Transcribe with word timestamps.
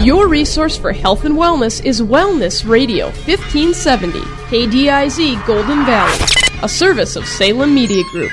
Your 0.00 0.28
resource 0.28 0.78
for 0.78 0.92
health 0.92 1.26
and 1.26 1.34
wellness 1.36 1.84
is 1.84 2.00
Wellness 2.00 2.66
Radio 2.66 3.08
1570, 3.08 4.20
KDIZ 4.48 5.46
Golden 5.46 5.84
Valley, 5.84 6.24
a 6.62 6.68
service 6.70 7.16
of 7.16 7.26
Salem 7.26 7.74
Media 7.74 8.02
Group. 8.04 8.32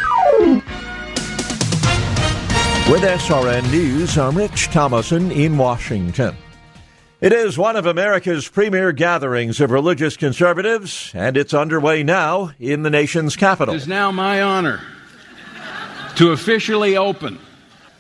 With 2.90 3.02
SRN 3.02 3.70
News, 3.70 4.18
I'm 4.18 4.38
Rich 4.38 4.68
Thomason 4.68 5.30
in 5.30 5.58
Washington. 5.58 6.38
It 7.20 7.34
is 7.34 7.58
one 7.58 7.76
of 7.76 7.86
America's 7.86 8.48
premier 8.48 8.94
gatherings 8.94 9.60
of 9.60 9.70
religious 9.70 10.16
conservatives, 10.16 11.12
and 11.14 11.36
it's 11.36 11.54
underway 11.54 12.02
now 12.02 12.54
in 12.62 12.84
the 12.84 12.90
nation's 12.90 13.36
capital. 13.36 13.74
It 13.74 13.80
is 13.80 13.90
now 13.90 14.10
my 14.14 14.42
honor 14.42 14.80
to 16.16 16.32
officially 16.32 16.96
open 16.96 17.40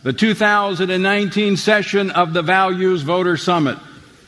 the 0.07 0.13
2019 0.13 1.57
session 1.57 2.11
of 2.11 2.31
the 2.31 2.41
Values 2.41 3.02
Voter 3.02 3.35
Summit. 3.35 3.77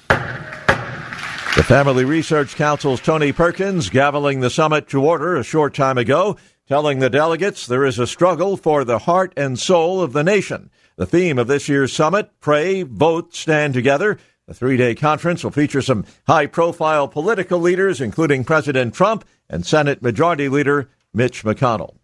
The 0.09 1.63
Family 1.63 2.03
Research 2.03 2.57
Council's 2.57 2.99
Tony 2.99 3.31
Perkins 3.31 3.89
gaveling 3.89 4.41
the 4.41 4.49
summit 4.49 4.89
to 4.89 5.01
order 5.01 5.37
a 5.37 5.43
short 5.45 5.73
time 5.73 5.97
ago, 5.97 6.35
telling 6.67 6.99
the 6.99 7.09
delegates 7.09 7.65
there 7.65 7.85
is 7.85 7.97
a 7.97 8.05
struggle 8.05 8.57
for 8.57 8.83
the 8.83 8.99
heart 8.99 9.31
and 9.37 9.57
soul 9.57 10.01
of 10.01 10.11
the 10.11 10.21
nation. 10.21 10.69
The 10.97 11.05
theme 11.05 11.39
of 11.39 11.47
this 11.47 11.69
year's 11.69 11.93
summit, 11.93 12.29
Pray, 12.41 12.83
Vote, 12.83 13.33
Stand 13.33 13.73
Together. 13.73 14.19
The 14.47 14.53
three 14.53 14.75
day 14.75 14.95
conference 14.95 15.45
will 15.45 15.51
feature 15.51 15.81
some 15.81 16.03
high 16.27 16.47
profile 16.47 17.07
political 17.07 17.57
leaders, 17.57 18.01
including 18.01 18.43
President 18.43 18.93
Trump 18.93 19.23
and 19.49 19.65
Senate 19.65 20.01
Majority 20.01 20.49
Leader 20.49 20.89
Mitch 21.13 21.45
McConnell. 21.45 21.98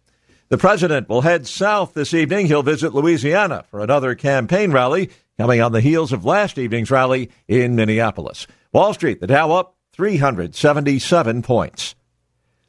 The 0.48 0.58
president 0.58 1.08
will 1.08 1.22
head 1.22 1.48
south 1.48 1.94
this 1.94 2.14
evening. 2.14 2.46
He'll 2.46 2.62
visit 2.62 2.94
Louisiana 2.94 3.64
for 3.68 3.80
another 3.80 4.14
campaign 4.14 4.70
rally 4.70 5.10
coming 5.36 5.60
on 5.60 5.72
the 5.72 5.80
heels 5.80 6.12
of 6.12 6.24
last 6.24 6.56
evening's 6.56 6.88
rally 6.88 7.30
in 7.48 7.74
Minneapolis. 7.74 8.46
Wall 8.72 8.94
Street, 8.94 9.20
the 9.20 9.26
Dow 9.26 9.50
up 9.50 9.74
377 9.94 11.42
points. 11.42 11.96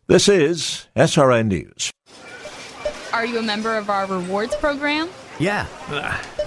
This 0.07 0.27
is 0.27 0.87
SRN 0.95 1.47
News. 1.49 1.91
Are 3.13 3.27
you 3.27 3.37
a 3.37 3.43
member 3.43 3.75
of 3.75 3.91
our 3.91 4.07
rewards 4.07 4.55
program? 4.55 5.09
Yeah, 5.37 5.67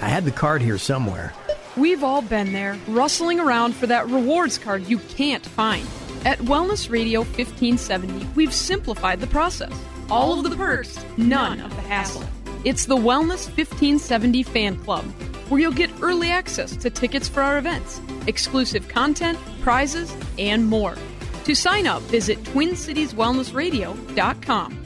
I 0.01 0.09
had 0.09 0.25
the 0.25 0.31
card 0.31 0.61
here 0.61 0.77
somewhere. 0.77 1.33
We've 1.77 2.03
all 2.03 2.21
been 2.21 2.51
there, 2.51 2.77
rustling 2.89 3.39
around 3.39 3.73
for 3.73 3.87
that 3.87 4.09
rewards 4.09 4.57
card 4.57 4.85
you 4.87 4.97
can't 4.97 5.45
find. 5.45 5.87
At 6.25 6.39
Wellness 6.39 6.89
Radio 6.89 7.21
1570, 7.21 8.27
we've 8.35 8.53
simplified 8.53 9.21
the 9.21 9.27
process 9.27 9.71
all 10.11 10.37
of 10.37 10.43
the 10.47 10.55
perks, 10.55 11.03
none 11.17 11.59
of 11.61 11.75
the 11.75 11.81
hassle. 11.81 12.23
It's 12.65 12.85
the 12.85 12.97
Wellness 12.97 13.47
1570 13.47 14.43
Fan 14.43 14.75
Club, 14.75 15.05
where 15.47 15.59
you'll 15.61 15.71
get 15.71 15.89
early 16.01 16.29
access 16.29 16.75
to 16.75 16.89
tickets 16.89 17.29
for 17.29 17.41
our 17.41 17.57
events, 17.57 18.01
exclusive 18.27 18.89
content, 18.89 19.39
prizes, 19.61 20.13
and 20.37 20.67
more. 20.67 20.97
To 21.45 21.55
sign 21.55 21.87
up, 21.87 22.01
visit 22.03 22.43
TwinCitiesWellnessRadio.com. 22.43 24.77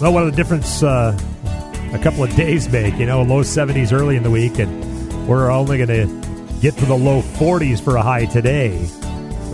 Well, 0.00 0.12
what 0.12 0.26
a 0.26 0.30
difference 0.30 0.82
uh, 0.82 1.18
a 1.92 1.98
couple 1.98 2.24
of 2.24 2.34
days 2.36 2.68
make. 2.68 2.98
You 2.98 3.06
know, 3.06 3.22
low 3.22 3.42
70s 3.42 3.92
early 3.92 4.16
in 4.16 4.22
the 4.22 4.30
week, 4.30 4.60
and 4.60 5.26
we're 5.26 5.50
only 5.50 5.84
going 5.84 5.88
to 5.88 6.06
get 6.60 6.76
to 6.78 6.86
the 6.86 6.96
low 6.96 7.20
40s 7.20 7.82
for 7.82 7.96
a 7.96 8.02
high 8.02 8.26
today 8.26 8.88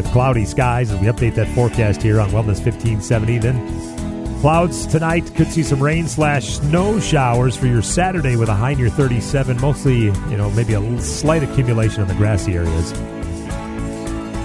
with 0.00 0.12
cloudy 0.12 0.47
skies 0.47 0.91
as 0.91 0.99
we 0.99 1.06
update 1.09 1.34
that 1.34 1.47
forecast 1.49 2.03
here 2.03 2.21
on 2.21 2.31
Wellness 2.31 2.65
1570. 2.65 3.38
Then 3.38 4.41
clouds 4.41 4.87
tonight 4.87 5.31
could 5.34 5.49
see 5.49 5.62
some 5.62 5.83
rain 5.83 6.06
slash 6.06 6.56
snow 6.56 6.99
showers 6.99 7.55
for 7.55 7.66
your 7.66 7.83
Saturday 7.83 8.37
with 8.37 8.49
a 8.49 8.55
high 8.55 8.72
near 8.72 8.88
37. 8.88 9.61
Mostly, 9.61 10.05
you 10.05 10.37
know, 10.37 10.50
maybe 10.53 10.72
a 10.72 11.00
slight 11.00 11.43
accumulation 11.43 12.00
on 12.00 12.09
the 12.09 12.15
grassy 12.15 12.55
areas. 12.55 12.93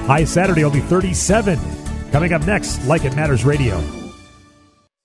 High 0.08 0.26
Saturday 0.26 0.66
only 0.66 0.82
37. 0.82 1.58
Coming 2.12 2.34
up 2.34 2.46
next, 2.46 2.86
Like 2.86 3.06
It 3.06 3.16
Matters 3.16 3.46
Radio. 3.46 3.80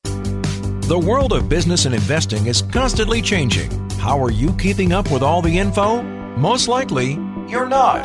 The 0.03 0.99
world 0.99 1.33
of 1.33 1.49
business 1.49 1.85
and 1.85 1.95
investing 1.95 2.49
is 2.49 2.63
constantly 2.63 3.23
changing. 3.23 3.71
How 3.99 4.21
are 4.21 4.33
you 4.33 4.53
keeping 4.55 4.93
up 4.93 5.13
with 5.13 5.23
all 5.23 5.43
the 5.43 5.57
info? 5.59 6.03
Most 6.37 6.67
likely, 6.67 7.17
you're 7.51 7.69
not. 7.69 8.05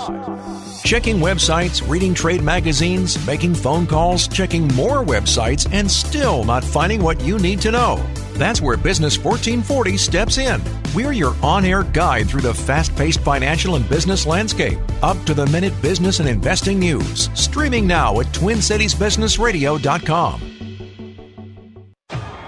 Checking 0.83 1.17
websites, 1.17 1.87
reading 1.87 2.13
trade 2.13 2.43
magazines, 2.43 3.25
making 3.25 3.55
phone 3.55 3.87
calls, 3.87 4.27
checking 4.27 4.67
more 4.69 5.03
websites, 5.03 5.67
and 5.71 5.89
still 5.89 6.43
not 6.43 6.63
finding 6.63 7.01
what 7.01 7.21
you 7.21 7.39
need 7.39 7.61
to 7.61 7.71
know. 7.71 8.05
That's 8.33 8.61
where 8.61 8.77
Business 8.77 9.17
1440 9.17 9.97
steps 9.97 10.37
in. 10.37 10.61
We're 10.93 11.13
your 11.13 11.35
on 11.41 11.65
air 11.65 11.83
guide 11.83 12.29
through 12.29 12.41
the 12.41 12.53
fast 12.53 12.95
paced 12.95 13.21
financial 13.21 13.75
and 13.75 13.87
business 13.87 14.25
landscape. 14.25 14.77
Up 15.01 15.23
to 15.25 15.33
the 15.33 15.47
minute 15.47 15.73
business 15.81 16.19
and 16.19 16.27
investing 16.27 16.79
news. 16.79 17.29
Streaming 17.33 17.87
now 17.87 18.19
at 18.19 18.25
TwinCitiesBusinessRadio.com. 18.27 20.41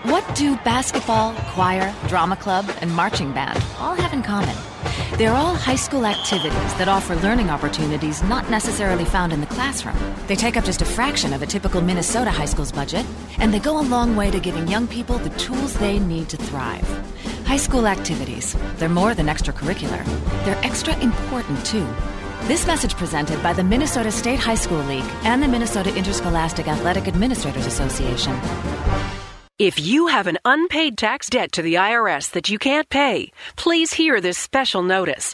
What 0.04 0.36
do 0.36 0.56
basketball, 0.58 1.34
choir, 1.54 1.94
drama 2.08 2.36
club, 2.38 2.70
and 2.82 2.94
marching 2.94 3.34
band 3.34 3.62
all 3.80 3.96
have 3.96 4.14
in 4.14 4.24
common? 4.24 4.56
They're 5.18 5.34
all 5.34 5.56
high 5.56 5.78
school 5.78 6.06
activities 6.06 6.74
that 6.76 6.88
offer 6.88 7.16
learning 7.16 7.50
opportunities 7.50 8.22
not 8.22 8.52
necessarily 8.52 9.04
found 9.04 9.34
in 9.34 9.42
the 9.42 9.48
classroom. 9.48 9.98
They 10.28 10.36
take 10.36 10.56
up 10.58 10.64
just 10.64 10.84
a 10.84 10.86
fraction 10.86 11.34
of 11.34 11.42
a 11.42 11.48
typical 11.48 11.82
Minnesota 11.82 12.30
high 12.30 12.46
school's 12.46 12.72
budget, 12.72 13.04
and 13.40 13.52
they 13.52 13.58
go 13.58 13.80
a 13.80 13.90
long 13.90 14.16
way 14.16 14.30
to 14.30 14.40
giving 14.40 14.68
young 14.68 14.88
people 14.88 15.18
the 15.18 15.32
tools 15.32 15.74
they 15.74 15.98
need 15.98 16.30
to 16.30 16.38
thrive. 16.38 16.88
High 17.48 17.58
school 17.58 17.88
activities, 17.88 18.56
they're 18.76 18.90
more 18.90 19.16
than 19.16 19.26
extracurricular, 19.26 20.06
they're 20.46 20.64
extra 20.64 20.96
important 21.00 21.66
too. 21.66 21.88
This 22.44 22.68
message 22.68 22.96
presented 22.96 23.42
by 23.42 23.54
the 23.54 23.64
Minnesota 23.64 24.12
State 24.12 24.38
High 24.38 24.54
School 24.54 24.84
League 24.84 25.12
and 25.24 25.42
the 25.42 25.48
Minnesota 25.48 25.96
Interscholastic 25.96 26.68
Athletic 26.68 27.08
Administrators 27.08 27.66
Association. 27.66 28.40
If 29.60 29.80
you 29.80 30.06
have 30.06 30.28
an 30.28 30.38
unpaid 30.46 31.00
tax 31.00 31.32
debt 31.32 31.54
to 31.54 31.64
the 31.64 31.80
IRS 31.80 32.30
that 32.34 32.48
you 32.48 32.60
can't 32.60 32.88
pay, 32.88 33.32
please 33.56 33.92
hear 33.92 34.22
this 34.22 34.38
special 34.38 34.84
notice. 34.84 35.34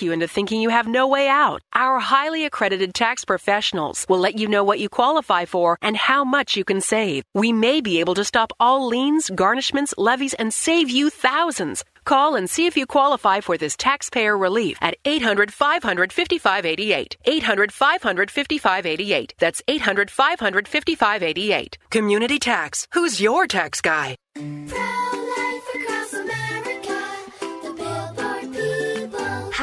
you 0.01 0.11
into 0.11 0.27
thinking 0.27 0.61
you 0.61 0.69
have 0.69 0.87
no 0.87 1.07
way 1.07 1.27
out. 1.27 1.61
Our 1.73 1.99
highly 1.99 2.45
accredited 2.45 2.93
tax 2.93 3.25
professionals 3.25 4.05
will 4.09 4.19
let 4.19 4.37
you 4.37 4.47
know 4.47 4.63
what 4.63 4.79
you 4.79 4.89
qualify 4.89 5.45
for 5.45 5.77
and 5.81 5.95
how 5.95 6.23
much 6.23 6.55
you 6.55 6.63
can 6.63 6.81
save. 6.81 7.23
We 7.33 7.53
may 7.53 7.81
be 7.81 7.99
able 7.99 8.15
to 8.15 8.23
stop 8.23 8.53
all 8.59 8.87
liens, 8.87 9.29
garnishments, 9.29 9.93
levies, 9.97 10.33
and 10.33 10.53
save 10.53 10.89
you 10.89 11.09
thousands. 11.09 11.83
Call 12.05 12.35
and 12.35 12.49
see 12.49 12.65
if 12.65 12.75
you 12.75 12.85
qualify 12.85 13.41
for 13.41 13.57
this 13.57 13.77
taxpayer 13.77 14.37
relief 14.37 14.77
at 14.81 14.95
800 15.05 15.53
500 15.53 16.11
5588. 16.11 17.17
800 17.25 17.71
500 17.71 18.31
5588. 18.31 19.33
That's 19.39 19.61
800 19.67 20.09
500 20.09 20.67
5588. 20.67 21.77
Community 21.89 22.39
Tax. 22.39 22.87
Who's 22.93 23.21
your 23.21 23.47
tax 23.47 23.81
guy? 23.81 24.15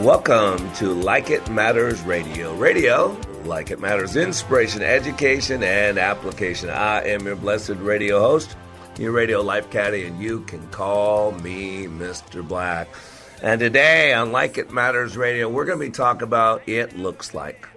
Welcome 0.00 0.72
to 0.76 0.94
Like 0.94 1.28
It 1.28 1.50
Matters 1.50 2.00
Radio. 2.00 2.54
Radio, 2.54 3.14
like 3.44 3.70
it 3.70 3.80
matters, 3.80 4.16
inspiration, 4.16 4.80
education, 4.80 5.62
and 5.62 5.98
application. 5.98 6.70
I 6.70 7.02
am 7.02 7.26
your 7.26 7.36
blessed 7.36 7.74
radio 7.80 8.18
host, 8.18 8.56
your 8.98 9.12
radio 9.12 9.42
life 9.42 9.68
caddy, 9.68 10.06
and 10.06 10.18
you 10.18 10.40
can 10.40 10.66
call 10.68 11.32
me 11.32 11.84
Mr. 11.84 12.42
Black. 12.46 12.88
And 13.42 13.60
today 13.60 14.14
on 14.14 14.32
Like 14.32 14.56
It 14.56 14.70
Matters 14.70 15.18
Radio, 15.18 15.50
we're 15.50 15.66
going 15.66 15.78
to 15.78 15.84
be 15.84 15.92
talking 15.92 16.22
about 16.22 16.66
It 16.66 16.96
Looks 16.96 17.34
Like. 17.34 17.68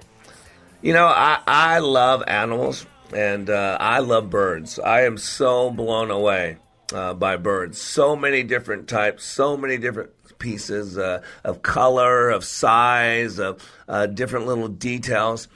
You 0.82 0.94
know, 0.94 1.08
I, 1.08 1.42
I 1.46 1.80
love 1.80 2.24
animals 2.26 2.86
and 3.14 3.50
uh, 3.50 3.76
I 3.82 4.00
love 4.00 4.30
birds. 4.30 4.80
I 4.80 5.02
am 5.02 5.18
so 5.18 5.72
blown 5.72 6.10
away 6.10 6.56
uh, 6.94 7.16
by 7.16 7.36
birds. 7.36 7.82
So 7.82 8.16
many 8.16 8.44
different 8.44 8.88
types, 8.88 9.26
so 9.26 9.58
many 9.58 9.78
different 9.78 10.12
pieces 10.44 10.98
uh, 10.98 11.24
of 11.46 11.62
color, 11.62 12.30
of 12.30 12.44
size, 12.44 13.40
of 13.40 13.68
uh, 13.88 14.06
different 14.06 14.46
little 14.46 14.68
details. 14.68 15.48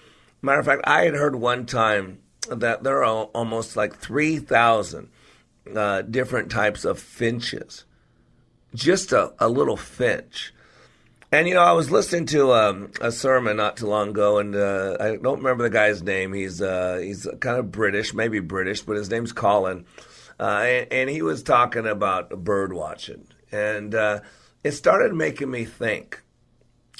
Matter 0.42 0.60
of 0.60 0.66
fact, 0.66 0.84
I 0.86 1.04
had 1.04 1.14
heard 1.14 1.36
one 1.36 1.66
time 1.66 2.20
that 2.50 2.84
there 2.84 3.04
are 3.04 3.26
almost 3.26 3.76
like 3.76 3.98
3,000 3.98 5.10
uh, 5.76 6.02
different 6.04 6.50
types 6.50 6.86
of 6.86 7.00
finches. 7.00 7.84
Just 8.74 9.12
a, 9.12 9.34
a 9.40 9.50
little 9.50 9.78
finch. 9.78 10.54
And 11.32 11.46
you 11.46 11.56
know, 11.56 11.62
I 11.62 11.74
was 11.74 11.92
listening 11.92 12.26
to 12.28 12.54
um, 12.54 12.92
a 13.02 13.12
sermon 13.12 13.58
not 13.58 13.76
too 13.76 13.88
long 13.88 14.10
ago, 14.10 14.38
and 14.38 14.56
uh, 14.56 14.96
I 14.98 15.18
don't 15.18 15.40
remember 15.40 15.64
the 15.64 15.70
guy's 15.70 16.02
name. 16.02 16.32
He's 16.32 16.62
uh, 16.62 17.02
he's 17.04 17.28
kind 17.42 17.58
of 17.58 17.70
British, 17.70 18.14
maybe 18.14 18.40
British, 18.40 18.82
but 18.82 18.96
his 18.96 19.10
name's 19.10 19.34
Colin, 19.34 19.86
uh, 20.40 20.44
and, 20.44 20.94
and, 20.94 21.10
he 21.10 21.22
was 21.22 21.44
talking 21.44 21.86
about 21.86 22.30
bird 22.30 22.72
watching, 22.72 23.28
and 23.52 23.94
uh, 23.94 24.22
it 24.64 24.72
started 24.72 25.14
making 25.14 25.52
me 25.52 25.66
think. 25.66 26.22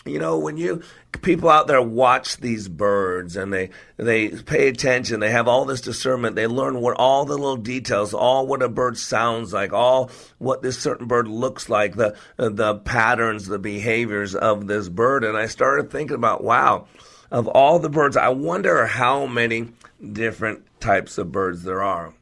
You 0.06 0.20
know, 0.20 0.38
when 0.38 0.58
you 0.58 0.84
people 1.22 1.50
out 1.50 1.68
there 1.68 1.82
watch 1.82 2.38
these 2.38 2.68
birds 2.68 3.36
and 3.36 3.52
they 3.52 3.72
they 3.98 4.30
pay 4.30 4.70
attention, 4.70 5.20
they 5.20 5.32
have 5.32 5.48
all 5.48 5.66
this 5.66 5.82
discernment, 5.82 6.36
they 6.36 6.48
learn 6.48 6.80
what 6.80 6.98
all 6.98 7.26
the 7.26 7.38
little 7.38 7.58
details, 7.58 8.14
all 8.14 8.48
what 8.48 8.62
a 8.62 8.70
bird 8.70 8.98
sounds 8.98 9.54
like, 9.54 9.74
all 9.74 10.10
what 10.38 10.62
this 10.62 10.80
certain 10.80 11.08
bird 11.08 11.28
looks 11.28 11.68
like, 11.68 11.96
the 11.96 12.16
the 12.38 12.76
patterns, 12.76 13.48
the 13.48 13.60
behaviors 13.60 14.34
of 14.34 14.68
this 14.68 14.88
bird, 14.88 15.24
and 15.24 15.38
I 15.38 15.48
started 15.48 15.92
thinking 15.92 16.16
about 16.16 16.44
wow, 16.44 16.88
of 17.32 17.48
all 17.48 17.80
the 17.80 17.90
birds, 17.90 18.16
I 18.16 18.30
wonder 18.30 18.86
how 18.86 19.26
many 19.26 19.70
different 20.14 20.64
types 20.80 21.18
of 21.18 21.32
birds 21.32 21.64
there 21.64 21.84
are. 21.84 22.14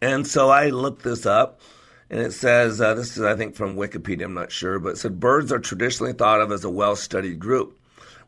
And 0.00 0.26
so 0.26 0.50
I 0.50 0.68
looked 0.68 1.02
this 1.02 1.26
up 1.26 1.60
and 2.10 2.20
it 2.20 2.32
says 2.32 2.80
uh, 2.80 2.94
this 2.94 3.16
is 3.16 3.22
I 3.22 3.36
think 3.36 3.54
from 3.54 3.76
Wikipedia. 3.76 4.24
I'm 4.24 4.34
not 4.34 4.52
sure, 4.52 4.78
but 4.78 4.90
it 4.90 4.98
said 4.98 5.20
birds 5.20 5.52
are 5.52 5.58
traditionally 5.58 6.12
thought 6.12 6.40
of 6.40 6.52
as 6.52 6.64
a 6.64 6.70
well-studied 6.70 7.38
group, 7.38 7.78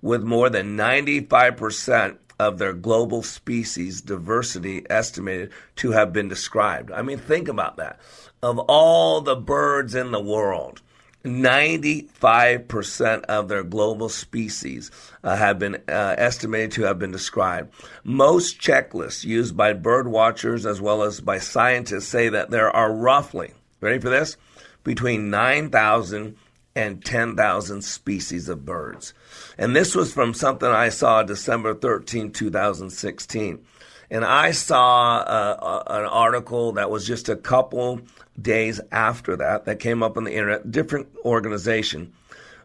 with 0.03 0.23
more 0.23 0.51
than 0.51 0.77
95 0.77 1.57
percent 1.57 2.19
of 2.39 2.59
their 2.59 2.73
global 2.73 3.23
species 3.23 4.03
diversity 4.03 4.85
estimated 4.91 5.51
to 5.77 5.93
have 5.93 6.13
been 6.13 6.29
described. 6.29 6.91
I 6.91 7.03
mean, 7.03 7.19
think 7.19 7.49
about 7.49 7.77
that. 7.79 7.99
Of 8.43 8.59
all 8.59 9.23
the 9.23 9.37
birds 9.37 9.95
in 9.95 10.11
the 10.11 10.21
world, 10.21 10.83
95% 11.25 13.25
of 13.25 13.49
their 13.49 13.65
global 13.65 14.09
species 14.09 14.91
uh, 15.25 15.37
have 15.37 15.59
been 15.59 15.77
uh, 15.89 16.15
estimated 16.19 16.73
to 16.73 16.83
have 16.83 16.99
been 16.99 17.11
described. 17.11 17.73
Most 18.05 18.61
checklists 18.61 19.25
used 19.25 19.57
by 19.57 19.73
bird 19.73 20.07
watchers 20.07 20.67
as 20.67 20.81
well 20.81 21.03
as 21.03 21.21
by 21.21 21.39
scientists 21.39 22.07
say 22.07 22.29
that 22.29 22.51
there 22.51 22.71
are 22.71 22.93
roughly 22.93 23.53
ready 23.81 23.99
for 23.99 24.11
this? 24.11 24.37
Between 24.85 25.31
9,000 25.31 26.37
and 26.77 27.05
10,000 27.05 27.83
species 27.83 28.49
of 28.49 28.65
birds. 28.65 29.15
And 29.57 29.75
this 29.75 29.95
was 29.95 30.13
from 30.13 30.35
something 30.35 30.69
I 30.69 30.91
saw 30.91 31.23
December 31.23 31.75
13, 31.75 32.33
2016. 32.33 33.65
And 34.11 34.25
I 34.25 34.53
saw 34.53 35.17
uh, 35.17 35.83
an 35.87 36.05
article 36.05 36.73
that 36.73 36.91
was 36.91 37.07
just 37.07 37.29
a 37.29 37.37
couple 37.37 38.01
days 38.41 38.81
after 38.93 39.37
that 39.37 39.65
that 39.65 39.81
came 39.81 40.03
up 40.03 40.17
on 40.17 40.25
the 40.25 40.35
internet, 40.35 40.71
different 40.71 41.09
organization. 41.25 42.13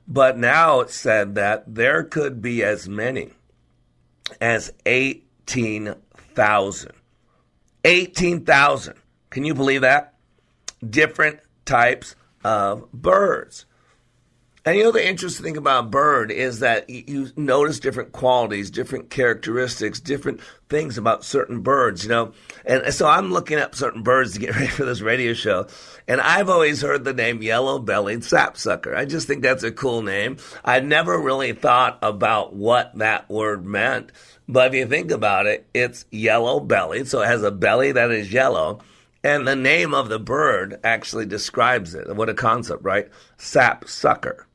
But 0.08 0.38
now 0.38 0.82
it 0.82 0.90
said 0.90 1.36
that 1.36 1.64
there 1.74 2.04
could 2.04 2.42
be 2.42 2.64
as 2.64 2.90
many 2.90 3.32
as 4.40 4.74
18,000. 4.86 6.92
18,000. 7.84 8.96
Can 9.30 9.46
you 9.46 9.54
believe 9.54 9.82
that? 9.82 10.11
Different 10.88 11.40
types 11.66 12.16
of 12.44 12.92
birds. 12.92 13.66
And 14.64 14.78
you 14.78 14.84
know, 14.84 14.92
the 14.92 15.08
interesting 15.08 15.44
thing 15.44 15.58
about 15.58 15.90
bird 15.90 16.30
is 16.30 16.60
that 16.60 16.88
you 16.88 17.30
notice 17.36 17.80
different 17.80 18.12
qualities, 18.12 18.70
different 18.70 19.10
characteristics, 19.10 20.00
different 20.00 20.40
things 20.70 21.00
about 21.00 21.26
certain 21.26 21.62
birds, 21.62 22.04
you 22.04 22.10
know. 22.12 22.34
And 22.64 22.94
so 22.94 23.08
I'm 23.08 23.32
looking 23.32 23.58
up 23.58 23.74
certain 23.74 24.04
birds 24.04 24.34
to 24.34 24.40
get 24.40 24.56
ready 24.56 24.68
for 24.68 24.86
this 24.86 25.02
radio 25.02 25.34
show. 25.34 25.66
And 26.08 26.22
I've 26.22 26.48
always 26.48 26.80
heard 26.82 27.06
the 27.06 27.14
name 27.14 27.42
yellow 27.42 27.80
bellied 27.80 28.24
sapsucker. 28.24 28.96
I 28.96 29.06
just 29.06 29.26
think 29.26 29.42
that's 29.42 29.64
a 29.64 29.72
cool 29.72 30.04
name. 30.04 30.38
I 30.64 30.80
never 30.80 31.20
really 31.20 31.54
thought 31.54 31.98
about 32.04 32.54
what 32.54 32.96
that 33.00 33.32
word 33.32 33.66
meant. 33.66 34.12
But 34.48 34.68
if 34.68 34.74
you 34.76 34.86
think 34.86 35.10
about 35.10 35.48
it, 35.48 35.66
it's 35.74 36.06
yellow 36.12 36.60
bellied. 36.60 37.08
So 37.08 37.22
it 37.22 37.28
has 37.28 37.42
a 37.42 37.50
belly 37.50 37.94
that 37.94 38.12
is 38.12 38.32
yellow 38.32 38.82
and 39.24 39.48
the 39.48 39.56
name 39.56 39.94
of 39.94 40.10
the 40.10 40.20
bird 40.20 40.80
actually 40.84 41.26
describes 41.26 41.94
it. 41.94 42.16
What 42.16 42.30
a 42.30 42.34
concept, 42.34 42.84
right? 42.84 43.10
Sap 43.38 43.88
sucker. 43.88 44.48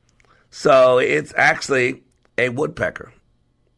So 0.49 0.97
it's 0.97 1.33
actually 1.35 2.03
a 2.37 2.49
woodpecker. 2.49 3.13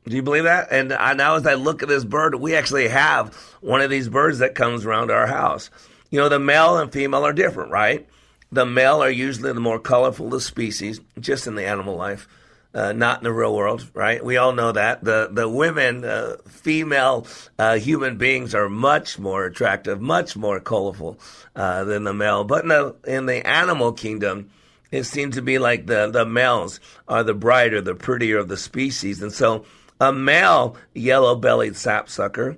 Do 0.06 0.16
you 0.16 0.24
believe 0.24 0.46
that? 0.46 0.70
And 0.72 0.90
now, 0.90 1.36
as 1.36 1.46
I 1.46 1.54
look 1.54 1.84
at 1.84 1.90
this 1.90 2.04
bird, 2.04 2.36
we 2.36 2.56
actually 2.56 2.88
have 2.88 3.36
one 3.62 3.82
of 3.82 3.90
these 3.90 4.10
birds 4.10 4.40
that 4.40 4.56
comes 4.56 4.86
around 4.86 5.12
our 5.12 5.28
house. 5.28 5.70
You 6.10 6.20
know, 6.20 6.30
the 6.30 6.40
male 6.40 6.78
and 6.78 6.92
female 6.92 7.26
are 7.26 7.34
different, 7.34 7.72
right? 7.72 8.08
The 8.52 8.66
male 8.66 9.04
are 9.04 9.12
usually 9.12 9.54
the 9.54 9.60
more 9.60 9.80
colorful 9.80 10.34
of 10.34 10.42
species, 10.42 11.00
just 11.20 11.46
in 11.46 11.54
the 11.54 11.66
animal 11.68 11.96
life 11.96 12.28
uh, 12.74 12.92
not 12.92 13.20
in 13.20 13.24
the 13.24 13.34
real 13.34 13.56
world, 13.56 13.90
right? 13.94 14.24
We 14.24 14.38
all 14.38 14.54
know 14.54 14.72
that 14.72 15.04
the 15.04 15.30
the 15.32 15.50
women, 15.50 16.06
uh, 16.06 16.38
female 16.48 17.26
uh, 17.58 17.78
human 17.78 18.18
beings 18.18 18.54
are 18.54 18.70
much 18.70 19.18
more 19.18 19.46
attractive, 19.46 20.00
much 20.00 20.38
more 20.38 20.60
colorful 20.60 21.20
uh, 21.56 21.84
than 21.86 22.04
the 22.04 22.14
male. 22.14 22.44
But 22.44 22.64
in 22.64 22.70
the 22.70 22.96
in 23.06 23.26
the 23.26 23.46
animal 23.48 23.94
kingdom, 23.94 24.52
it 24.92 25.04
seems 25.04 25.36
to 25.36 25.42
be 25.42 25.58
like 25.58 25.88
the 25.88 26.10
the 26.12 26.26
males 26.26 26.80
are 27.08 27.24
the 27.24 27.34
brighter, 27.34 27.82
the 27.82 27.96
prettier 27.96 28.38
of 28.38 28.50
the 28.50 28.58
species, 28.58 29.22
and 29.22 29.34
so 29.34 29.66
a 30.00 30.14
male 30.14 30.78
yellow-bellied 30.94 31.76
sapsucker 31.76 32.56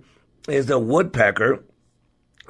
is 0.47 0.69
a 0.69 0.77
woodpecker 0.77 1.63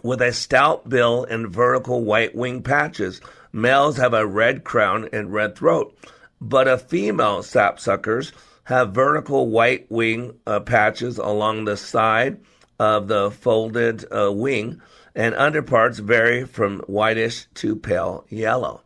with 0.04 0.22
a 0.22 0.34
stout 0.34 0.90
bill 0.90 1.24
and 1.24 1.48
vertical 1.50 2.04
white 2.04 2.36
wing 2.36 2.64
patches. 2.64 3.22
Males 3.54 3.98
have 3.98 4.14
a 4.14 4.26
red 4.26 4.64
crown 4.64 5.08
and 5.14 5.32
red 5.32 5.56
throat 5.56 5.96
but 6.42 6.68
a 6.68 6.78
female 6.78 7.40
sapsuckers 7.40 8.32
have 8.64 8.92
vertical 8.92 9.48
white 9.48 9.90
wing 9.92 10.34
uh, 10.48 10.60
patches 10.60 11.20
along 11.20 11.66
the 11.66 11.78
side 11.78 12.40
of 12.80 13.08
the 13.08 13.30
folded 13.30 14.04
uh, 14.12 14.32
wing, 14.32 14.82
and 15.14 15.36
underparts 15.36 16.00
vary 16.00 16.46
from 16.46 16.80
whitish 16.82 17.46
to 17.54 17.76
pale 17.76 18.26
yellow. 18.30 18.82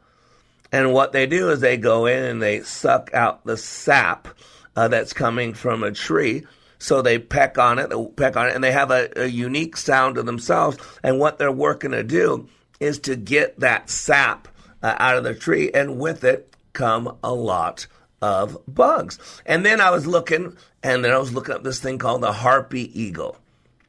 And 0.71 0.91
what 0.91 1.13
they 1.13 1.27
do 1.27 1.49
is 1.49 1.61
they 1.61 1.77
go 1.77 2.05
in 2.05 2.23
and 2.23 2.41
they 2.41 2.61
suck 2.61 3.13
out 3.13 3.45
the 3.45 3.55
sap 3.55 4.27
uh, 4.75 4.89
that's 4.89 5.13
coming 5.13 5.53
from 5.53 5.83
a 5.83 5.91
tree. 5.91 6.43
So 6.77 7.01
they 7.01 7.19
peck 7.19 7.57
on 7.57 7.79
it, 7.79 7.91
peck 8.17 8.35
on 8.35 8.47
it, 8.47 8.55
and 8.55 8.63
they 8.63 8.73
have 8.73 8.91
a, 8.91 9.09
a 9.15 9.25
unique 9.27 9.77
sound 9.77 10.15
to 10.15 10.23
themselves. 10.23 10.77
And 11.03 11.19
what 11.19 11.37
they're 11.37 11.51
working 11.51 11.91
to 11.91 12.03
do 12.03 12.49
is 12.81 12.99
to 12.99 13.15
get 13.15 13.59
that 13.61 13.89
sap 13.89 14.49
uh, 14.83 14.95
out 14.97 15.17
of 15.17 15.23
the 15.23 15.33
tree, 15.35 15.71
and 15.73 15.97
with 15.97 16.25
it 16.25 16.54
come 16.75 17.17
a 17.23 17.33
lot 17.33 17.87
of 18.21 18.57
bugs. 18.67 19.17
And 19.45 19.65
then 19.65 19.81
I 19.81 19.89
was 19.89 20.05
looking, 20.05 20.55
and 20.83 21.03
then 21.03 21.11
I 21.11 21.17
was 21.17 21.33
looking 21.33 21.55
up 21.55 21.63
this 21.63 21.79
thing 21.79 21.97
called 21.97 22.21
the 22.21 22.31
harpy 22.31 23.01
eagle. 23.01 23.37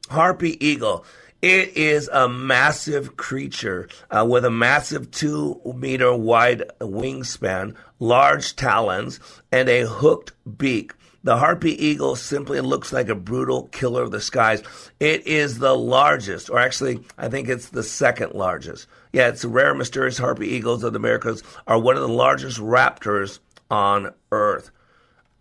Harpy 0.08 0.64
eagle. 0.64 1.04
It 1.42 1.76
is 1.76 2.08
a 2.10 2.28
massive 2.28 3.16
creature 3.16 3.88
uh, 4.10 4.26
with 4.28 4.44
a 4.44 4.50
massive 4.50 5.10
two 5.10 5.60
meter 5.76 6.14
wide 6.16 6.62
wingspan, 6.80 7.74
large 7.98 8.56
talons, 8.56 9.20
and 9.52 9.68
a 9.68 9.86
hooked 9.86 10.32
beak. 10.56 10.94
The 11.24 11.36
harpy 11.36 11.72
eagle 11.84 12.16
simply 12.16 12.60
looks 12.60 12.92
like 12.92 13.08
a 13.08 13.14
brutal 13.14 13.64
killer 13.68 14.02
of 14.02 14.12
the 14.12 14.20
skies. 14.20 14.62
It 14.98 15.26
is 15.26 15.58
the 15.58 15.76
largest, 15.76 16.48
or 16.48 16.58
actually, 16.58 17.00
I 17.18 17.28
think 17.28 17.48
it's 17.48 17.68
the 17.68 17.82
second 17.82 18.32
largest. 18.32 18.86
Yeah, 19.12 19.28
it's 19.28 19.44
rare, 19.44 19.74
mysterious 19.74 20.18
harpy 20.18 20.48
eagles 20.48 20.84
of 20.84 20.92
the 20.92 20.98
Americas 20.98 21.42
are 21.66 21.78
one 21.78 21.96
of 21.96 22.02
the 22.02 22.08
largest 22.08 22.58
raptors 22.58 23.38
on 23.70 24.12
Earth. 24.32 24.70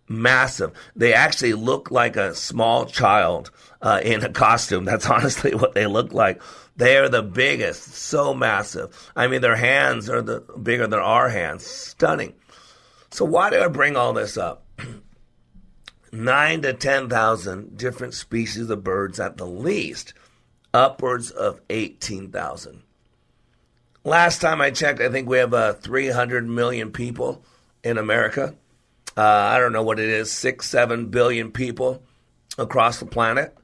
Massive. 0.08 0.72
They 0.94 1.12
actually 1.12 1.54
look 1.54 1.90
like 1.90 2.16
a 2.16 2.34
small 2.34 2.86
child 2.86 3.50
uh, 3.82 4.00
in 4.04 4.24
a 4.24 4.28
costume. 4.28 4.84
That's 4.84 5.06
honestly 5.10 5.54
what 5.54 5.74
they 5.74 5.86
look 5.86 6.12
like. 6.12 6.40
They 6.76 6.98
are 6.98 7.08
the 7.08 7.22
biggest, 7.22 7.94
so 7.94 8.34
massive. 8.34 9.10
I 9.16 9.26
mean, 9.28 9.40
their 9.40 9.56
hands 9.56 10.08
are 10.08 10.22
the 10.22 10.40
bigger 10.62 10.86
than 10.86 11.00
our 11.00 11.28
hands. 11.28 11.66
Stunning. 11.66 12.34
So 13.10 13.24
why 13.24 13.50
do 13.50 13.60
I 13.60 13.68
bring 13.68 13.96
all 13.96 14.12
this 14.12 14.36
up? 14.36 14.64
Nine 16.12 16.62
to 16.62 16.72
ten 16.72 17.08
thousand 17.08 17.76
different 17.76 18.14
species 18.14 18.70
of 18.70 18.84
birds 18.84 19.18
at 19.18 19.38
the 19.38 19.46
least, 19.46 20.14
upwards 20.72 21.30
of 21.30 21.60
eighteen 21.70 22.30
thousand. 22.30 22.82
Last 24.06 24.40
time 24.40 24.60
I 24.60 24.70
checked, 24.70 25.00
I 25.00 25.08
think 25.08 25.28
we 25.28 25.38
have 25.38 25.52
uh, 25.52 25.72
300 25.72 26.46
million 26.46 26.92
people 26.92 27.44
in 27.82 27.98
America. 27.98 28.54
Uh, 29.16 29.20
I 29.20 29.58
don't 29.58 29.72
know 29.72 29.82
what 29.82 29.98
it 29.98 30.08
is, 30.08 30.30
six, 30.30 30.68
seven 30.68 31.06
billion 31.06 31.50
people 31.50 32.04
across 32.56 33.00
the 33.00 33.06
planet. 33.06 33.58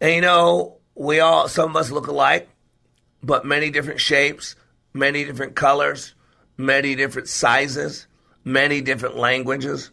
And 0.00 0.12
you 0.12 0.20
know, 0.22 0.78
we 0.96 1.20
all, 1.20 1.46
some 1.46 1.70
of 1.70 1.76
us 1.76 1.92
look 1.92 2.08
alike, 2.08 2.48
but 3.22 3.46
many 3.46 3.70
different 3.70 4.00
shapes, 4.00 4.56
many 4.92 5.24
different 5.24 5.54
colors, 5.54 6.16
many 6.56 6.96
different 6.96 7.28
sizes, 7.28 8.08
many 8.42 8.80
different 8.80 9.16
languages. 9.16 9.92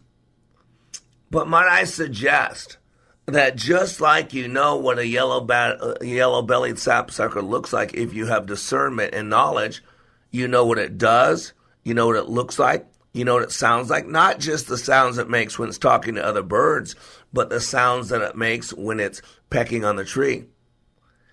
But 1.30 1.46
might 1.46 1.68
I 1.68 1.84
suggest 1.84 2.78
that 3.26 3.56
just 3.56 4.00
like 4.00 4.32
you 4.32 4.48
know 4.48 4.76
what 4.76 4.98
a 4.98 5.06
yellow 5.06 5.40
ba- 5.40 5.78
uh, 5.80 6.04
yellow 6.04 6.42
bellied 6.42 6.78
sapsucker 6.78 7.42
looks 7.42 7.72
like 7.72 7.94
if 7.94 8.12
you 8.12 8.26
have 8.26 8.46
discernment 8.46 9.14
and 9.14 9.30
knowledge, 9.30 9.82
you 10.30 10.48
know 10.48 10.64
what 10.64 10.78
it 10.78 10.98
does, 10.98 11.52
you 11.84 11.94
know 11.94 12.06
what 12.06 12.16
it 12.16 12.28
looks 12.28 12.58
like, 12.58 12.86
you 13.12 13.24
know 13.24 13.34
what 13.34 13.42
it 13.42 13.52
sounds 13.52 13.90
like? 13.90 14.06
Not 14.06 14.38
just 14.38 14.68
the 14.68 14.78
sounds 14.78 15.18
it 15.18 15.28
makes 15.28 15.58
when 15.58 15.68
it's 15.68 15.78
talking 15.78 16.14
to 16.14 16.24
other 16.24 16.42
birds, 16.42 16.94
but 17.32 17.50
the 17.50 17.60
sounds 17.60 18.08
that 18.08 18.22
it 18.22 18.36
makes 18.36 18.72
when 18.72 19.00
it's 19.00 19.22
pecking 19.50 19.84
on 19.84 19.96
the 19.96 20.04
tree. 20.04 20.46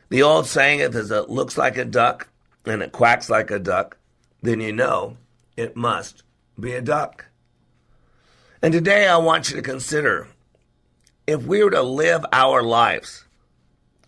The 0.09 0.23
old 0.23 0.47
saying 0.47 0.79
if 0.79 0.95
it 0.95 1.29
looks 1.29 1.57
like 1.57 1.77
a 1.77 1.85
duck 1.85 2.29
and 2.65 2.81
it 2.81 2.91
quacks 2.91 3.29
like 3.29 3.51
a 3.51 3.59
duck, 3.59 3.97
then 4.41 4.61
you 4.61 4.71
know 4.71 5.17
it 5.55 5.75
must 5.75 6.23
be 6.59 6.73
a 6.73 6.81
duck. 6.81 7.25
And 8.61 8.73
today 8.73 9.07
I 9.07 9.17
want 9.17 9.49
you 9.49 9.55
to 9.55 9.61
consider 9.61 10.27
if 11.27 11.45
we 11.45 11.61
were 11.61 11.71
to 11.71 11.83
live 11.83 12.25
our 12.31 12.63
lives 12.63 13.25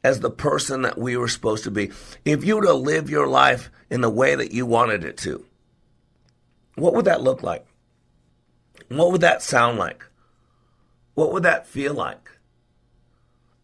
as 0.03 0.21
the 0.21 0.31
person 0.31 0.83
that 0.83 0.97
we 0.97 1.17
were 1.17 1.27
supposed 1.27 1.65
to 1.65 1.71
be, 1.71 1.91
if 2.23 2.45
you 2.45 2.55
were 2.55 2.65
to 2.65 2.73
live 2.73 3.09
your 3.09 3.27
life 3.27 3.69
in 3.89 3.99
the 4.01 4.09
way 4.09 4.33
that 4.33 4.53
you 4.53 4.65
wanted 4.65 5.03
it 5.03 5.17
to, 5.17 5.45
what 6.75 6.95
would 6.95 7.05
that 7.05 7.21
look 7.21 7.43
like? 7.43 7.65
What 8.88 9.11
would 9.11 9.21
that 9.21 9.43
sound 9.43 9.77
like? 9.77 10.05
What 11.13 11.33
would 11.33 11.43
that 11.43 11.67
feel 11.67 11.93
like? 11.93 12.31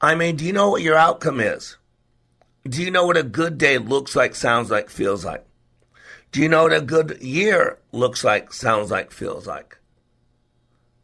I 0.01 0.13
mean, 0.13 0.35
do 0.35 0.45
you 0.45 0.51
know 0.51 0.69
what 0.69 0.81
your 0.81 0.97
outcome 0.97 1.39
is? 1.39 1.77
Do 2.67 2.83
you 2.83 2.91
know 2.91 3.05
what 3.05 3.17
a 3.17 3.23
good 3.23 3.57
day 3.57 3.77
looks 3.77 4.15
like, 4.15 4.35
sounds 4.35 4.69
like, 4.69 4.89
feels 4.89 5.23
like? 5.23 5.45
Do 6.31 6.41
you 6.41 6.49
know 6.49 6.63
what 6.63 6.73
a 6.73 6.81
good 6.81 7.21
year 7.21 7.79
looks 7.93 8.23
like, 8.23 8.51
sounds 8.51 8.91
like, 8.91 9.11
feels 9.11 9.47
like? 9.47 9.77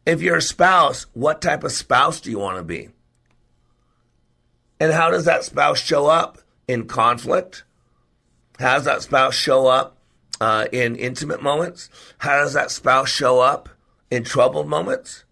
If 0.04 0.20
you're 0.20 0.36
a 0.36 0.42
spouse, 0.42 1.06
what 1.12 1.40
type 1.40 1.64
of 1.64 1.72
spouse 1.72 2.20
do 2.20 2.30
you 2.30 2.38
want 2.38 2.58
to 2.58 2.64
be? 2.64 2.88
And 4.80 4.92
how 4.92 5.10
does 5.10 5.26
that 5.26 5.44
spouse 5.44 5.80
show 5.80 6.06
up 6.06 6.38
in 6.66 6.88
conflict? 6.88 7.62
How 8.58 8.74
does 8.74 8.84
that 8.84 9.02
spouse 9.02 9.34
show 9.34 9.68
up 9.68 9.96
uh, 10.40 10.66
in 10.72 10.96
intimate 10.96 11.40
moments? 11.40 11.88
How 12.18 12.42
does 12.42 12.54
that 12.54 12.72
spouse 12.72 13.08
show 13.08 13.38
up 13.38 13.68
in 14.10 14.24
troubled 14.24 14.68
moments? 14.68 15.24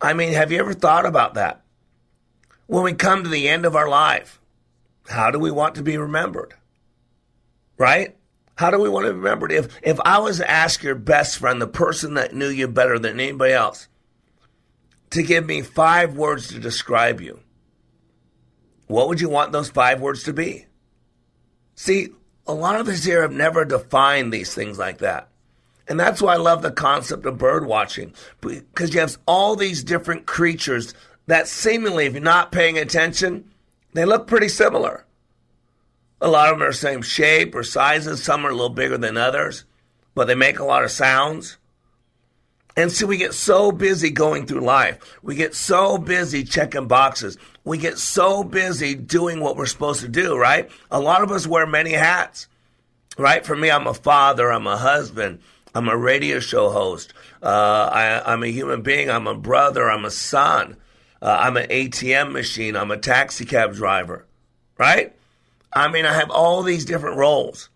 I 0.00 0.12
mean, 0.12 0.32
have 0.32 0.50
you 0.50 0.58
ever 0.58 0.74
thought 0.74 1.06
about 1.06 1.34
that? 1.34 1.62
When 2.66 2.82
we 2.82 2.94
come 2.94 3.22
to 3.22 3.30
the 3.30 3.48
end 3.48 3.64
of 3.64 3.76
our 3.76 3.88
life, 3.88 4.40
how 5.08 5.30
do 5.30 5.38
we 5.38 5.50
want 5.50 5.76
to 5.76 5.82
be 5.82 5.96
remembered? 5.96 6.54
Right? 7.78 8.17
How 8.58 8.72
do 8.72 8.80
we 8.80 8.88
want 8.88 9.06
to 9.06 9.12
be 9.12 9.18
remembered? 9.20 9.52
If, 9.52 9.78
if 9.84 10.00
I 10.04 10.18
was 10.18 10.38
to 10.38 10.50
ask 10.50 10.82
your 10.82 10.96
best 10.96 11.38
friend, 11.38 11.62
the 11.62 11.68
person 11.68 12.14
that 12.14 12.34
knew 12.34 12.48
you 12.48 12.66
better 12.66 12.98
than 12.98 13.20
anybody 13.20 13.52
else, 13.52 13.86
to 15.10 15.22
give 15.22 15.46
me 15.46 15.62
five 15.62 16.16
words 16.16 16.48
to 16.48 16.58
describe 16.58 17.20
you, 17.20 17.38
what 18.88 19.06
would 19.06 19.20
you 19.20 19.28
want 19.28 19.52
those 19.52 19.70
five 19.70 20.00
words 20.00 20.24
to 20.24 20.32
be? 20.32 20.66
See, 21.76 22.08
a 22.48 22.52
lot 22.52 22.80
of 22.80 22.88
us 22.88 23.04
here 23.04 23.22
have 23.22 23.30
never 23.30 23.64
defined 23.64 24.32
these 24.32 24.52
things 24.52 24.76
like 24.76 24.98
that. 24.98 25.28
And 25.86 26.00
that's 26.00 26.20
why 26.20 26.34
I 26.34 26.38
love 26.38 26.62
the 26.62 26.72
concept 26.72 27.26
of 27.26 27.38
bird 27.38 27.64
watching 27.64 28.12
because 28.40 28.92
you 28.92 28.98
have 28.98 29.18
all 29.24 29.54
these 29.54 29.84
different 29.84 30.26
creatures 30.26 30.94
that 31.28 31.46
seemingly, 31.46 32.06
if 32.06 32.14
you're 32.14 32.22
not 32.22 32.50
paying 32.50 32.76
attention, 32.76 33.52
they 33.92 34.04
look 34.04 34.26
pretty 34.26 34.48
similar. 34.48 35.04
A 36.20 36.28
lot 36.28 36.48
of 36.48 36.58
them 36.58 36.66
are 36.66 36.70
the 36.70 36.76
same 36.76 37.02
shape 37.02 37.54
or 37.54 37.62
sizes. 37.62 38.22
Some 38.22 38.44
are 38.44 38.50
a 38.50 38.54
little 38.54 38.68
bigger 38.68 38.98
than 38.98 39.16
others, 39.16 39.64
but 40.14 40.26
they 40.26 40.34
make 40.34 40.58
a 40.58 40.64
lot 40.64 40.84
of 40.84 40.90
sounds. 40.90 41.58
And 42.78 42.92
so 42.92 43.06
we 43.06 43.16
get 43.16 43.34
so 43.34 43.72
busy 43.72 44.10
going 44.10 44.46
through 44.46 44.60
life. 44.60 45.18
We 45.20 45.34
get 45.34 45.54
so 45.56 45.98
busy 45.98 46.44
checking 46.44 46.86
boxes. 46.86 47.36
We 47.64 47.76
get 47.76 47.98
so 47.98 48.44
busy 48.44 48.94
doing 48.94 49.40
what 49.40 49.56
we're 49.56 49.66
supposed 49.66 50.00
to 50.02 50.08
do, 50.08 50.36
right? 50.36 50.70
A 50.88 51.00
lot 51.00 51.22
of 51.22 51.32
us 51.32 51.44
wear 51.44 51.66
many 51.66 51.90
hats, 51.90 52.46
right? 53.16 53.44
For 53.44 53.56
me, 53.56 53.68
I'm 53.68 53.88
a 53.88 53.94
father, 53.94 54.52
I'm 54.52 54.68
a 54.68 54.76
husband, 54.76 55.40
I'm 55.74 55.88
a 55.88 55.96
radio 55.96 56.38
show 56.38 56.70
host, 56.70 57.14
uh, 57.42 57.90
I, 57.92 58.32
am 58.32 58.44
a 58.44 58.46
human 58.46 58.82
being, 58.82 59.10
I'm 59.10 59.26
a 59.26 59.34
brother, 59.34 59.90
I'm 59.90 60.04
a 60.04 60.10
son, 60.12 60.76
uh, 61.20 61.36
I'm 61.40 61.56
an 61.56 61.68
ATM 61.68 62.30
machine, 62.30 62.76
I'm 62.76 62.92
a 62.92 62.96
taxi 62.96 63.44
cab 63.44 63.74
driver, 63.74 64.24
right? 64.78 65.17
I 65.72 65.88
mean, 65.88 66.06
I 66.06 66.14
have 66.14 66.30
all 66.30 66.62
these 66.62 66.84
different 66.84 67.16
roles. 67.16 67.68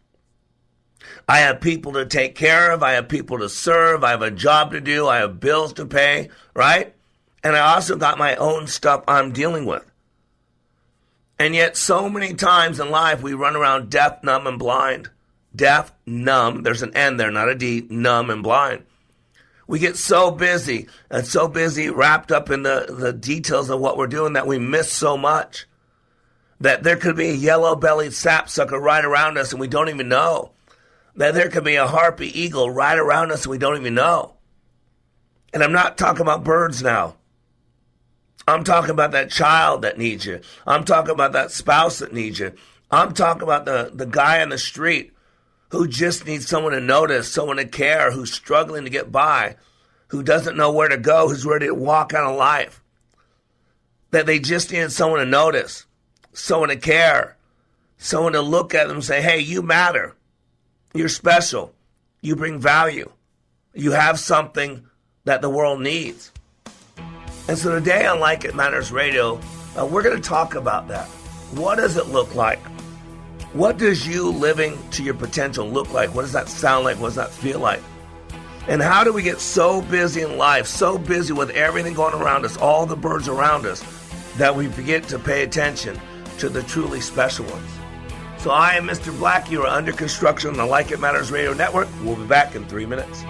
I 1.28 1.38
have 1.38 1.60
people 1.60 1.92
to 1.92 2.06
take 2.06 2.34
care 2.34 2.72
of. 2.72 2.82
I 2.82 2.92
have 2.92 3.08
people 3.08 3.38
to 3.38 3.48
serve. 3.48 4.04
I 4.04 4.10
have 4.10 4.22
a 4.22 4.30
job 4.30 4.72
to 4.72 4.80
do. 4.80 5.08
I 5.08 5.18
have 5.18 5.40
bills 5.40 5.72
to 5.74 5.86
pay, 5.86 6.30
right? 6.54 6.94
And 7.44 7.56
I 7.56 7.74
also 7.74 7.96
got 7.96 8.18
my 8.18 8.36
own 8.36 8.66
stuff 8.66 9.04
I'm 9.06 9.32
dealing 9.32 9.66
with. 9.66 9.84
And 11.38 11.54
yet, 11.54 11.76
so 11.76 12.08
many 12.08 12.34
times 12.34 12.78
in 12.78 12.90
life, 12.90 13.22
we 13.22 13.34
run 13.34 13.56
around 13.56 13.90
deaf, 13.90 14.22
numb, 14.22 14.46
and 14.46 14.58
blind. 14.58 15.10
Deaf, 15.54 15.92
numb, 16.06 16.62
there's 16.62 16.82
an 16.82 16.96
N 16.96 17.16
there, 17.16 17.30
not 17.30 17.48
a 17.48 17.54
D, 17.54 17.86
numb 17.90 18.30
and 18.30 18.42
blind. 18.42 18.84
We 19.66 19.78
get 19.78 19.96
so 19.96 20.30
busy 20.30 20.88
and 21.10 21.26
so 21.26 21.48
busy 21.48 21.90
wrapped 21.90 22.32
up 22.32 22.50
in 22.50 22.62
the, 22.62 22.86
the 22.88 23.12
details 23.12 23.70
of 23.70 23.80
what 23.80 23.96
we're 23.96 24.06
doing 24.06 24.34
that 24.34 24.46
we 24.46 24.58
miss 24.58 24.92
so 24.92 25.16
much. 25.16 25.66
That 26.62 26.82
there 26.82 26.96
could 26.96 27.16
be 27.16 27.30
a 27.30 27.34
yellow 27.34 27.76
bellied 27.76 28.14
sapsucker 28.14 28.78
right 28.78 29.04
around 29.04 29.36
us 29.36 29.52
and 29.52 29.60
we 29.60 29.68
don't 29.68 29.88
even 29.88 30.08
know 30.08 30.52
that 31.16 31.34
there 31.34 31.50
could 31.50 31.64
be 31.64 31.76
a 31.76 31.86
harpy 31.86 32.40
eagle 32.40 32.70
right 32.70 32.98
around 32.98 33.32
us 33.32 33.42
and 33.42 33.50
we 33.50 33.58
don't 33.58 33.76
even 33.78 33.94
know. 33.94 34.34
And 35.52 35.62
I'm 35.62 35.72
not 35.72 35.98
talking 35.98 36.22
about 36.22 36.44
birds 36.44 36.82
now. 36.82 37.16
I'm 38.48 38.64
talking 38.64 38.90
about 38.90 39.12
that 39.12 39.30
child 39.30 39.82
that 39.82 39.98
needs 39.98 40.24
you. 40.24 40.40
I'm 40.66 40.84
talking 40.84 41.12
about 41.12 41.32
that 41.32 41.52
spouse 41.52 41.98
that 41.98 42.12
needs 42.12 42.38
you. 42.38 42.52
I'm 42.90 43.14
talking 43.14 43.42
about 43.42 43.64
the, 43.64 43.90
the 43.92 44.06
guy 44.06 44.42
on 44.42 44.48
the 44.48 44.58
street 44.58 45.12
who 45.70 45.86
just 45.86 46.26
needs 46.26 46.46
someone 46.46 46.72
to 46.72 46.80
notice, 46.80 47.32
someone 47.32 47.56
to 47.56 47.64
care, 47.66 48.10
who's 48.10 48.32
struggling 48.32 48.84
to 48.84 48.90
get 48.90 49.12
by, 49.12 49.56
who 50.08 50.22
doesn't 50.22 50.56
know 50.56 50.72
where 50.72 50.88
to 50.88 50.98
go, 50.98 51.28
who's 51.28 51.46
ready 51.46 51.66
to 51.66 51.74
walk 51.74 52.12
out 52.12 52.30
of 52.30 52.36
life. 52.36 52.82
That 54.10 54.26
they 54.26 54.38
just 54.38 54.72
need 54.72 54.92
someone 54.92 55.20
to 55.20 55.26
notice, 55.26 55.86
someone 56.32 56.70
to 56.70 56.76
care, 56.76 57.36
someone 57.98 58.32
to 58.32 58.40
look 58.40 58.74
at 58.74 58.88
them 58.88 58.96
and 58.96 59.04
say, 59.04 59.22
hey, 59.22 59.40
you 59.40 59.62
matter. 59.62 60.14
You're 60.94 61.08
special. 61.08 61.74
You 62.20 62.36
bring 62.36 62.58
value. 62.58 63.10
You 63.74 63.92
have 63.92 64.18
something 64.18 64.86
that 65.24 65.40
the 65.40 65.50
world 65.50 65.80
needs. 65.80 66.32
And 67.48 67.58
so 67.58 67.74
today 67.74 68.06
on 68.06 68.20
Like 68.20 68.44
It 68.44 68.54
Matters 68.54 68.92
Radio, 68.92 69.40
uh, 69.78 69.86
we're 69.86 70.02
going 70.02 70.20
to 70.20 70.28
talk 70.28 70.54
about 70.54 70.88
that. 70.88 71.06
What 71.52 71.76
does 71.76 71.96
it 71.96 72.08
look 72.08 72.34
like? 72.34 72.60
What 73.52 73.78
does 73.78 74.06
you 74.06 74.30
living 74.30 74.78
to 74.92 75.02
your 75.02 75.14
potential 75.14 75.68
look 75.68 75.92
like? 75.92 76.14
What 76.14 76.22
does 76.22 76.32
that 76.32 76.48
sound 76.48 76.84
like? 76.84 76.98
What 76.98 77.08
does 77.08 77.16
that 77.16 77.30
feel 77.30 77.58
like? 77.58 77.82
And 78.68 78.80
how 78.80 79.02
do 79.02 79.12
we 79.12 79.22
get 79.22 79.40
so 79.40 79.82
busy 79.82 80.22
in 80.22 80.38
life, 80.38 80.66
so 80.66 80.96
busy 80.96 81.32
with 81.32 81.50
everything 81.50 81.94
going 81.94 82.14
around 82.14 82.44
us, 82.44 82.56
all 82.56 82.86
the 82.86 82.96
birds 82.96 83.28
around 83.28 83.66
us, 83.66 83.82
that 84.36 84.54
we 84.54 84.68
forget 84.68 85.04
to 85.08 85.18
pay 85.18 85.42
attention 85.42 86.00
to 86.38 86.48
the 86.48 86.62
truly 86.62 87.00
special 87.00 87.44
ones? 87.46 87.70
So 88.38 88.50
I 88.50 88.74
am 88.74 88.88
Mr. 88.88 89.16
Black. 89.16 89.50
You 89.50 89.62
are 89.62 89.68
under 89.68 89.92
construction 89.92 90.50
on 90.50 90.56
the 90.56 90.66
Like 90.66 90.90
It 90.90 90.98
Matters 90.98 91.30
Radio 91.30 91.52
Network. 91.52 91.88
We'll 92.02 92.16
be 92.16 92.26
back 92.26 92.54
in 92.54 92.64
three 92.66 92.86
minutes. 92.86 93.24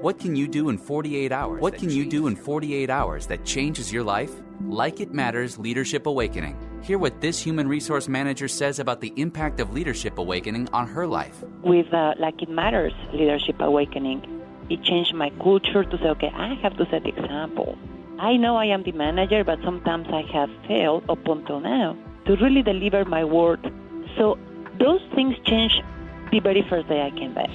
What 0.00 0.20
can 0.20 0.36
you 0.36 0.46
do 0.46 0.68
in 0.68 0.78
48 0.78 1.32
hours? 1.32 1.60
What 1.60 1.74
can 1.74 1.90
you 1.90 2.06
do 2.06 2.28
in 2.28 2.36
48 2.36 2.88
hours 2.88 3.26
that 3.26 3.44
changes 3.44 3.92
your 3.92 4.04
life? 4.04 4.30
Like 4.64 5.00
It 5.00 5.12
Matters 5.12 5.58
Leadership 5.58 6.06
Awakening. 6.06 6.56
Hear 6.82 6.98
what 6.98 7.20
this 7.20 7.40
human 7.40 7.66
resource 7.66 8.06
manager 8.06 8.46
says 8.46 8.78
about 8.78 9.00
the 9.00 9.12
impact 9.16 9.58
of 9.58 9.72
Leadership 9.72 10.18
Awakening 10.18 10.68
on 10.72 10.86
her 10.86 11.06
life. 11.06 11.42
With 11.62 11.92
uh, 11.92 12.14
Like 12.18 12.40
It 12.40 12.48
Matters 12.48 12.94
Leadership 13.12 13.56
Awakening, 13.60 14.22
it 14.70 14.82
changed 14.84 15.14
my 15.14 15.30
culture 15.42 15.82
to 15.82 15.98
say, 15.98 16.08
okay, 16.10 16.30
I 16.32 16.54
have 16.62 16.76
to 16.76 16.86
set 16.90 17.02
the 17.02 17.08
example. 17.08 17.76
I 18.18 18.36
know 18.36 18.56
I 18.56 18.66
am 18.66 18.82
the 18.82 18.92
manager, 18.92 19.44
but 19.44 19.60
sometimes 19.62 20.08
I 20.08 20.22
have 20.32 20.50
failed 20.66 21.08
up 21.08 21.26
until 21.28 21.60
now 21.60 21.96
to 22.26 22.36
really 22.36 22.62
deliver 22.62 23.04
my 23.04 23.24
word. 23.24 23.72
So 24.16 24.38
those 24.78 25.00
things 25.14 25.36
changed 25.44 25.82
the 26.32 26.40
very 26.40 26.62
first 26.68 26.88
day 26.88 27.02
I 27.02 27.10
came 27.10 27.32
back 27.32 27.50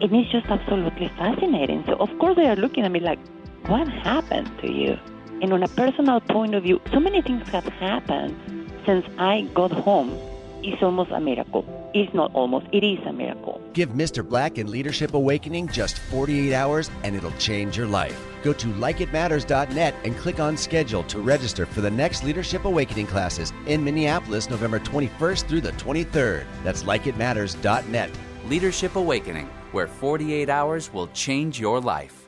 and 0.00 0.12
it's 0.12 0.30
just 0.30 0.46
absolutely 0.46 1.08
fascinating. 1.16 1.84
So, 1.86 1.94
of 1.94 2.10
course, 2.18 2.36
they 2.36 2.46
are 2.48 2.56
looking 2.56 2.84
at 2.84 2.90
me 2.90 3.00
like, 3.00 3.18
what 3.66 3.88
happened 3.88 4.50
to 4.60 4.70
you? 4.70 4.98
And 5.40 5.52
on 5.52 5.62
a 5.62 5.68
personal 5.68 6.20
point 6.20 6.54
of 6.54 6.64
view, 6.64 6.80
so 6.92 7.00
many 7.00 7.22
things 7.22 7.48
have 7.50 7.64
happened 7.64 8.36
since 8.84 9.06
I 9.18 9.42
got 9.54 9.70
home. 9.70 10.18
It's 10.66 10.82
almost 10.82 11.10
a 11.10 11.20
miracle. 11.20 11.62
It's 11.92 12.14
not 12.14 12.34
almost, 12.34 12.66
it 12.72 12.82
is 12.82 12.98
a 13.06 13.12
miracle. 13.12 13.60
Give 13.74 13.90
Mr. 13.90 14.26
Black 14.26 14.56
and 14.56 14.70
Leadership 14.70 15.12
Awakening 15.12 15.68
just 15.68 15.98
48 15.98 16.54
hours 16.54 16.90
and 17.02 17.14
it'll 17.14 17.32
change 17.32 17.76
your 17.76 17.86
life. 17.86 18.18
Go 18.42 18.54
to 18.54 18.68
likeitmatters.net 18.68 19.94
and 20.04 20.16
click 20.16 20.40
on 20.40 20.56
schedule 20.56 21.02
to 21.04 21.18
register 21.18 21.66
for 21.66 21.82
the 21.82 21.90
next 21.90 22.24
Leadership 22.24 22.64
Awakening 22.64 23.06
classes 23.06 23.52
in 23.66 23.84
Minneapolis, 23.84 24.48
November 24.48 24.80
21st 24.80 25.46
through 25.46 25.60
the 25.60 25.72
23rd. 25.72 26.44
That's 26.62 26.82
likeitmatters.net. 26.84 28.10
Leadership 28.46 28.96
Awakening, 28.96 29.50
where 29.72 29.86
48 29.86 30.48
hours 30.48 30.90
will 30.94 31.08
change 31.08 31.60
your 31.60 31.78
life. 31.78 32.24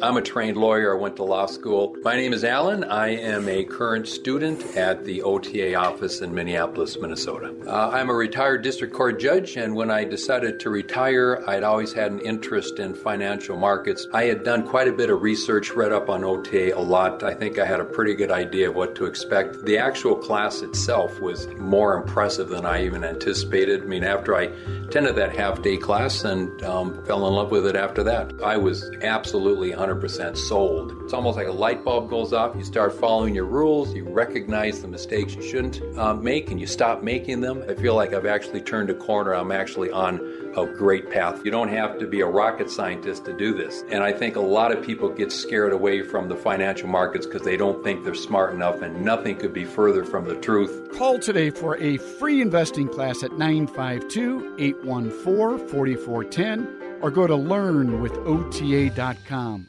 I'm 0.00 0.16
a 0.16 0.22
trained 0.22 0.56
lawyer. 0.56 0.96
I 0.96 1.00
went 1.00 1.16
to 1.16 1.24
law 1.24 1.46
school. 1.46 1.96
My 2.04 2.14
name 2.14 2.32
is 2.32 2.44
Alan. 2.44 2.84
I 2.84 3.08
am 3.16 3.48
a 3.48 3.64
current 3.64 4.06
student 4.06 4.76
at 4.76 5.04
the 5.04 5.22
OTA 5.22 5.74
office 5.74 6.20
in 6.20 6.32
Minneapolis, 6.32 6.96
Minnesota. 7.00 7.52
Uh, 7.66 7.90
I'm 7.90 8.08
a 8.08 8.14
retired 8.14 8.62
district 8.62 8.94
court 8.94 9.18
judge, 9.18 9.56
and 9.56 9.74
when 9.74 9.90
I 9.90 10.04
decided 10.04 10.60
to 10.60 10.70
retire, 10.70 11.42
I'd 11.48 11.64
always 11.64 11.92
had 11.92 12.12
an 12.12 12.20
interest 12.20 12.78
in 12.78 12.94
financial 12.94 13.56
markets. 13.56 14.06
I 14.12 14.24
had 14.24 14.44
done 14.44 14.68
quite 14.68 14.86
a 14.86 14.92
bit 14.92 15.10
of 15.10 15.20
research, 15.20 15.72
read 15.72 15.90
up 15.90 16.08
on 16.08 16.22
OTA 16.22 16.78
a 16.78 16.80
lot. 16.80 17.24
I 17.24 17.34
think 17.34 17.58
I 17.58 17.66
had 17.66 17.80
a 17.80 17.84
pretty 17.84 18.14
good 18.14 18.30
idea 18.30 18.70
of 18.70 18.76
what 18.76 18.94
to 18.96 19.04
expect. 19.04 19.64
The 19.64 19.78
actual 19.78 20.14
class 20.14 20.62
itself 20.62 21.20
was 21.20 21.48
more 21.56 21.96
impressive 21.96 22.50
than 22.50 22.64
I 22.64 22.84
even 22.84 23.02
anticipated. 23.02 23.82
I 23.82 23.86
mean, 23.86 24.04
after 24.04 24.36
I 24.36 24.44
attended 24.86 25.16
that 25.16 25.34
half 25.34 25.60
day 25.60 25.76
class 25.76 26.22
and 26.22 26.62
um, 26.62 27.04
fell 27.04 27.26
in 27.26 27.34
love 27.34 27.50
with 27.50 27.66
it 27.66 27.74
after 27.74 28.04
that, 28.04 28.32
I 28.44 28.56
was 28.56 28.88
absolutely 29.02 29.72
100% 29.72 29.87
sold. 30.36 30.94
It's 31.02 31.12
almost 31.12 31.36
like 31.36 31.46
a 31.46 31.52
light 31.52 31.84
bulb 31.84 32.10
goes 32.10 32.32
off. 32.32 32.56
You 32.56 32.64
start 32.64 32.92
following 32.92 33.34
your 33.34 33.44
rules, 33.44 33.94
you 33.94 34.08
recognize 34.08 34.82
the 34.82 34.88
mistakes 34.88 35.34
you 35.34 35.42
shouldn't 35.42 35.80
uh, 35.98 36.14
make, 36.14 36.50
and 36.50 36.60
you 36.60 36.66
stop 36.66 37.02
making 37.02 37.40
them. 37.40 37.62
I 37.68 37.74
feel 37.74 37.94
like 37.94 38.12
I've 38.12 38.26
actually 38.26 38.60
turned 38.60 38.90
a 38.90 38.94
corner. 38.94 39.34
I'm 39.34 39.52
actually 39.52 39.90
on 39.90 40.20
a 40.56 40.66
great 40.66 41.10
path. 41.10 41.44
You 41.44 41.50
don't 41.50 41.68
have 41.68 41.98
to 41.98 42.06
be 42.06 42.20
a 42.20 42.26
rocket 42.26 42.70
scientist 42.70 43.24
to 43.26 43.32
do 43.32 43.54
this. 43.54 43.84
And 43.90 44.02
I 44.02 44.12
think 44.12 44.36
a 44.36 44.40
lot 44.40 44.72
of 44.72 44.84
people 44.84 45.08
get 45.08 45.32
scared 45.32 45.72
away 45.72 46.02
from 46.02 46.28
the 46.28 46.36
financial 46.36 46.88
markets 46.88 47.26
because 47.26 47.42
they 47.42 47.56
don't 47.56 47.82
think 47.84 48.04
they're 48.04 48.14
smart 48.14 48.54
enough, 48.54 48.82
and 48.82 49.04
nothing 49.04 49.36
could 49.36 49.52
be 49.52 49.64
further 49.64 50.04
from 50.04 50.24
the 50.24 50.36
truth. 50.36 50.90
Call 50.92 51.18
today 51.18 51.50
for 51.50 51.76
a 51.78 51.96
free 51.96 52.40
investing 52.40 52.88
class 52.88 53.22
at 53.22 53.38
952 53.38 54.56
814 54.58 55.68
4410 55.68 56.98
or 57.00 57.10
go 57.10 57.26
to 57.26 57.34
learnwithota.com. 57.34 59.68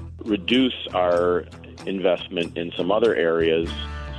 reduce 0.25 0.87
our 0.93 1.45
investment 1.85 2.57
in 2.57 2.71
some 2.77 2.91
other 2.91 3.15
areas 3.15 3.69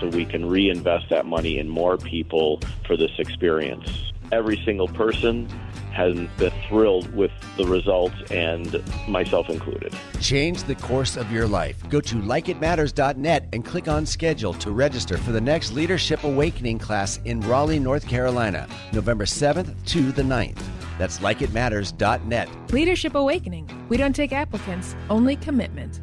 so 0.00 0.08
we 0.08 0.24
can 0.24 0.48
reinvest 0.48 1.08
that 1.10 1.26
money 1.26 1.58
in 1.58 1.68
more 1.68 1.96
people 1.96 2.60
for 2.86 2.96
this 2.96 3.12
experience. 3.18 4.12
Every 4.32 4.60
single 4.64 4.88
person 4.88 5.48
has 5.92 6.14
been 6.38 6.52
thrilled 6.68 7.14
with 7.14 7.30
the 7.56 7.66
results, 7.66 8.16
and 8.30 8.82
myself 9.06 9.48
included. 9.50 9.94
Change 10.20 10.64
the 10.64 10.74
course 10.76 11.16
of 11.16 11.30
your 11.30 11.46
life. 11.46 11.76
Go 11.90 12.00
to 12.00 12.16
likeitmatters.net 12.16 13.48
and 13.52 13.64
click 13.64 13.88
on 13.88 14.06
schedule 14.06 14.54
to 14.54 14.70
register 14.70 15.18
for 15.18 15.32
the 15.32 15.40
next 15.40 15.72
Leadership 15.72 16.24
Awakening 16.24 16.78
class 16.78 17.20
in 17.24 17.40
Raleigh, 17.42 17.78
North 17.78 18.08
Carolina, 18.08 18.66
November 18.92 19.26
7th 19.26 19.74
to 19.86 20.12
the 20.12 20.22
9th. 20.22 20.62
That's 21.02 21.18
likeitmatters.net. 21.18 22.48
Leadership 22.70 23.16
Awakening. 23.16 23.68
We 23.88 23.96
don't 23.96 24.14
take 24.14 24.32
applicants, 24.32 24.94
only 25.10 25.34
commitment. 25.34 26.00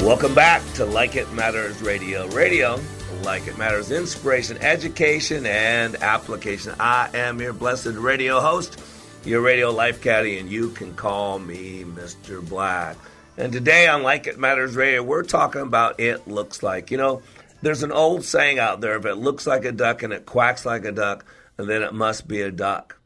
Welcome 0.00 0.34
back 0.34 0.62
to 0.76 0.86
Like 0.86 1.16
It 1.16 1.30
Matters 1.34 1.82
Radio. 1.82 2.26
Radio, 2.28 2.80
like 3.24 3.46
it 3.46 3.58
matters, 3.58 3.90
inspiration, 3.90 4.56
education, 4.62 5.44
and 5.44 5.96
application. 5.96 6.74
I 6.80 7.10
am 7.12 7.38
your 7.42 7.52
blessed 7.52 7.88
radio 7.88 8.40
host, 8.40 8.80
your 9.26 9.42
radio 9.42 9.70
life 9.70 10.00
caddy, 10.00 10.38
and 10.38 10.50
you 10.50 10.70
can 10.70 10.94
call 10.94 11.38
me 11.38 11.84
Mr. 11.84 12.40
Black. 12.48 12.96
And 13.36 13.52
today 13.52 13.86
on 13.86 14.02
Like 14.02 14.26
It 14.26 14.38
Matters 14.38 14.76
Radio, 14.76 15.02
we're 15.02 15.24
talking 15.24 15.60
about 15.60 16.00
it 16.00 16.26
looks 16.26 16.62
like. 16.62 16.90
You 16.90 16.96
know, 16.96 17.20
there's 17.60 17.82
an 17.82 17.92
old 17.92 18.24
saying 18.24 18.58
out 18.58 18.80
there 18.80 18.96
if 18.96 19.04
it 19.04 19.16
looks 19.16 19.46
like 19.46 19.66
a 19.66 19.72
duck 19.72 20.02
and 20.02 20.14
it 20.14 20.24
quacks 20.24 20.64
like 20.64 20.86
a 20.86 20.92
duck, 20.92 21.26
then 21.68 21.82
it 21.82 21.94
must 21.94 22.28
be 22.28 22.40
a 22.42 22.50
duck. 22.50 22.98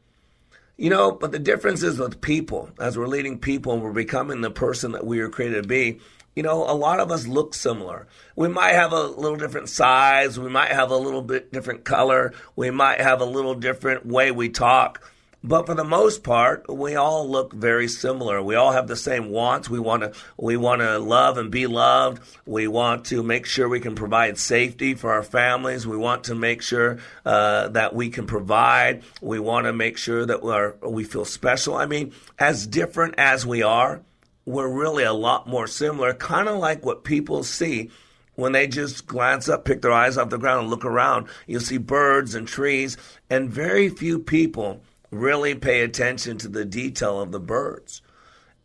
You 0.77 0.89
know, 0.89 1.11
but 1.11 1.31
the 1.31 1.39
difference 1.39 1.83
is 1.83 1.99
with 1.99 2.21
people. 2.21 2.69
As 2.79 2.97
we're 2.97 3.07
leading 3.07 3.39
people 3.39 3.73
and 3.73 3.81
we're 3.81 3.93
becoming 3.93 4.41
the 4.41 4.51
person 4.51 4.91
that 4.91 5.05
we 5.05 5.21
were 5.21 5.29
created 5.29 5.63
to 5.63 5.67
be, 5.67 5.99
you 6.35 6.43
know, 6.43 6.69
a 6.69 6.75
lot 6.75 6.99
of 6.99 7.11
us 7.11 7.27
look 7.27 7.53
similar. 7.53 8.07
We 8.35 8.49
might 8.49 8.73
have 8.73 8.91
a 8.91 9.03
little 9.03 9.37
different 9.37 9.69
size. 9.69 10.37
We 10.37 10.49
might 10.49 10.71
have 10.71 10.91
a 10.91 10.97
little 10.97 11.21
bit 11.21 11.53
different 11.53 11.85
color. 11.85 12.33
We 12.57 12.71
might 12.71 12.99
have 12.99 13.21
a 13.21 13.25
little 13.25 13.55
different 13.55 14.05
way 14.05 14.31
we 14.31 14.49
talk. 14.49 15.01
But 15.47 15.67
for 15.67 15.75
the 15.75 15.83
most 15.83 16.23
part, 16.23 16.65
we 16.73 16.95
all 16.95 17.29
look 17.29 17.53
very 17.53 17.87
similar. 17.87 18.41
We 18.41 18.55
all 18.55 18.71
have 18.71 18.87
the 18.87 18.95
same 18.95 19.29
wants. 19.29 19.69
We 19.69 19.79
want 19.79 20.01
to, 20.01 20.13
we 20.37 20.57
want 20.57 20.81
to 20.81 20.97
love 20.97 21.37
and 21.37 21.51
be 21.51 21.67
loved. 21.67 22.23
We 22.47 22.67
want 22.67 23.05
to 23.05 23.21
make 23.21 23.45
sure 23.45 23.69
we 23.69 23.79
can 23.79 23.93
provide 23.93 24.39
safety 24.39 24.95
for 24.95 25.13
our 25.13 25.21
families. 25.21 25.85
We 25.85 25.97
want 25.97 26.23
to 26.25 26.35
make 26.35 26.63
sure 26.63 26.97
uh, 27.25 27.67
that 27.69 27.93
we 27.93 28.09
can 28.09 28.25
provide. 28.25 29.03
We 29.21 29.37
want 29.39 29.67
to 29.67 29.73
make 29.73 29.99
sure 29.99 30.25
that 30.25 30.41
we 30.41 30.51
are, 30.51 30.77
we 30.81 31.03
feel 31.03 31.25
special. 31.25 31.75
I 31.75 31.85
mean, 31.85 32.13
as 32.39 32.65
different 32.65 33.13
as 33.19 33.45
we 33.45 33.61
are, 33.61 34.01
we're 34.45 34.67
really 34.67 35.03
a 35.03 35.13
lot 35.13 35.47
more 35.47 35.67
similar, 35.67 36.15
kind 36.15 36.49
of 36.49 36.57
like 36.57 36.83
what 36.83 37.03
people 37.03 37.43
see 37.43 37.91
when 38.33 38.53
they 38.53 38.65
just 38.65 39.05
glance 39.05 39.47
up, 39.47 39.63
pick 39.63 39.83
their 39.83 39.91
eyes 39.91 40.17
off 40.17 40.29
the 40.29 40.39
ground, 40.39 40.61
and 40.61 40.69
look 40.71 40.85
around. 40.85 41.27
You'll 41.45 41.61
see 41.61 41.77
birds 41.77 42.33
and 42.33 42.47
trees, 42.47 42.97
and 43.29 43.47
very 43.47 43.89
few 43.89 44.17
people 44.17 44.81
really 45.19 45.55
pay 45.55 45.81
attention 45.81 46.37
to 46.39 46.47
the 46.47 46.65
detail 46.65 47.21
of 47.21 47.31
the 47.31 47.39
birds. 47.39 48.01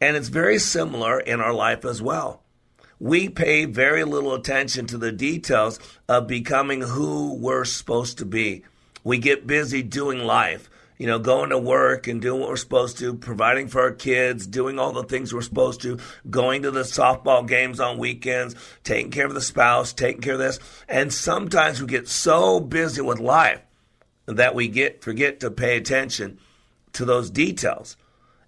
And 0.00 0.16
it's 0.16 0.28
very 0.28 0.58
similar 0.58 1.20
in 1.20 1.40
our 1.40 1.52
life 1.52 1.84
as 1.84 2.00
well. 2.00 2.42
We 2.98 3.28
pay 3.28 3.64
very 3.64 4.04
little 4.04 4.34
attention 4.34 4.86
to 4.88 4.98
the 4.98 5.12
details 5.12 5.78
of 6.08 6.26
becoming 6.26 6.82
who 6.82 7.34
we're 7.34 7.64
supposed 7.64 8.18
to 8.18 8.26
be. 8.26 8.64
We 9.04 9.18
get 9.18 9.46
busy 9.46 9.82
doing 9.82 10.18
life, 10.18 10.68
you 10.98 11.06
know, 11.06 11.18
going 11.18 11.48
to 11.48 11.58
work 11.58 12.06
and 12.06 12.20
doing 12.20 12.40
what 12.40 12.50
we're 12.50 12.56
supposed 12.56 12.98
to, 12.98 13.14
providing 13.14 13.68
for 13.68 13.80
our 13.80 13.92
kids, 13.92 14.46
doing 14.46 14.78
all 14.78 14.92
the 14.92 15.04
things 15.04 15.32
we're 15.32 15.40
supposed 15.40 15.80
to, 15.82 15.98
going 16.28 16.62
to 16.62 16.70
the 16.70 16.82
softball 16.82 17.48
games 17.48 17.80
on 17.80 17.96
weekends, 17.96 18.54
taking 18.84 19.10
care 19.10 19.24
of 19.24 19.32
the 19.32 19.40
spouse, 19.40 19.94
taking 19.94 20.20
care 20.20 20.34
of 20.34 20.38
this. 20.38 20.60
And 20.86 21.10
sometimes 21.10 21.80
we 21.80 21.86
get 21.86 22.06
so 22.06 22.60
busy 22.60 23.00
with 23.00 23.18
life 23.18 23.62
that 24.26 24.54
we 24.54 24.68
get 24.68 25.02
forget 25.02 25.40
to 25.40 25.50
pay 25.50 25.76
attention 25.76 26.38
to 26.92 27.04
those 27.04 27.30
details. 27.30 27.96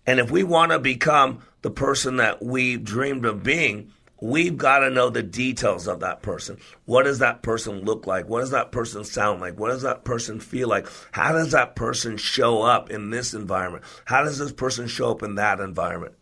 And 0.07 0.19
if 0.19 0.31
we 0.31 0.43
want 0.43 0.73
to 0.73 0.79
become 0.79 1.43
the 1.63 1.71
person 1.71 2.17
that 2.17 2.43
we 2.43 2.77
dreamed 2.77 3.25
of 3.25 3.43
being, 3.43 3.93
we've 4.21 4.57
got 4.57 4.81
to 4.81 4.91
know 4.91 5.11
the 5.11 5.23
details 5.23 5.87
of 5.87 6.01
that 6.01 6.23
person. 6.23 6.59
What 6.85 7.05
does 7.05 7.21
that 7.21 7.43
person 7.43 7.83
look 7.83 8.07
like? 8.07 8.29
What 8.29 8.41
does 8.41 8.51
that 8.51 8.73
person 8.73 9.05
sound 9.05 9.41
like? 9.41 9.59
What 9.59 9.69
does 9.69 9.83
that 9.83 10.05
person 10.05 10.41
feel 10.41 10.69
like? 10.69 10.87
How 11.13 11.33
does 11.33 11.53
that 11.53 11.77
person 11.77 12.17
show 12.17 12.63
up 12.63 12.91
in 12.91 13.11
this 13.11 13.35
environment? 13.35 13.85
How 14.05 14.23
does 14.23 14.39
this 14.39 14.53
person 14.53 14.87
show 14.87 15.11
up 15.11 15.23
in 15.23 15.37
that 15.37 15.61
environment? 15.61 16.15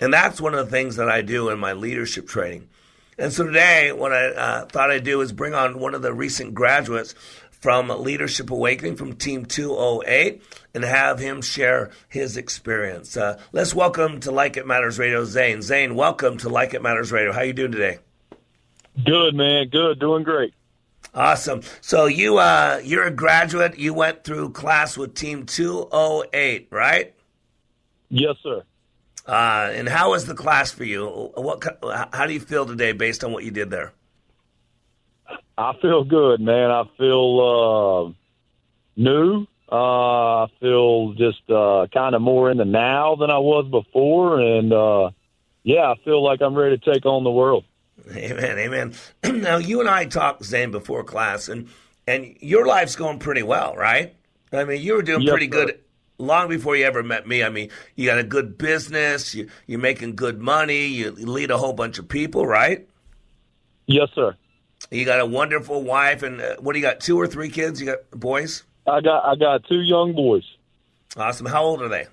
And 0.00 0.12
that's 0.12 0.40
one 0.40 0.54
of 0.54 0.64
the 0.64 0.70
things 0.70 0.96
that 0.96 1.08
I 1.08 1.22
do 1.22 1.50
in 1.50 1.58
my 1.58 1.72
leadership 1.72 2.26
training. 2.26 2.68
And 3.18 3.32
so 3.32 3.44
today, 3.44 3.92
what 3.92 4.12
I 4.12 4.28
uh, 4.28 4.66
thought 4.66 4.90
I'd 4.90 5.04
do 5.04 5.20
is 5.20 5.30
bring 5.30 5.52
on 5.52 5.78
one 5.78 5.94
of 5.94 6.00
the 6.00 6.12
recent 6.14 6.54
graduates 6.54 7.14
from 7.60 7.88
Leadership 7.88 8.50
Awakening 8.50 8.96
from 8.96 9.14
Team 9.14 9.44
208 9.44 10.42
and 10.74 10.84
have 10.84 11.18
him 11.18 11.42
share 11.42 11.90
his 12.08 12.36
experience. 12.36 13.16
Uh, 13.16 13.38
let's 13.52 13.74
welcome 13.74 14.20
to 14.20 14.30
Like 14.30 14.56
It 14.56 14.66
Matters 14.66 14.98
Radio, 14.98 15.24
Zane. 15.24 15.62
Zane, 15.62 15.94
welcome 15.94 16.38
to 16.38 16.48
Like 16.48 16.74
It 16.74 16.82
Matters 16.82 17.12
Radio. 17.12 17.32
How 17.32 17.42
you 17.42 17.52
doing 17.52 17.72
today? 17.72 17.98
Good, 19.04 19.34
man. 19.34 19.68
Good. 19.68 20.00
Doing 20.00 20.24
great. 20.24 20.54
Awesome. 21.14 21.62
So 21.80 22.06
you 22.06 22.38
uh, 22.38 22.80
you're 22.84 23.04
a 23.04 23.10
graduate. 23.10 23.78
You 23.78 23.94
went 23.94 24.24
through 24.24 24.50
class 24.50 24.96
with 24.96 25.14
Team 25.14 25.44
208, 25.44 26.68
right? 26.70 27.14
Yes, 28.08 28.36
sir. 28.42 28.62
Uh, 29.26 29.70
and 29.72 29.88
how 29.88 30.10
was 30.10 30.26
the 30.26 30.34
class 30.34 30.70
for 30.70 30.84
you? 30.84 31.06
What 31.34 31.62
how 32.12 32.26
do 32.26 32.32
you 32.32 32.40
feel 32.40 32.64
today 32.66 32.92
based 32.92 33.24
on 33.24 33.32
what 33.32 33.44
you 33.44 33.50
did 33.50 33.70
there? 33.70 33.92
I 35.60 35.74
feel 35.82 36.04
good, 36.04 36.40
man. 36.40 36.70
I 36.70 36.84
feel 36.96 37.40
uh, 38.08 38.12
new. 38.96 39.46
Uh, 39.70 40.44
I 40.44 40.46
feel 40.58 41.12
just 41.12 41.48
uh, 41.50 41.86
kind 41.92 42.14
of 42.14 42.22
more 42.22 42.50
in 42.50 42.56
the 42.56 42.64
now 42.64 43.14
than 43.16 43.30
I 43.30 43.38
was 43.38 43.66
before, 43.70 44.40
and 44.40 44.72
uh, 44.72 45.10
yeah, 45.62 45.92
I 45.92 45.94
feel 46.02 46.24
like 46.24 46.40
I'm 46.40 46.54
ready 46.54 46.78
to 46.78 46.92
take 46.92 47.04
on 47.04 47.24
the 47.24 47.30
world. 47.30 47.64
Amen, 48.10 48.58
amen. 48.58 48.94
now 49.42 49.58
you 49.58 49.80
and 49.80 49.88
I 49.88 50.06
talked, 50.06 50.44
Zane, 50.44 50.70
before 50.70 51.04
class, 51.04 51.48
and 51.48 51.68
and 52.06 52.36
your 52.40 52.66
life's 52.66 52.96
going 52.96 53.18
pretty 53.18 53.42
well, 53.42 53.76
right? 53.76 54.14
I 54.52 54.64
mean, 54.64 54.80
you 54.80 54.94
were 54.94 55.02
doing 55.02 55.20
Yes, 55.20 55.30
pretty 55.30 55.46
sir. 55.46 55.66
good 55.66 55.80
long 56.18 56.48
before 56.48 56.74
you 56.74 56.86
ever 56.86 57.02
met 57.02 57.28
me. 57.28 57.44
I 57.44 57.50
mean, 57.50 57.68
you 57.96 58.06
got 58.06 58.18
a 58.18 58.24
good 58.24 58.56
business, 58.56 59.34
you, 59.34 59.48
you're 59.66 59.78
making 59.78 60.16
good 60.16 60.40
money, 60.40 60.86
you 60.86 61.10
lead 61.12 61.50
a 61.50 61.58
whole 61.58 61.74
bunch 61.74 61.98
of 61.98 62.08
people, 62.08 62.46
right? 62.46 62.88
Yes, 63.86 64.08
sir. 64.14 64.34
You 64.90 65.04
got 65.04 65.20
a 65.20 65.26
wonderful 65.26 65.82
wife, 65.82 66.22
and 66.22 66.40
uh, 66.40 66.56
what 66.58 66.72
do 66.72 66.78
you 66.80 66.84
got? 66.84 67.00
Two 67.00 67.18
or 67.20 67.26
three 67.26 67.48
kids? 67.48 67.80
You 67.80 67.86
got 67.86 68.10
boys? 68.10 68.64
I 68.86 69.00
got 69.00 69.24
I 69.24 69.36
got 69.36 69.64
two 69.68 69.80
young 69.82 70.14
boys, 70.14 70.44
Awesome. 71.16 71.46
How 71.46 71.62
old 71.64 71.82
are 71.82 71.88
they? 71.88 72.06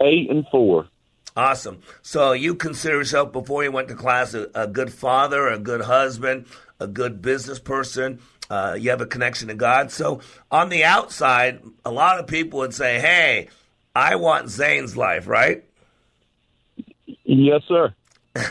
eight 0.00 0.28
and 0.30 0.44
four. 0.50 0.88
Awesome. 1.36 1.80
So 2.02 2.32
you 2.32 2.54
consider 2.56 2.96
yourself 2.96 3.32
before 3.32 3.62
you 3.62 3.70
went 3.70 3.88
to 3.88 3.94
class 3.94 4.34
a, 4.34 4.50
a 4.54 4.66
good 4.66 4.92
father, 4.92 5.48
a 5.48 5.58
good 5.58 5.82
husband, 5.82 6.46
a 6.80 6.86
good 6.88 7.22
business 7.22 7.58
person. 7.60 8.18
Uh, 8.50 8.76
you 8.78 8.90
have 8.90 9.00
a 9.00 9.06
connection 9.06 9.48
to 9.48 9.54
God. 9.54 9.90
So 9.92 10.20
on 10.50 10.68
the 10.68 10.84
outside, 10.84 11.62
a 11.84 11.90
lot 11.92 12.18
of 12.18 12.26
people 12.26 12.58
would 12.58 12.74
say, 12.74 12.98
"Hey, 13.00 13.48
I 13.94 14.16
want 14.16 14.48
Zane's 14.50 14.96
life," 14.96 15.26
right? 15.28 15.64
Yes, 17.24 17.62
sir. 17.68 17.94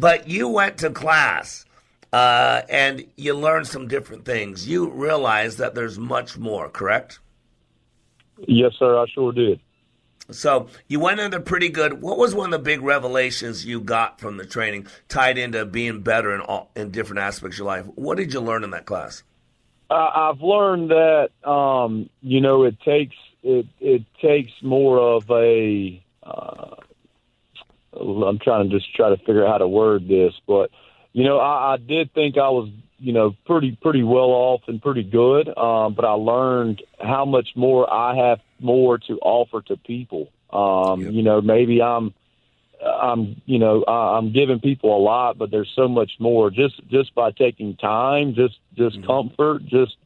But 0.00 0.28
you 0.28 0.48
went 0.48 0.78
to 0.78 0.90
class 0.90 1.64
uh, 2.12 2.62
and 2.68 3.06
you 3.16 3.34
learn 3.34 3.64
some 3.64 3.88
different 3.88 4.24
things. 4.24 4.68
You 4.68 4.90
realize 4.90 5.56
that 5.56 5.74
there's 5.74 5.98
much 5.98 6.38
more, 6.38 6.68
correct? 6.68 7.20
Yes, 8.46 8.72
sir. 8.78 8.98
I 8.98 9.06
sure 9.12 9.32
did. 9.32 9.60
So 10.30 10.68
you 10.88 11.00
went 11.00 11.20
in 11.20 11.30
there 11.30 11.40
pretty 11.40 11.70
good. 11.70 12.02
What 12.02 12.18
was 12.18 12.34
one 12.34 12.52
of 12.52 12.60
the 12.60 12.64
big 12.64 12.82
revelations 12.82 13.64
you 13.64 13.80
got 13.80 14.20
from 14.20 14.36
the 14.36 14.44
training 14.44 14.86
tied 15.08 15.38
into 15.38 15.64
being 15.64 16.02
better 16.02 16.34
in 16.34 16.42
all 16.42 16.70
in 16.76 16.90
different 16.90 17.20
aspects 17.20 17.56
of 17.56 17.58
your 17.60 17.66
life? 17.66 17.86
What 17.94 18.18
did 18.18 18.32
you 18.32 18.40
learn 18.40 18.62
in 18.62 18.70
that 18.70 18.84
class? 18.84 19.22
I, 19.90 20.30
I've 20.30 20.40
learned 20.40 20.90
that 20.90 21.30
um, 21.48 22.10
you 22.20 22.42
know 22.42 22.64
it 22.64 22.78
takes 22.80 23.16
it 23.42 23.66
it 23.80 24.02
takes 24.20 24.52
more 24.62 24.98
of 24.98 25.30
a. 25.30 26.02
Uh, 26.22 26.74
I'm 27.98 28.38
trying 28.38 28.68
to 28.68 28.78
just 28.78 28.94
try 28.94 29.08
to 29.08 29.16
figure 29.16 29.46
out 29.46 29.52
how 29.52 29.58
to 29.58 29.68
word 29.68 30.08
this, 30.08 30.34
but 30.46 30.70
you 31.12 31.24
know 31.24 31.38
I, 31.38 31.74
I 31.74 31.76
did 31.76 32.12
think 32.14 32.36
I 32.36 32.48
was 32.50 32.68
you 32.98 33.12
know 33.12 33.34
pretty 33.46 33.72
pretty 33.80 34.02
well 34.02 34.30
off 34.30 34.62
and 34.68 34.80
pretty 34.82 35.04
good, 35.04 35.48
um, 35.56 35.94
but 35.94 36.04
I 36.04 36.12
learned 36.12 36.82
how 37.00 37.24
much 37.24 37.48
more 37.56 37.92
I 37.92 38.16
have 38.28 38.40
more 38.60 38.98
to 38.98 39.18
offer 39.22 39.60
to 39.62 39.76
people. 39.76 40.28
Um, 40.52 41.00
You 41.12 41.22
know 41.22 41.40
maybe 41.40 41.80
I'm 41.82 42.12
I'm 42.84 43.40
you 43.46 43.58
know 43.58 43.84
I- 43.86 44.16
I'm 44.16 44.32
giving 44.32 44.60
people 44.60 44.96
a 44.96 45.02
lot, 45.02 45.36
but 45.38 45.50
there's 45.50 45.70
so 45.74 45.88
much 45.88 46.12
more 46.18 46.50
just 46.50 46.80
just 46.88 47.14
by 47.14 47.30
taking 47.32 47.76
time, 47.76 48.34
just 48.34 48.56
just 48.76 48.96
comfort, 49.06 49.64
just 49.66 49.96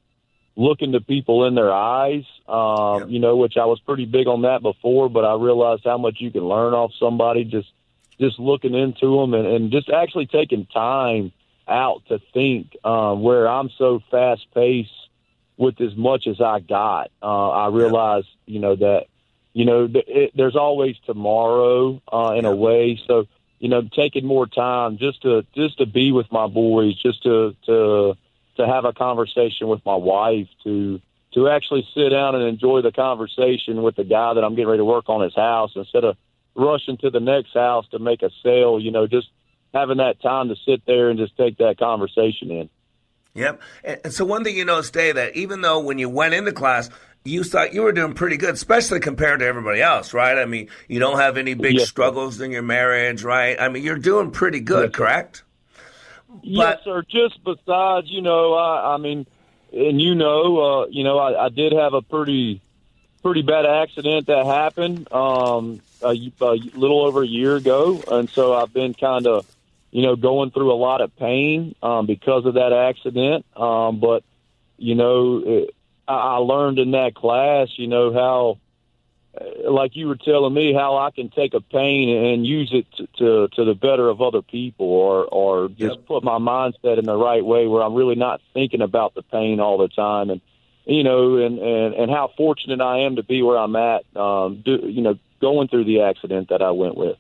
looking 0.57 0.93
to 0.93 1.01
people 1.01 1.47
in 1.47 1.55
their 1.55 1.73
eyes. 1.73 2.25
Um, 2.49 3.11
You 3.11 3.19
know, 3.21 3.37
which 3.37 3.57
I 3.57 3.65
was 3.65 3.81
pretty 3.81 4.05
big 4.07 4.27
on 4.27 4.43
that 4.43 4.63
before, 4.63 5.09
but 5.09 5.25
I 5.25 5.35
realized 5.35 5.83
how 5.85 5.97
much 5.99 6.17
you 6.19 6.31
can 6.31 6.45
learn 6.47 6.75
off 6.75 6.93
somebody 6.99 7.45
just 7.45 7.69
just 8.21 8.39
looking 8.39 8.75
into 8.75 9.21
them 9.21 9.35
and, 9.35 9.47
and 9.47 9.71
just 9.73 9.91
actually 9.91 10.27
taking 10.27 10.67
time 10.67 11.33
out 11.69 12.03
to 12.09 12.21
think. 12.33 12.77
Um, 12.85 13.23
where 13.23 13.49
I'm 13.49 13.71
so 13.79 14.01
fast 14.11 14.47
paced 14.55 14.91
with 15.57 15.81
as 15.81 15.95
much 15.97 16.27
as 16.27 16.41
I 16.41 16.61
got, 16.61 17.11
uh, 17.23 17.51
I 17.51 17.69
realized 17.69 18.29
you 18.47 18.59
know 18.59 18.77
that 18.77 19.07
you 19.53 19.65
know, 19.65 19.87
th- 19.87 20.05
it, 20.09 20.33
there's 20.35 20.57
always 20.57 20.97
tomorrow 21.05 22.01
uh, 22.13 22.35
in 22.37 22.45
a 22.45 22.55
way. 22.55 23.01
So, 23.07 23.27
you 23.59 23.69
know, 23.69 23.83
taking 23.95 24.25
more 24.25 24.47
time 24.47 24.99
just 24.99 25.23
to 25.23 25.45
just 25.55 25.79
to 25.79 25.87
be 25.87 26.13
with 26.13 26.31
my 26.33 26.47
boys, 26.47 27.01
just 27.01 27.23
to 27.25 27.55
to 27.67 28.15
to 28.57 28.67
have 28.67 28.85
a 28.85 28.93
conversation 28.93 29.69
with 29.69 29.85
my 29.85 29.95
wife, 29.95 30.49
to 30.65 31.01
to 31.35 31.49
actually 31.49 31.87
sit 31.95 32.11
down 32.11 32.35
and 32.35 32.45
enjoy 32.45 32.83
the 32.83 32.93
conversation 32.93 33.83
with 33.83 33.97
the 33.97 34.05
guy 34.05 34.35
that 34.35 34.43
I'm 34.43 34.55
getting 34.55 34.69
ready 34.69 34.81
to 34.81 34.85
work 34.85 35.09
on 35.09 35.23
his 35.23 35.35
house 35.35 35.73
instead 35.77 36.05
of 36.05 36.17
rushing 36.55 36.97
to 36.99 37.11
the 37.11 37.21
next 37.21 37.55
house 37.55 37.87
to 37.91 37.99
make 37.99 38.23
a 38.23 38.31
sale. 38.43 38.79
You 38.81 38.91
know, 38.91 39.07
just 39.07 39.29
having 39.73 39.99
that 39.99 40.21
time 40.21 40.49
to 40.49 40.57
sit 40.67 40.85
there 40.87 41.11
and 41.11 41.19
just 41.19 41.37
take 41.37 41.59
that 41.59 41.79
conversation 41.79 42.51
in. 42.51 42.71
Yep. 43.35 43.63
And, 43.85 44.13
so 44.13 44.25
one 44.25 44.45
thing 44.45 44.57
you 44.57 44.65
noticed 44.65 44.93
today 44.93 45.13
that 45.13 45.37
even 45.37 45.63
though 45.63 45.81
when 45.81 45.99
you 45.99 46.09
went 46.11 46.35
into 46.35 46.53
class, 46.53 46.91
you 47.25 47.45
thought 47.45 47.73
you 47.73 47.83
were 47.83 47.93
doing 47.93 48.13
pretty 48.15 48.37
good, 48.37 48.55
especially 48.55 49.01
compared 49.01 49.41
to 49.41 49.47
everybody 49.47 49.81
else, 49.81 50.13
right? 50.13 50.37
I 50.37 50.45
mean, 50.45 50.69
you 50.89 50.99
don't 50.99 51.19
have 51.19 51.37
any 51.39 51.55
big 51.55 51.79
Yes. 51.79 51.89
struggles 51.89 52.41
in 52.41 52.51
your 52.51 52.63
marriage, 52.63 53.23
right? 53.23 53.59
I 53.59 53.69
mean, 53.69 53.83
you're 53.85 53.97
doing 53.97 54.33
pretty 54.33 54.61
good, 54.61 54.91
Yes. 54.91 54.95
correct? 54.95 55.43
yes, 56.43 56.79
sir. 56.85 57.03
Just 57.09 57.43
besides, 57.45 58.11
you 58.11 58.23
know, 58.23 58.55
I, 58.55 58.95
I 58.95 58.97
mean, 58.99 59.27
and 59.73 60.01
you 60.01 60.15
know, 60.15 60.83
uh, 60.83 60.87
you 60.89 61.05
know, 61.05 61.19
I, 61.19 61.47
I 61.47 61.49
did 61.49 61.73
have 61.73 61.95
a 61.95 62.03
pretty, 62.03 62.61
pretty 63.23 63.43
bad 63.43 63.65
accident 63.65 64.27
that 64.27 64.45
happened 64.45 65.11
um, 65.13 65.81
a, 66.03 66.45
a 66.45 66.57
little 66.75 67.05
over 67.05 67.23
a 67.23 67.27
year 67.27 67.57
ago, 67.57 68.03
and 68.09 68.29
so 68.31 68.55
I've 68.55 68.73
been 68.73 68.95
kind 68.95 69.27
of, 69.27 69.47
you 69.91 70.03
know, 70.03 70.17
going 70.17 70.51
through 70.51 70.73
a 70.73 70.75
lot 70.75 71.01
of 71.01 71.15
pain 71.17 71.75
um, 71.83 72.07
because 72.07 72.47
of 72.47 72.55
that 72.55 72.73
accident. 72.73 73.45
Um, 73.57 74.01
but 74.01 74.25
you 74.79 74.95
know, 74.95 75.43
it, 75.45 75.75
I, 76.09 76.15
I 76.15 76.37
learned 76.37 76.79
in 76.79 76.93
that 76.93 77.15
class, 77.15 77.69
you 77.77 77.87
know, 77.87 78.13
how 78.13 78.59
uh, 79.41 79.71
like 79.71 79.97
you 79.97 80.09
were 80.09 80.17
telling 80.17 80.53
me 80.53 80.75
how 80.75 80.99
I 80.99 81.11
can 81.11 81.31
take 81.31 81.55
a 81.55 81.61
pain 81.61 82.09
and 82.09 82.47
use 82.47 82.71
it 82.73 82.87
to 82.97 83.07
to, 83.19 83.49
to 83.57 83.65
the 83.65 83.75
better 83.75 84.09
of 84.09 84.21
other 84.21 84.43
people, 84.43 84.87
or 84.87 85.25
or 85.25 85.69
just 85.69 86.05
put 86.07 86.23
my 86.23 86.39
mindset 86.39 86.99
in 86.99 87.05
the 87.05 87.17
right 87.17 87.45
way 87.45 87.67
where 87.67 87.83
I'm 87.83 87.95
really 87.95 88.17
not 88.17 88.41
thinking 88.53 88.83
about 88.83 89.15
the 89.15 89.23
pain 89.23 89.61
all 89.61 89.79
the 89.79 89.89
time, 89.89 90.31
and 90.31 90.41
you 90.85 91.05
know, 91.05 91.37
and 91.37 91.59
and 91.59 91.95
and 91.95 92.11
how 92.11 92.31
fortunate 92.37 92.81
I 92.81 93.01
am 93.01 93.17
to 93.17 93.23
be 93.23 93.43
where 93.43 93.57
I'm 93.57 93.77
at, 93.77 94.05
um, 94.17 94.63
do, 94.65 94.81
you 94.83 95.03
know, 95.03 95.19
going 95.43 95.69
through 95.69 95.85
the 95.85 96.01
accident 96.01 96.49
that 96.49 96.63
I 96.63 96.71
went 96.71 96.97
with. 96.97 97.19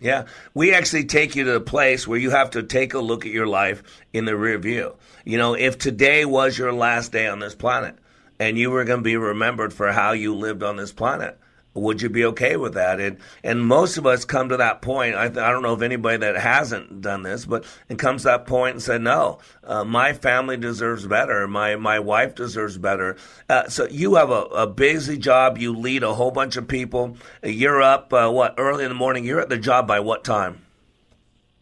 Yeah, 0.00 0.26
we 0.52 0.74
actually 0.74 1.06
take 1.06 1.34
you 1.34 1.44
to 1.44 1.52
the 1.52 1.60
place 1.60 2.06
where 2.06 2.18
you 2.18 2.30
have 2.30 2.50
to 2.50 2.62
take 2.62 2.94
a 2.94 3.00
look 3.00 3.26
at 3.26 3.32
your 3.32 3.46
life 3.46 3.82
in 4.12 4.26
the 4.26 4.36
rear 4.36 4.58
view. 4.58 4.94
You 5.24 5.38
know, 5.38 5.54
if 5.54 5.78
today 5.78 6.24
was 6.24 6.56
your 6.56 6.72
last 6.72 7.10
day 7.10 7.26
on 7.26 7.38
this 7.38 7.54
planet, 7.54 7.96
and 8.38 8.58
you 8.58 8.70
were 8.70 8.84
going 8.84 9.00
to 9.00 9.04
be 9.04 9.16
remembered 9.16 9.72
for 9.72 9.90
how 9.92 10.12
you 10.12 10.34
lived 10.34 10.62
on 10.62 10.76
this 10.76 10.92
planet. 10.92 11.38
Would 11.74 12.02
you 12.02 12.08
be 12.08 12.24
okay 12.26 12.56
with 12.56 12.74
that? 12.74 13.00
And 13.00 13.18
and 13.42 13.66
most 13.66 13.96
of 13.98 14.06
us 14.06 14.24
come 14.24 14.48
to 14.50 14.56
that 14.58 14.80
point. 14.80 15.16
I, 15.16 15.24
I 15.24 15.28
don't 15.28 15.62
know 15.62 15.72
of 15.72 15.82
anybody 15.82 16.18
that 16.18 16.36
hasn't 16.36 17.00
done 17.00 17.24
this, 17.24 17.44
but 17.44 17.64
it 17.88 17.98
comes 17.98 18.22
to 18.22 18.28
that 18.28 18.46
point 18.46 18.74
and 18.74 18.82
said, 18.82 19.02
"No, 19.02 19.38
uh, 19.64 19.84
my 19.84 20.12
family 20.12 20.56
deserves 20.56 21.04
better. 21.06 21.48
My 21.48 21.74
my 21.74 21.98
wife 21.98 22.36
deserves 22.36 22.78
better." 22.78 23.16
Uh, 23.48 23.68
so 23.68 23.88
you 23.88 24.14
have 24.14 24.30
a, 24.30 24.42
a 24.42 24.66
busy 24.68 25.18
job. 25.18 25.58
You 25.58 25.76
lead 25.76 26.04
a 26.04 26.14
whole 26.14 26.30
bunch 26.30 26.56
of 26.56 26.68
people. 26.68 27.16
You're 27.42 27.82
up 27.82 28.12
uh, 28.12 28.30
what 28.30 28.54
early 28.56 28.84
in 28.84 28.90
the 28.90 28.94
morning. 28.94 29.24
You're 29.24 29.40
at 29.40 29.48
the 29.48 29.58
job 29.58 29.88
by 29.88 29.98
what 29.98 30.22
time? 30.22 30.64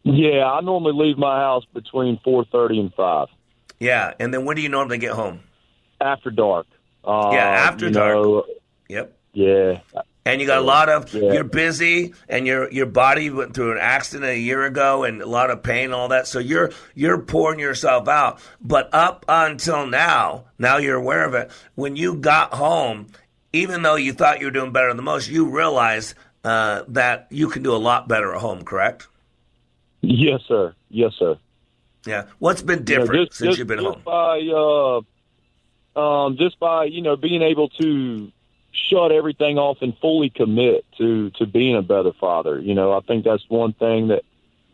Yeah, 0.03 0.45
I 0.45 0.61
normally 0.61 0.93
leave 0.95 1.17
my 1.17 1.39
house 1.39 1.65
between 1.73 2.19
four 2.23 2.45
thirty 2.45 2.79
and 2.79 2.93
five. 2.93 3.29
Yeah, 3.81 4.13
and 4.21 4.33
then 4.35 4.45
when 4.45 4.57
do 4.57 4.63
you 4.63 4.69
normally 4.69 4.99
get 4.99 5.13
home? 5.13 5.41
After 6.03 6.31
dark. 6.31 6.67
Uh, 7.03 7.31
yeah, 7.33 7.47
after 7.47 7.89
dark. 7.89 8.15
know, 8.15 8.45
Yep. 8.89 9.17
Yeah. 9.33 9.81
And 10.25 10.41
you 10.41 10.47
got 10.47 10.59
a 10.59 10.65
lot 10.65 10.89
of 10.89 11.13
Yeah. 11.13 11.33
you're 11.33 11.45
busy 11.45 12.15
and 12.29 12.47
your 12.47 12.71
your 12.71 12.87
body 12.87 13.29
went 13.31 13.55
through 13.55 13.73
an 13.73 13.79
accident 13.81 14.31
a 14.31 14.39
year 14.39 14.65
ago 14.65 15.03
and 15.03 15.21
a 15.21 15.27
lot 15.27 15.51
of 15.51 15.65
pain 15.65 15.87
and 15.87 15.95
all 15.95 16.09
that. 16.09 16.29
So 16.29 16.39
you're 16.39 16.71
you're 16.95 17.19
pouring 17.19 17.59
yourself 17.59 18.07
out. 18.07 18.39
But 18.61 18.89
up 18.93 19.25
until 19.29 19.85
now, 19.87 20.45
now 20.61 20.77
you're 20.77 20.97
aware 20.97 21.25
of 21.25 21.35
it. 21.35 21.51
When 21.75 21.97
you 21.97 22.15
got 22.15 22.55
home, 22.55 23.09
even 23.53 23.83
though 23.83 23.97
you 23.97 24.13
thought 24.13 24.39
you 24.39 24.47
were 24.47 24.53
doing 24.53 24.71
better 24.71 24.95
than 24.95 25.05
most, 25.05 25.29
you 25.29 25.49
realized 25.51 26.15
uh, 26.45 26.85
that 26.89 27.27
you 27.31 27.49
can 27.49 27.63
do 27.65 27.75
a 27.75 27.79
lot 27.79 28.07
better 28.07 28.33
at 28.35 28.41
home, 28.41 28.63
correct? 28.63 29.09
Yes, 30.03 30.41
sir. 30.47 30.75
Yes, 30.91 31.13
sir. 31.19 31.37
Yeah. 32.07 32.25
What's 32.39 32.63
been 32.63 32.85
different 32.85 33.29
just- 33.29 33.39
since 33.39 33.49
just- 33.51 33.59
you've 33.59 33.69
been 33.69 33.79
just 33.81 33.89
home? 33.89 34.03
By, 34.05 34.41
uh, 35.99 36.01
um, 36.01 36.37
just 36.37 36.59
by 36.61 36.85
you 36.85 37.03
know 37.03 37.17
being 37.17 37.43
able 37.43 37.69
to 37.81 38.31
shut 38.73 39.13
everything 39.13 39.59
off 39.59 39.79
and 39.83 39.97
fully 39.99 40.31
commit 40.31 40.85
to 40.99 41.31
to 41.31 41.47
being 41.47 41.77
a 41.77 41.83
better 41.83 42.13
father. 42.13 42.59
You 42.59 42.75
know, 42.75 42.93
I 42.93 43.01
think 43.01 43.25
that's 43.25 43.45
one 43.49 43.73
thing 43.75 44.09
that 44.09 44.25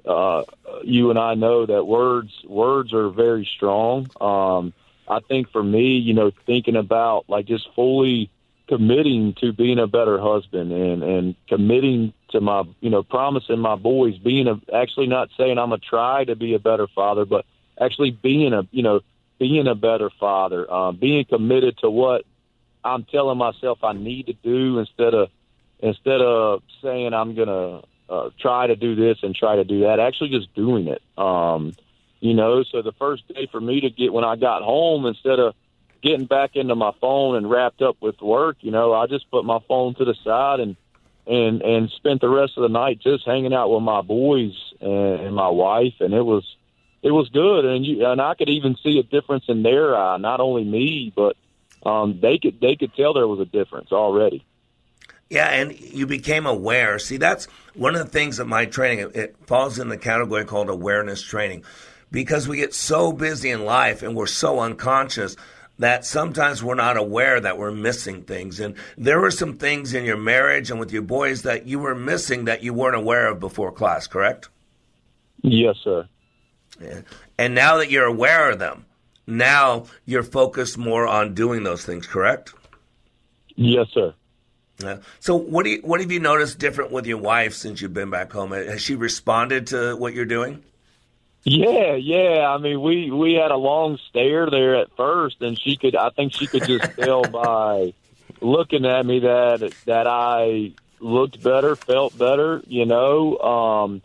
uh, 0.07 0.45
you 0.85 1.11
and 1.11 1.19
I 1.19 1.35
know 1.35 1.67
that 1.67 1.85
words 1.85 2.33
words 2.47 2.93
are 2.93 3.11
very 3.11 3.49
strong. 3.57 4.09
Um, 4.21 4.73
I 5.09 5.21
think 5.21 5.51
for 5.51 5.63
me, 5.63 5.97
you 5.99 6.15
know, 6.15 6.31
thinking 6.47 6.77
about 6.77 7.25
like 7.29 7.47
just 7.47 7.69
fully 7.75 8.31
committing 8.69 9.35
to 9.41 9.53
being 9.53 9.79
a 9.79 9.87
better 9.87 10.19
husband 10.19 10.71
and 10.73 11.03
and 11.03 11.35
committing 11.49 12.13
to 12.31 12.41
my 12.41 12.63
you 12.81 12.91
know 12.91 13.03
promising 13.03 13.59
my 13.59 13.75
boys 13.77 14.17
being 14.19 14.47
a 14.47 14.61
actually 14.75 15.07
not 15.07 15.31
saying 15.37 15.59
I'm 15.59 15.71
gonna 15.71 15.79
try 15.79 16.25
to 16.25 16.37
be 16.37 16.55
a 16.55 16.59
better 16.59 16.87
father, 16.87 17.25
but 17.25 17.45
actually 17.81 18.11
being 18.11 18.53
a 18.53 18.67
you 18.71 18.83
know 18.83 19.01
being 19.39 19.67
a 19.67 19.75
better 19.75 20.11
father, 20.21 20.71
uh, 20.71 20.93
being 20.93 21.25
committed 21.25 21.79
to 21.79 21.91
what 21.91 22.25
I'm 22.85 23.05
telling 23.05 23.39
myself 23.39 23.79
I 23.83 23.93
need 23.93 24.27
to 24.27 24.33
do 24.33 24.79
instead 24.79 25.15
of 25.15 25.31
instead 25.81 26.21
of 26.21 26.63
saying 26.83 27.15
I'm 27.15 27.35
gonna 27.35 27.83
uh, 28.09 28.31
try 28.41 28.67
to 28.67 28.77
do 28.77 28.95
this 28.95 29.19
and 29.23 29.35
try 29.35 29.57
to 29.57 29.65
do 29.65 29.81
that. 29.81 30.01
Actually, 30.01 30.31
just 30.31 30.55
doing 30.55 30.89
it. 30.89 31.03
Um, 31.17 31.75
you 32.21 32.35
know, 32.35 32.65
so 32.65 32.83
the 32.83 32.93
first 32.93 33.29
day 33.29 33.49
for 33.51 33.61
me 33.61 33.81
to 33.83 33.91
get 33.91 34.13
when 34.13 34.25
I 34.25 34.37
got 34.37 34.63
home, 34.63 35.07
instead 35.07 35.39
of 35.39 35.55
getting 36.03 36.27
back 36.27 36.57
into 36.57 36.75
my 36.75 36.93
phone 37.01 37.37
and 37.37 37.49
wrapped 37.49 37.83
up 37.83 37.97
with 38.01 38.21
work, 38.21 38.57
you 38.61 38.71
know, 38.71 38.93
I 38.93 39.07
just 39.07 39.31
put 39.31 39.45
my 39.45 39.59
phone 39.69 39.95
to 39.97 40.05
the 40.05 40.15
side 40.25 40.61
and 40.61 40.77
and 41.27 41.63
and 41.63 41.91
spent 41.91 42.21
the 42.21 42.29
rest 42.29 42.55
of 42.57 42.63
the 42.63 42.69
night 42.69 43.01
just 43.01 43.27
hanging 43.27 43.53
out 43.53 43.71
with 43.71 43.83
my 43.83 44.01
boys 44.01 44.55
and, 44.81 45.21
and 45.21 45.35
my 45.35 45.49
wife, 45.49 45.95
and 46.01 46.15
it 46.15 46.23
was 46.23 46.45
it 47.03 47.11
was 47.11 47.29
good, 47.29 47.65
and 47.65 47.85
you 47.85 48.07
and 48.07 48.21
I 48.21 48.35
could 48.35 48.49
even 48.49 48.77
see 48.83 48.99
a 48.99 49.03
difference 49.03 49.45
in 49.49 49.63
their 49.63 49.97
eye, 49.97 50.17
not 50.17 50.41
only 50.41 50.65
me, 50.65 51.13
but 51.15 51.37
um, 51.85 52.19
they 52.21 52.39
could 52.39 52.61
they 52.61 52.77
could 52.77 52.95
tell 52.95 53.15
there 53.15 53.29
was 53.29 53.41
a 53.41 53.45
difference 53.45 53.93
already. 53.93 54.45
Yeah, 55.31 55.49
and 55.49 55.79
you 55.79 56.07
became 56.07 56.47
aware. 56.47 56.99
See, 56.99 57.19
that's 57.19 57.47
one 57.75 57.95
of 57.95 58.05
the 58.05 58.11
things 58.11 58.39
of 58.39 58.49
my 58.49 58.65
training. 58.65 59.01
It, 59.01 59.17
it 59.17 59.37
falls 59.47 59.79
in 59.79 59.89
the 59.89 59.99
category 59.99 60.45
called 60.45 60.71
awareness 60.71 61.23
training 61.23 61.65
because 62.11 62.49
we 62.49 62.57
get 62.57 62.73
so 62.75 63.13
busy 63.13 63.51
in 63.51 63.65
life 63.65 64.03
and 64.03 64.17
we're 64.17 64.27
so 64.27 64.61
unconscious 64.61 65.37
that 65.79 66.05
sometimes 66.05 66.63
we're 66.63 66.75
not 66.75 66.97
aware 66.97 67.41
that 67.41 67.57
we're 67.59 67.71
missing 67.71 68.23
things. 68.23 68.59
And 68.59 68.75
there 68.97 69.21
were 69.21 69.31
some 69.31 69.59
things 69.59 69.95
in 69.95 70.05
your 70.05 70.17
marriage 70.17 70.71
and 70.71 70.81
with 70.81 70.93
your 70.93 71.03
boys 71.03 71.43
that 71.43 71.67
you 71.67 71.79
were 71.79 71.95
missing 71.95 72.47
that 72.47 72.63
you 72.63 72.75
weren't 72.75 72.97
aware 72.97 73.29
of 73.29 73.39
before 73.39 73.71
class, 73.71 74.07
correct? 74.07 74.49
Yes, 75.43 75.77
sir. 75.85 76.09
Yeah. 76.81 77.03
And 77.39 77.55
now 77.55 77.77
that 77.77 77.91
you're 77.91 78.07
aware 78.07 78.51
of 78.51 78.59
them, 78.59 78.87
now 79.29 79.85
you're 80.07 80.23
focused 80.23 80.79
more 80.79 81.07
on 81.07 81.35
doing 81.35 81.63
those 81.63 81.85
things, 81.85 82.07
correct? 82.07 82.55
Yes, 83.55 83.89
sir. 83.93 84.15
Yeah. 84.79 84.99
So 85.21 85.37
what 85.37 85.65
do 85.65 85.71
you, 85.71 85.81
what 85.83 86.01
have 86.01 86.11
you 86.11 86.21
noticed 86.21 86.59
different 86.59 86.93
with 86.93 87.07
your 87.07 87.19
wife 87.19 87.55
since 87.55 87.83
you've 87.83 87.93
been 87.93 88.11
back 88.11 88.33
home? 88.33 88.53
Has 88.53 88.81
she 88.81 88.95
responded 88.95 89.69
to 89.69 89.97
what 89.97 90.15
you're 90.15 90.25
doing? 90.25 90.63
Yeah, 91.43 91.95
yeah. 91.95 92.49
I 92.49 92.59
mean, 92.59 92.81
we 92.81 93.11
we 93.11 93.35
had 93.35 93.51
a 93.51 93.57
long 93.57 93.99
stare 94.09 94.51
there 94.51 94.77
at 94.77 94.89
first, 94.97 95.41
and 95.41 95.59
she 95.59 95.77
could. 95.77 95.97
I 95.97 96.11
think 96.11 96.33
she 96.33 96.47
could 96.47 96.65
just 96.65 96.91
tell 96.99 97.23
by 97.23 97.95
looking 98.41 98.85
at 98.85 99.05
me 99.05 99.21
that 99.21 99.73
that 99.87 100.07
I 100.07 100.73
looked 101.01 101.43
better, 101.43 101.77
felt 101.77 102.17
better. 102.17 102.63
You 102.67 102.87
know, 102.87 103.39
um, 103.39 104.03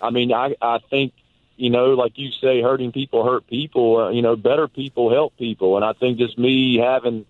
I 0.00 0.10
mean, 0.10 0.32
I 0.32 0.54
I 0.60 0.78
think 0.90 1.14
you 1.56 1.70
know, 1.70 1.94
like 1.94 2.12
you 2.16 2.30
say, 2.30 2.62
hurting 2.62 2.92
people 2.92 3.24
hurt 3.24 3.46
people. 3.46 3.98
Uh, 3.98 4.10
you 4.10 4.22
know, 4.22 4.36
better 4.36 4.68
people 4.68 5.10
help 5.10 5.36
people, 5.36 5.76
and 5.76 5.84
I 5.84 5.92
think 5.92 6.18
just 6.18 6.38
me 6.38 6.78
having 6.78 7.26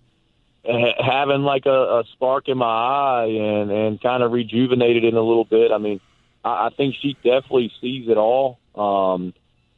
ha- 0.65 1.03
having 1.03 1.41
like 1.41 1.65
a, 1.65 1.99
a 1.99 2.03
spark 2.13 2.47
in 2.47 2.57
my 2.57 2.65
eye 2.65 3.25
and 3.25 3.71
and 3.71 4.01
kind 4.01 4.23
of 4.23 4.31
rejuvenated 4.31 5.03
it 5.03 5.13
a 5.13 5.21
little 5.21 5.45
bit. 5.45 5.71
I 5.71 5.77
mean, 5.77 5.99
I, 6.43 6.67
I 6.67 6.69
think 6.75 6.95
she 7.01 7.13
definitely 7.15 7.71
sees 7.81 8.09
it 8.09 8.17
all. 8.17 8.59
Um, 8.75 9.33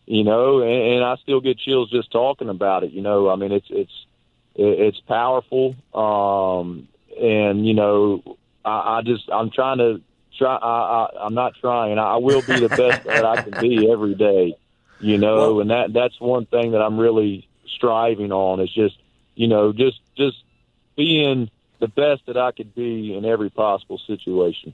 you 0.05 0.23
know, 0.23 0.61
and, 0.61 0.95
and 0.95 1.03
I 1.03 1.15
still 1.17 1.41
get 1.41 1.57
chills 1.57 1.89
just 1.89 2.11
talking 2.11 2.49
about 2.49 2.83
it. 2.83 2.91
You 2.91 3.01
know, 3.01 3.29
I 3.29 3.35
mean, 3.35 3.51
it's 3.51 3.67
it's 3.69 4.05
it's 4.55 4.99
powerful, 5.01 5.75
um, 5.93 6.87
and 7.19 7.67
you 7.67 7.73
know, 7.73 8.37
I, 8.63 8.97
I 8.97 9.01
just 9.01 9.29
I'm 9.31 9.49
trying 9.49 9.79
to 9.79 10.01
try. 10.37 10.55
I, 10.55 10.67
I, 10.67 11.25
I'm 11.25 11.33
not 11.33 11.53
trying. 11.59 11.97
I 11.97 12.17
will 12.17 12.41
be 12.41 12.59
the 12.59 12.69
best 12.69 13.03
that 13.05 13.25
I 13.25 13.41
can 13.41 13.61
be 13.61 13.89
every 13.91 14.15
day. 14.15 14.57
You 14.99 15.17
know, 15.17 15.59
and 15.59 15.69
that 15.71 15.93
that's 15.93 16.19
one 16.19 16.45
thing 16.45 16.71
that 16.71 16.81
I'm 16.81 16.97
really 16.97 17.47
striving 17.67 18.31
on 18.31 18.61
is 18.61 18.73
just 18.73 18.97
you 19.35 19.47
know 19.47 19.73
just 19.73 19.99
just 20.15 20.37
being 20.95 21.49
the 21.79 21.87
best 21.87 22.25
that 22.27 22.37
I 22.37 22.51
could 22.51 22.73
be 22.73 23.15
in 23.15 23.25
every 23.25 23.49
possible 23.49 23.99
situation. 24.07 24.73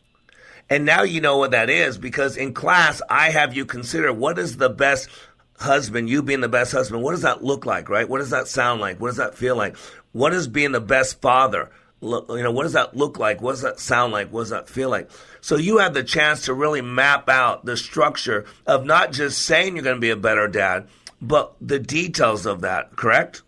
And 0.69 0.85
now 0.85 1.03
you 1.03 1.19
know 1.19 1.37
what 1.37 1.51
that 1.51 1.69
is 1.69 1.97
because 1.97 2.37
in 2.37 2.53
class 2.53 3.01
I 3.09 3.31
have 3.31 3.55
you 3.55 3.65
consider 3.65 4.13
what 4.13 4.37
is 4.37 4.57
the 4.57 4.69
best 4.69 5.09
husband, 5.57 6.09
you 6.09 6.21
being 6.21 6.41
the 6.41 6.49
best 6.49 6.71
husband, 6.71 7.03
what 7.03 7.11
does 7.11 7.21
that 7.21 7.43
look 7.43 7.65
like, 7.65 7.89
right? 7.89 8.07
What 8.07 8.19
does 8.19 8.29
that 8.29 8.47
sound 8.47 8.81
like? 8.81 8.99
What 8.99 9.07
does 9.07 9.17
that 9.17 9.35
feel 9.35 9.55
like? 9.55 9.75
What 10.11 10.33
is 10.33 10.47
being 10.47 10.71
the 10.71 10.81
best 10.81 11.21
father? 11.21 11.71
Look, 12.01 12.29
you 12.29 12.41
know, 12.41 12.51
what 12.51 12.63
does 12.63 12.73
that 12.73 12.95
look 12.95 13.19
like? 13.19 13.41
What 13.41 13.51
does 13.51 13.61
that 13.61 13.79
sound 13.79 14.11
like? 14.11 14.31
What 14.31 14.41
does 14.41 14.49
that 14.49 14.69
feel 14.69 14.89
like? 14.89 15.09
So 15.41 15.57
you 15.57 15.79
have 15.79 15.93
the 15.93 16.03
chance 16.03 16.45
to 16.45 16.53
really 16.53 16.81
map 16.81 17.27
out 17.27 17.65
the 17.65 17.75
structure 17.75 18.45
of 18.65 18.85
not 18.85 19.11
just 19.11 19.41
saying 19.41 19.75
you're 19.75 19.83
going 19.83 19.97
to 19.97 20.01
be 20.01 20.11
a 20.11 20.15
better 20.15 20.47
dad, 20.47 20.87
but 21.21 21.55
the 21.59 21.79
details 21.79 22.45
of 22.45 22.61
that, 22.61 22.95
correct? 22.95 23.41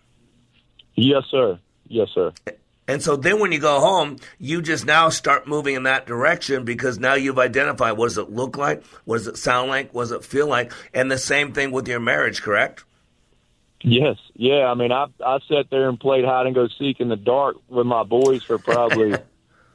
Yes, 0.95 1.23
sir. 1.29 1.59
Yes, 1.87 2.09
sir. 2.13 2.33
And 2.87 3.01
so 3.01 3.15
then 3.15 3.39
when 3.39 3.51
you 3.51 3.59
go 3.59 3.79
home, 3.79 4.17
you 4.39 4.61
just 4.61 4.85
now 4.85 5.09
start 5.09 5.47
moving 5.47 5.75
in 5.75 5.83
that 5.83 6.05
direction 6.05 6.65
because 6.65 6.99
now 6.99 7.13
you've 7.13 7.39
identified 7.39 7.97
what 7.97 8.07
does 8.07 8.17
it 8.17 8.29
look 8.29 8.57
like? 8.57 8.83
What 9.05 9.17
does 9.17 9.27
it 9.27 9.37
sound 9.37 9.69
like? 9.69 9.93
What 9.93 10.03
does 10.03 10.11
it 10.11 10.25
feel 10.25 10.47
like? 10.47 10.73
And 10.93 11.09
the 11.09 11.17
same 11.17 11.53
thing 11.53 11.71
with 11.71 11.87
your 11.87 12.01
marriage, 12.01 12.41
correct? 12.41 12.83
Yes, 13.81 14.17
yeah. 14.33 14.65
I 14.65 14.75
mean, 14.75 14.91
I 14.91 15.07
I 15.25 15.39
sat 15.47 15.69
there 15.69 15.89
and 15.89 15.99
played 15.99 16.23
hide 16.23 16.45
and 16.45 16.55
go 16.55 16.67
seek 16.79 17.01
in 17.01 17.09
the 17.09 17.17
dark 17.17 17.57
with 17.67 17.85
my 17.85 18.03
boys 18.03 18.41
for 18.43 18.57
probably 18.57 19.13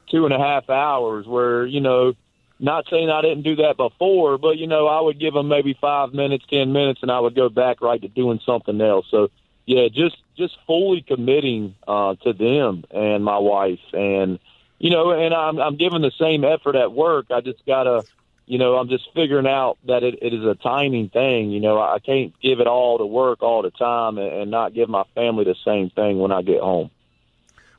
two 0.09 0.25
and 0.25 0.33
a 0.33 0.39
half 0.39 0.69
hours. 0.69 1.25
Where 1.25 1.65
you 1.65 1.81
know, 1.81 2.13
not 2.59 2.85
saying 2.89 3.09
I 3.09 3.21
didn't 3.21 3.43
do 3.43 3.57
that 3.57 3.77
before, 3.77 4.37
but 4.37 4.57
you 4.57 4.67
know, 4.67 4.87
I 4.87 5.01
would 5.01 5.19
give 5.19 5.33
them 5.33 5.47
maybe 5.47 5.77
five 5.79 6.13
minutes, 6.13 6.45
ten 6.49 6.73
minutes, 6.73 6.99
and 7.01 7.11
I 7.11 7.19
would 7.19 7.35
go 7.35 7.49
back 7.49 7.81
right 7.81 8.01
to 8.01 8.07
doing 8.07 8.39
something 8.45 8.79
else. 8.81 9.05
So 9.09 9.29
yeah, 9.65 9.87
just 9.87 10.17
just 10.37 10.57
fully 10.65 11.01
committing 11.01 11.75
uh, 11.87 12.15
to 12.23 12.33
them 12.33 12.85
and 12.91 13.23
my 13.23 13.37
wife, 13.37 13.79
and 13.93 14.39
you 14.79 14.89
know, 14.89 15.11
and 15.11 15.33
I'm 15.33 15.59
I'm 15.59 15.77
giving 15.77 16.01
the 16.01 16.11
same 16.19 16.43
effort 16.43 16.75
at 16.75 16.91
work. 16.91 17.27
I 17.31 17.41
just 17.41 17.65
gotta 17.65 18.03
you 18.49 18.57
know, 18.57 18.77
I'm 18.77 18.89
just 18.89 19.07
figuring 19.13 19.45
out 19.45 19.77
that 19.85 20.01
it, 20.01 20.23
it 20.23 20.33
is 20.33 20.43
a 20.43 20.55
timing 20.55 21.09
thing. 21.09 21.51
You 21.51 21.59
know, 21.59 21.79
I 21.79 21.99
can't 21.99 22.33
give 22.41 22.59
it 22.59 22.65
all 22.65 22.97
to 22.97 23.05
work 23.05 23.43
all 23.43 23.61
the 23.61 23.69
time 23.69 24.17
and, 24.17 24.33
and 24.33 24.51
not 24.51 24.73
give 24.73 24.89
my 24.89 25.03
family 25.13 25.43
the 25.43 25.55
same 25.63 25.91
thing 25.91 26.17
when 26.17 26.31
I 26.31 26.41
get 26.41 26.59
home. 26.59 26.89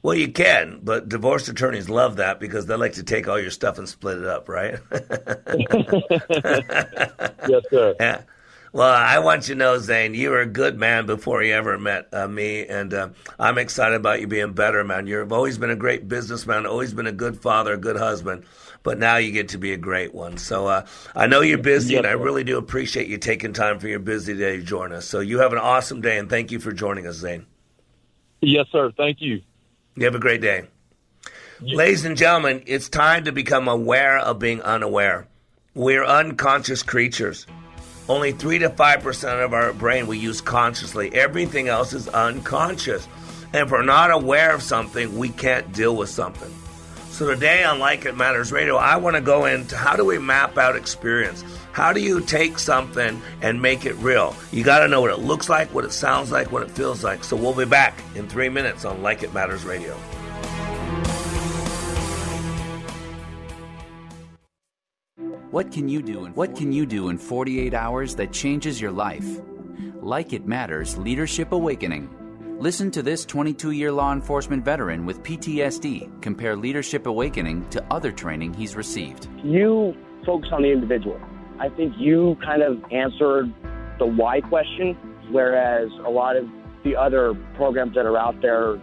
Well, 0.02 0.14
you 0.14 0.32
can, 0.32 0.80
but 0.82 1.10
divorce 1.10 1.48
attorneys 1.48 1.90
love 1.90 2.16
that 2.16 2.40
because 2.40 2.64
they 2.66 2.74
like 2.74 2.94
to 2.94 3.02
take 3.02 3.28
all 3.28 3.38
your 3.38 3.50
stuff 3.50 3.76
and 3.76 3.86
split 3.86 4.18
it 4.18 4.24
up, 4.24 4.48
right? 4.48 4.78
yes, 7.48 7.64
sir. 7.70 7.94
Yeah. 8.00 8.22
Well, 8.72 8.88
I 8.88 9.18
want 9.18 9.48
you 9.48 9.56
to 9.56 9.58
know, 9.58 9.78
Zane, 9.78 10.14
you 10.14 10.30
were 10.30 10.42
a 10.42 10.46
good 10.46 10.78
man 10.78 11.04
before 11.04 11.42
you 11.42 11.52
ever 11.54 11.76
met 11.76 12.06
uh, 12.12 12.28
me, 12.28 12.64
and 12.66 12.94
uh, 12.94 13.08
I'm 13.36 13.58
excited 13.58 13.96
about 13.96 14.20
you 14.20 14.28
being 14.28 14.52
better, 14.52 14.84
man. 14.84 15.08
You've 15.08 15.32
always 15.32 15.58
been 15.58 15.70
a 15.70 15.76
great 15.76 16.06
businessman, 16.06 16.66
always 16.66 16.94
been 16.94 17.08
a 17.08 17.12
good 17.12 17.42
father, 17.42 17.72
a 17.72 17.76
good 17.76 17.96
husband, 17.96 18.44
but 18.84 18.96
now 18.96 19.16
you 19.16 19.32
get 19.32 19.48
to 19.50 19.58
be 19.58 19.72
a 19.72 19.76
great 19.76 20.14
one. 20.14 20.38
So 20.38 20.68
uh, 20.68 20.86
I 21.16 21.26
know 21.26 21.40
you're 21.40 21.58
busy, 21.58 21.96
and 21.96 22.06
I 22.06 22.12
really 22.12 22.44
do 22.44 22.58
appreciate 22.58 23.08
you 23.08 23.18
taking 23.18 23.52
time 23.52 23.80
for 23.80 23.88
your 23.88 23.98
busy 23.98 24.36
day 24.36 24.58
to 24.58 24.62
join 24.62 24.92
us. 24.92 25.04
So 25.04 25.18
you 25.18 25.40
have 25.40 25.52
an 25.52 25.58
awesome 25.58 26.00
day, 26.00 26.18
and 26.18 26.30
thank 26.30 26.52
you 26.52 26.60
for 26.60 26.70
joining 26.70 27.08
us, 27.08 27.16
Zane. 27.16 27.46
Yes, 28.40 28.66
sir. 28.70 28.92
Thank 28.96 29.20
you. 29.20 29.42
You 30.00 30.06
have 30.06 30.14
a 30.14 30.18
great 30.18 30.40
day. 30.40 30.62
Ladies 31.60 32.06
and 32.06 32.16
gentlemen, 32.16 32.62
it's 32.64 32.88
time 32.88 33.24
to 33.24 33.32
become 33.32 33.68
aware 33.68 34.16
of 34.16 34.38
being 34.38 34.62
unaware. 34.62 35.28
We're 35.74 36.06
unconscious 36.06 36.82
creatures. 36.82 37.46
Only 38.08 38.32
3 38.32 38.60
to 38.60 38.70
5% 38.70 39.44
of 39.44 39.52
our 39.52 39.74
brain 39.74 40.06
we 40.06 40.16
use 40.16 40.40
consciously. 40.40 41.14
Everything 41.14 41.68
else 41.68 41.92
is 41.92 42.08
unconscious. 42.08 43.06
And 43.52 43.66
if 43.66 43.70
we're 43.70 43.82
not 43.82 44.10
aware 44.10 44.54
of 44.54 44.62
something, 44.62 45.18
we 45.18 45.28
can't 45.28 45.70
deal 45.74 45.94
with 45.94 46.08
something. 46.08 46.50
So 47.10 47.28
today 47.28 47.62
on 47.62 47.78
Like 47.78 48.06
It 48.06 48.16
Matters 48.16 48.52
Radio, 48.52 48.76
I 48.76 48.96
want 48.96 49.16
to 49.16 49.20
go 49.20 49.44
into 49.44 49.76
how 49.76 49.96
do 49.96 50.06
we 50.06 50.18
map 50.18 50.56
out 50.56 50.76
experience? 50.76 51.44
How 51.72 51.92
do 51.92 52.00
you 52.00 52.20
take 52.20 52.59
something 52.59 53.22
and 53.42 53.62
make 53.62 53.87
it 53.87 53.94
real? 53.96 54.35
You 54.50 54.64
got 54.64 54.80
to 54.80 54.88
know 54.88 55.00
what 55.00 55.12
it 55.12 55.20
looks 55.20 55.48
like, 55.48 55.72
what 55.72 55.85
it 55.85 55.92
sounds 55.92 56.33
like, 56.33 56.50
what 56.50 56.62
it 56.62 56.70
feels 56.70 57.04
like. 57.04 57.22
So 57.22 57.37
we'll 57.37 57.54
be 57.54 57.64
back 57.64 57.96
in 58.16 58.28
three 58.28 58.48
minutes 58.48 58.85
on 58.85 59.02
Like 59.02 59.22
It 59.22 59.33
Matters 59.33 59.64
Radio. 59.64 59.94
What 65.50 65.72
can 65.72 65.88
you 65.88 66.00
do 66.00 66.26
in 66.26 66.35
what 66.35 66.54
can 66.54 66.70
you 66.70 66.87
do 66.87 67.09
in 67.09 67.18
48 67.18 67.74
hours 67.74 68.14
that 68.16 68.33
changes 68.33 68.80
your 68.80 68.92
life? 68.92 69.26
Like 70.00 70.33
It 70.33 70.46
Matters 70.46 70.96
Leadership 70.96 71.52
Awakening. 71.52 72.09
Listen 72.61 72.90
to 72.90 73.02
this 73.02 73.24
22-year 73.26 73.90
law 73.90 74.12
enforcement 74.12 74.64
veteran 74.64 75.06
with 75.06 75.22
PTSD 75.22 76.22
compare 76.22 76.56
Leadership 76.56 77.06
Awakening 77.06 77.68
to 77.70 77.85
other 77.90 78.12
training 78.12 78.54
he's 78.54 78.76
received. 78.76 79.28
You 79.42 79.96
focus 80.24 80.50
on 80.52 80.62
the 80.62 80.70
individual. 80.70 81.20
I 81.60 81.68
think 81.68 81.94
you 81.96 82.36
kind 82.42 82.62
of 82.62 82.82
answered 82.90 83.52
the 83.98 84.06
why 84.06 84.40
question, 84.40 84.94
whereas 85.30 85.90
a 86.04 86.10
lot 86.10 86.36
of 86.36 86.48
the 86.82 86.96
other 86.96 87.34
programs 87.54 87.94
that 87.94 88.06
are 88.06 88.16
out 88.16 88.40
there, 88.40 88.80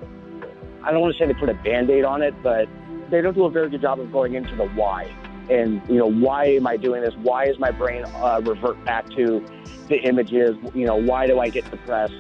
I 0.84 0.92
don't 0.92 1.02
want 1.02 1.14
to 1.14 1.20
say 1.20 1.26
they 1.26 1.34
put 1.34 1.50
a 1.50 1.56
band 1.56 1.90
aid 1.90 2.06
on 2.06 2.22
it, 2.22 2.36
but 2.42 2.70
they 3.10 3.22
don't 3.22 3.34
do 3.34 3.46
a 3.46 3.52
very 3.52 3.70
good 3.70 3.82
job 3.82 4.00
of 4.00 4.12
going 4.12 4.36
into 4.36 4.56
the 4.56 4.68
why 4.70 5.12
and 5.50 5.82
you 5.88 5.96
know 5.96 6.10
why 6.10 6.46
am 6.46 6.68
I 6.68 6.78
doing 6.78 7.02
this? 7.02 7.16
Why 7.16 7.46
is 7.46 7.58
my 7.60 7.72
brain 7.72 8.04
uh, 8.06 8.42
revert 8.44 8.84
back 8.86 9.10
to 9.12 9.46
the 9.88 9.98
images? 10.02 10.58
You 10.74 10.86
know 10.86 10.96
why 10.96 11.28
do 11.28 11.40
I 11.40 11.50
get 11.50 11.70
depressed? 11.72 12.14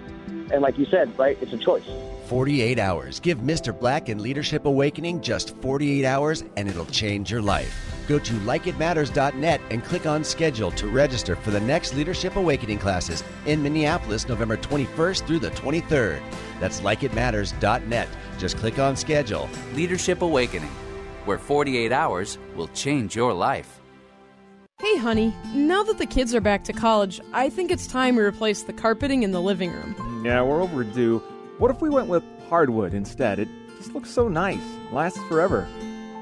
And 0.52 0.62
like 0.62 0.78
you 0.78 0.86
said, 0.86 1.18
right, 1.20 1.38
it's 1.42 1.54
a 1.54 1.58
choice. 1.58 1.84
48 2.28 2.80
hours. 2.80 3.20
Give 3.20 3.40
Mr. 3.40 3.78
Black 3.78 4.10
and 4.10 4.20
Leadership 4.22 4.66
Awakening 4.66 5.22
just 5.22 5.56
48 5.58 6.06
hours 6.06 6.44
and 6.56 6.68
it'll 6.68 6.86
change 6.86 7.32
your 7.32 7.42
life. 7.42 7.97
Go 8.08 8.18
to 8.20 8.34
likeitmatters.net 8.34 9.62
and 9.70 9.84
click 9.84 10.06
on 10.06 10.24
schedule 10.24 10.72
to 10.72 10.88
register 10.88 11.36
for 11.36 11.52
the 11.52 11.60
next 11.60 11.94
Leadership 11.94 12.38
Awakening 12.38 12.80
classes 12.80 13.24
in 13.46 13.62
Minneapolis 13.62 14.28
November 14.30 14.56
21st 14.56 15.28
through 15.28 15.40
the 15.40 15.52
23rd. 15.52 16.22
That's 16.62 16.80
likeitmatters.net. 16.82 18.08
Just 18.38 18.58
click 18.58 18.80
on 18.80 18.96
schedule. 18.96 19.50
Leadership 19.74 20.22
Awakening, 20.22 20.72
where 21.26 21.38
48 21.38 21.92
hours 21.92 22.38
will 22.56 22.70
change 22.70 23.16
your 23.16 23.34
life. 23.34 23.82
Hey, 24.80 24.96
honey, 24.98 25.36
now 25.54 25.84
that 25.84 25.98
the 25.98 26.06
kids 26.06 26.36
are 26.36 26.42
back 26.42 26.64
to 26.66 26.74
college, 26.74 27.20
I 27.34 27.50
think 27.50 27.72
it's 27.72 27.88
time 27.88 28.16
we 28.16 28.22
replace 28.24 28.62
the 28.62 28.74
carpeting 28.74 29.24
in 29.24 29.32
the 29.32 29.42
living 29.42 29.72
room. 29.72 30.24
Yeah, 30.24 30.44
we're 30.44 30.62
overdue. 30.62 31.18
What 31.58 31.72
if 31.72 31.82
we 31.82 31.90
went 31.90 32.08
with 32.08 32.24
hardwood 32.48 32.94
instead? 32.94 33.40
It 33.40 33.50
just 33.78 33.94
looks 33.94 34.12
so 34.12 34.28
nice, 34.28 34.64
lasts 34.92 35.20
forever. 35.24 35.68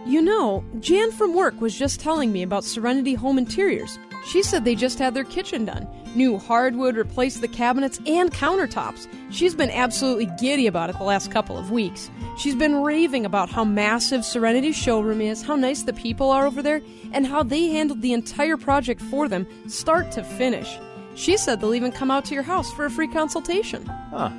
You 0.05 0.21
know, 0.21 0.63
Jan 0.81 1.11
from 1.11 1.33
work 1.33 1.59
was 1.59 1.77
just 1.77 1.99
telling 1.99 2.31
me 2.31 2.43
about 2.43 2.63
Serenity 2.63 3.15
Home 3.15 3.37
Interiors. 3.39 3.97
She 4.25 4.43
said 4.43 4.63
they 4.63 4.75
just 4.75 4.99
had 4.99 5.13
their 5.15 5.23
kitchen 5.23 5.65
done. 5.65 5.87
New 6.15 6.37
hardwood 6.37 6.95
replaced 6.95 7.41
the 7.41 7.47
cabinets 7.47 7.99
and 8.05 8.31
countertops. 8.31 9.07
She's 9.31 9.55
been 9.55 9.71
absolutely 9.71 10.27
giddy 10.39 10.67
about 10.67 10.89
it 10.89 10.97
the 10.97 11.03
last 11.03 11.31
couple 11.31 11.57
of 11.57 11.71
weeks. 11.71 12.09
She's 12.37 12.55
been 12.55 12.81
raving 12.83 13.25
about 13.25 13.49
how 13.49 13.65
massive 13.65 14.23
Serenity's 14.23 14.77
showroom 14.77 15.21
is, 15.21 15.41
how 15.41 15.55
nice 15.55 15.83
the 15.83 15.93
people 15.93 16.29
are 16.31 16.45
over 16.45 16.61
there, 16.61 16.81
and 17.11 17.25
how 17.27 17.43
they 17.43 17.67
handled 17.67 18.01
the 18.01 18.13
entire 18.13 18.57
project 18.57 19.01
for 19.01 19.27
them, 19.27 19.45
start 19.67 20.11
to 20.13 20.23
finish. 20.23 20.79
She 21.15 21.35
said 21.37 21.59
they'll 21.61 21.73
even 21.75 21.91
come 21.91 22.11
out 22.11 22.25
to 22.25 22.33
your 22.33 22.43
house 22.43 22.71
for 22.73 22.85
a 22.85 22.91
free 22.91 23.07
consultation. 23.07 23.85
Huh. 24.11 24.29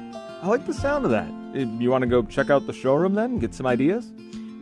I 0.43 0.49
like 0.49 0.67
the 0.67 0.75
sound 0.75 1.05
of 1.05 1.11
that. 1.11 1.29
Uh, 1.55 1.67
You 1.81 1.91
want 1.91 2.03
to 2.03 2.09
go 2.09 2.23
check 2.23 2.51
out 2.51 2.67
the 2.67 2.73
showroom 2.73 3.15
then 3.15 3.39
get 3.39 3.55
some 3.55 3.67
ideas? 3.67 4.13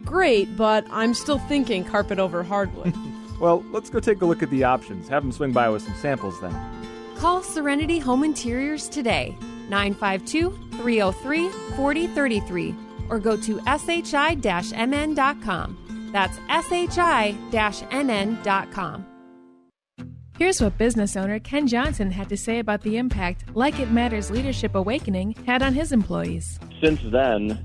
Great, 0.05 0.57
but 0.57 0.87
I'm 0.91 1.15
still 1.15 1.39
thinking 1.39 1.85
carpet 1.85 2.19
over 2.19 2.43
hardwood. 2.43 2.95
Well, 3.41 3.65
let's 3.73 3.91
go 3.91 4.01
take 4.01 4.23
a 4.23 4.27
look 4.27 4.43
at 4.43 4.51
the 4.51 4.65
options. 4.65 5.09
Have 5.09 5.23
them 5.23 5.33
swing 5.33 5.53
by 5.53 5.69
with 5.69 5.83
some 5.83 5.97
samples 5.97 6.41
then. 6.41 6.55
Call 7.17 7.43
Serenity 7.43 7.99
Home 7.99 8.25
Interiors 8.25 8.89
today, 8.89 9.37
952 9.69 10.51
303 10.81 11.49
4033, 11.77 12.75
or 13.11 13.19
go 13.19 13.37
to 13.37 13.61
shi 13.67 14.77
mn.com. 14.87 16.11
That's 16.13 16.37
shi 16.49 17.87
mn.com. 17.93 19.07
Here's 20.39 20.61
what 20.61 20.79
business 20.79 21.17
owner 21.17 21.39
Ken 21.39 21.67
Johnson 21.67 22.11
had 22.11 22.29
to 22.29 22.37
say 22.37 22.59
about 22.59 22.83
the 22.83 22.97
impact 22.97 23.45
Like 23.55 23.79
It 23.79 23.91
Matters 23.91 24.31
Leadership 24.31 24.75
Awakening 24.75 25.35
had 25.47 25.63
on 25.63 25.75
his 25.75 25.93
employees. 25.93 26.59
Since 26.81 27.01
then, 27.13 27.65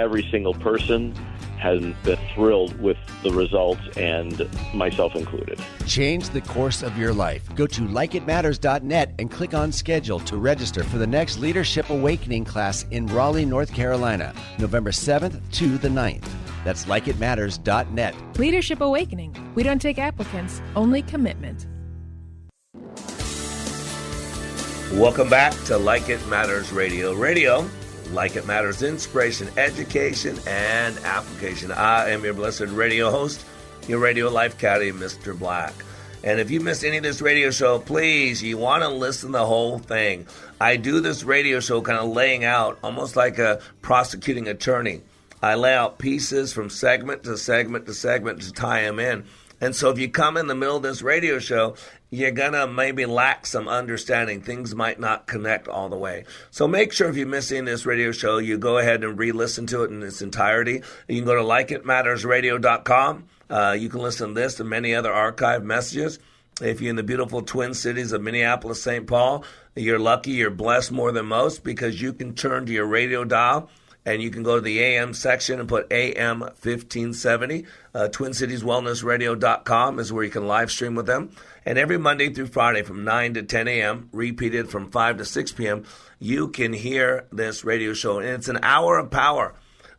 Every 0.00 0.26
single 0.30 0.54
person 0.54 1.14
has 1.58 1.82
been 2.04 2.18
thrilled 2.34 2.80
with 2.80 2.96
the 3.22 3.30
results, 3.32 3.82
and 3.98 4.48
myself 4.72 5.14
included. 5.14 5.60
Change 5.86 6.30
the 6.30 6.40
course 6.40 6.82
of 6.82 6.96
your 6.96 7.12
life. 7.12 7.42
Go 7.54 7.66
to 7.66 7.82
likeitmatters.net 7.82 9.12
and 9.18 9.30
click 9.30 9.52
on 9.52 9.70
schedule 9.70 10.18
to 10.20 10.38
register 10.38 10.82
for 10.84 10.96
the 10.96 11.06
next 11.06 11.38
Leadership 11.38 11.90
Awakening 11.90 12.46
class 12.46 12.86
in 12.90 13.06
Raleigh, 13.08 13.44
North 13.44 13.74
Carolina, 13.74 14.32
November 14.58 14.90
7th 14.90 15.38
to 15.52 15.76
the 15.76 15.88
9th. 15.88 16.26
That's 16.64 16.86
likeitmatters.net. 16.86 18.14
Leadership 18.38 18.80
Awakening. 18.80 19.52
We 19.54 19.62
don't 19.62 19.82
take 19.82 19.98
applicants, 19.98 20.62
only 20.74 21.02
commitment. 21.02 21.66
Welcome 24.94 25.28
back 25.28 25.52
to 25.66 25.76
Like 25.76 26.08
It 26.08 26.26
Matters 26.26 26.72
Radio. 26.72 27.12
Radio, 27.12 27.68
like 28.12 28.36
it 28.36 28.46
matters, 28.46 28.82
inspiration, 28.82 29.48
education, 29.56 30.38
and 30.46 30.96
application. 30.98 31.72
I 31.72 32.10
am 32.10 32.24
your 32.24 32.34
blessed 32.34 32.68
radio 32.68 33.10
host, 33.10 33.44
your 33.86 33.98
radio 33.98 34.28
life 34.28 34.58
caddy, 34.58 34.92
Mr. 34.92 35.38
Black. 35.38 35.72
And 36.22 36.38
if 36.38 36.50
you 36.50 36.60
missed 36.60 36.84
any 36.84 36.98
of 36.98 37.02
this 37.02 37.22
radio 37.22 37.50
show, 37.50 37.78
please, 37.78 38.42
you 38.42 38.58
want 38.58 38.82
to 38.82 38.88
listen 38.88 39.32
the 39.32 39.46
whole 39.46 39.78
thing. 39.78 40.26
I 40.60 40.76
do 40.76 41.00
this 41.00 41.24
radio 41.24 41.60
show 41.60 41.80
kind 41.80 41.98
of 41.98 42.10
laying 42.10 42.44
out 42.44 42.78
almost 42.82 43.16
like 43.16 43.38
a 43.38 43.60
prosecuting 43.80 44.48
attorney. 44.48 45.00
I 45.42 45.54
lay 45.54 45.74
out 45.74 45.98
pieces 45.98 46.52
from 46.52 46.68
segment 46.68 47.22
to 47.24 47.38
segment 47.38 47.86
to 47.86 47.94
segment 47.94 48.42
to 48.42 48.52
tie 48.52 48.82
them 48.82 48.98
in. 48.98 49.24
And 49.62 49.74
so 49.74 49.90
if 49.90 49.98
you 49.98 50.10
come 50.10 50.36
in 50.36 50.46
the 50.46 50.54
middle 50.54 50.76
of 50.76 50.82
this 50.82 51.00
radio 51.00 51.38
show, 51.38 51.76
you're 52.10 52.32
going 52.32 52.52
to 52.52 52.66
maybe 52.66 53.06
lack 53.06 53.46
some 53.46 53.68
understanding. 53.68 54.42
Things 54.42 54.74
might 54.74 54.98
not 54.98 55.26
connect 55.26 55.68
all 55.68 55.88
the 55.88 55.96
way. 55.96 56.24
So 56.50 56.66
make 56.66 56.92
sure 56.92 57.08
if 57.08 57.16
you're 57.16 57.26
missing 57.26 57.64
this 57.64 57.86
radio 57.86 58.12
show, 58.12 58.38
you 58.38 58.58
go 58.58 58.78
ahead 58.78 59.04
and 59.04 59.18
re 59.18 59.32
listen 59.32 59.66
to 59.68 59.84
it 59.84 59.90
in 59.90 60.02
its 60.02 60.20
entirety. 60.20 60.82
You 61.08 61.16
can 61.16 61.24
go 61.24 61.36
to 61.36 61.42
likeitmattersradio.com. 61.42 63.24
Uh, 63.48 63.76
you 63.78 63.88
can 63.88 64.00
listen 64.00 64.28
to 64.28 64.34
this 64.34 64.60
and 64.60 64.68
many 64.68 64.94
other 64.94 65.12
archive 65.12 65.64
messages. 65.64 66.18
If 66.60 66.80
you're 66.80 66.90
in 66.90 66.96
the 66.96 67.02
beautiful 67.02 67.42
twin 67.42 67.74
cities 67.74 68.12
of 68.12 68.22
Minneapolis, 68.22 68.82
St. 68.82 69.06
Paul, 69.06 69.44
you're 69.74 69.98
lucky, 69.98 70.32
you're 70.32 70.50
blessed 70.50 70.92
more 70.92 71.10
than 71.10 71.26
most 71.26 71.64
because 71.64 72.02
you 72.02 72.12
can 72.12 72.34
turn 72.34 72.66
to 72.66 72.72
your 72.72 72.86
radio 72.86 73.24
dial 73.24 73.70
and 74.04 74.22
you 74.22 74.30
can 74.30 74.42
go 74.42 74.56
to 74.56 74.60
the 74.60 74.80
AM 74.80 75.12
section 75.12 75.60
and 75.60 75.68
put 75.68 75.90
AM 75.92 76.40
1570. 76.40 77.66
Uh, 77.94 78.08
TwinCitiesWellnessRadio.com 78.10 79.98
is 79.98 80.12
where 80.12 80.24
you 80.24 80.30
can 80.30 80.46
live 80.46 80.70
stream 80.70 80.94
with 80.94 81.06
them. 81.06 81.30
And 81.66 81.78
every 81.78 81.98
Monday 81.98 82.32
through 82.32 82.46
Friday 82.46 82.82
from 82.82 83.04
9 83.04 83.34
to 83.34 83.42
10 83.42 83.68
a.m., 83.68 84.08
repeated 84.12 84.70
from 84.70 84.90
5 84.90 85.18
to 85.18 85.24
6 85.24 85.52
p.m., 85.52 85.84
you 86.18 86.48
can 86.48 86.72
hear 86.72 87.26
this 87.30 87.64
radio 87.64 87.92
show. 87.92 88.18
And 88.18 88.28
it's 88.28 88.48
an 88.48 88.60
hour 88.62 88.98
of 88.98 89.10
power. 89.10 89.54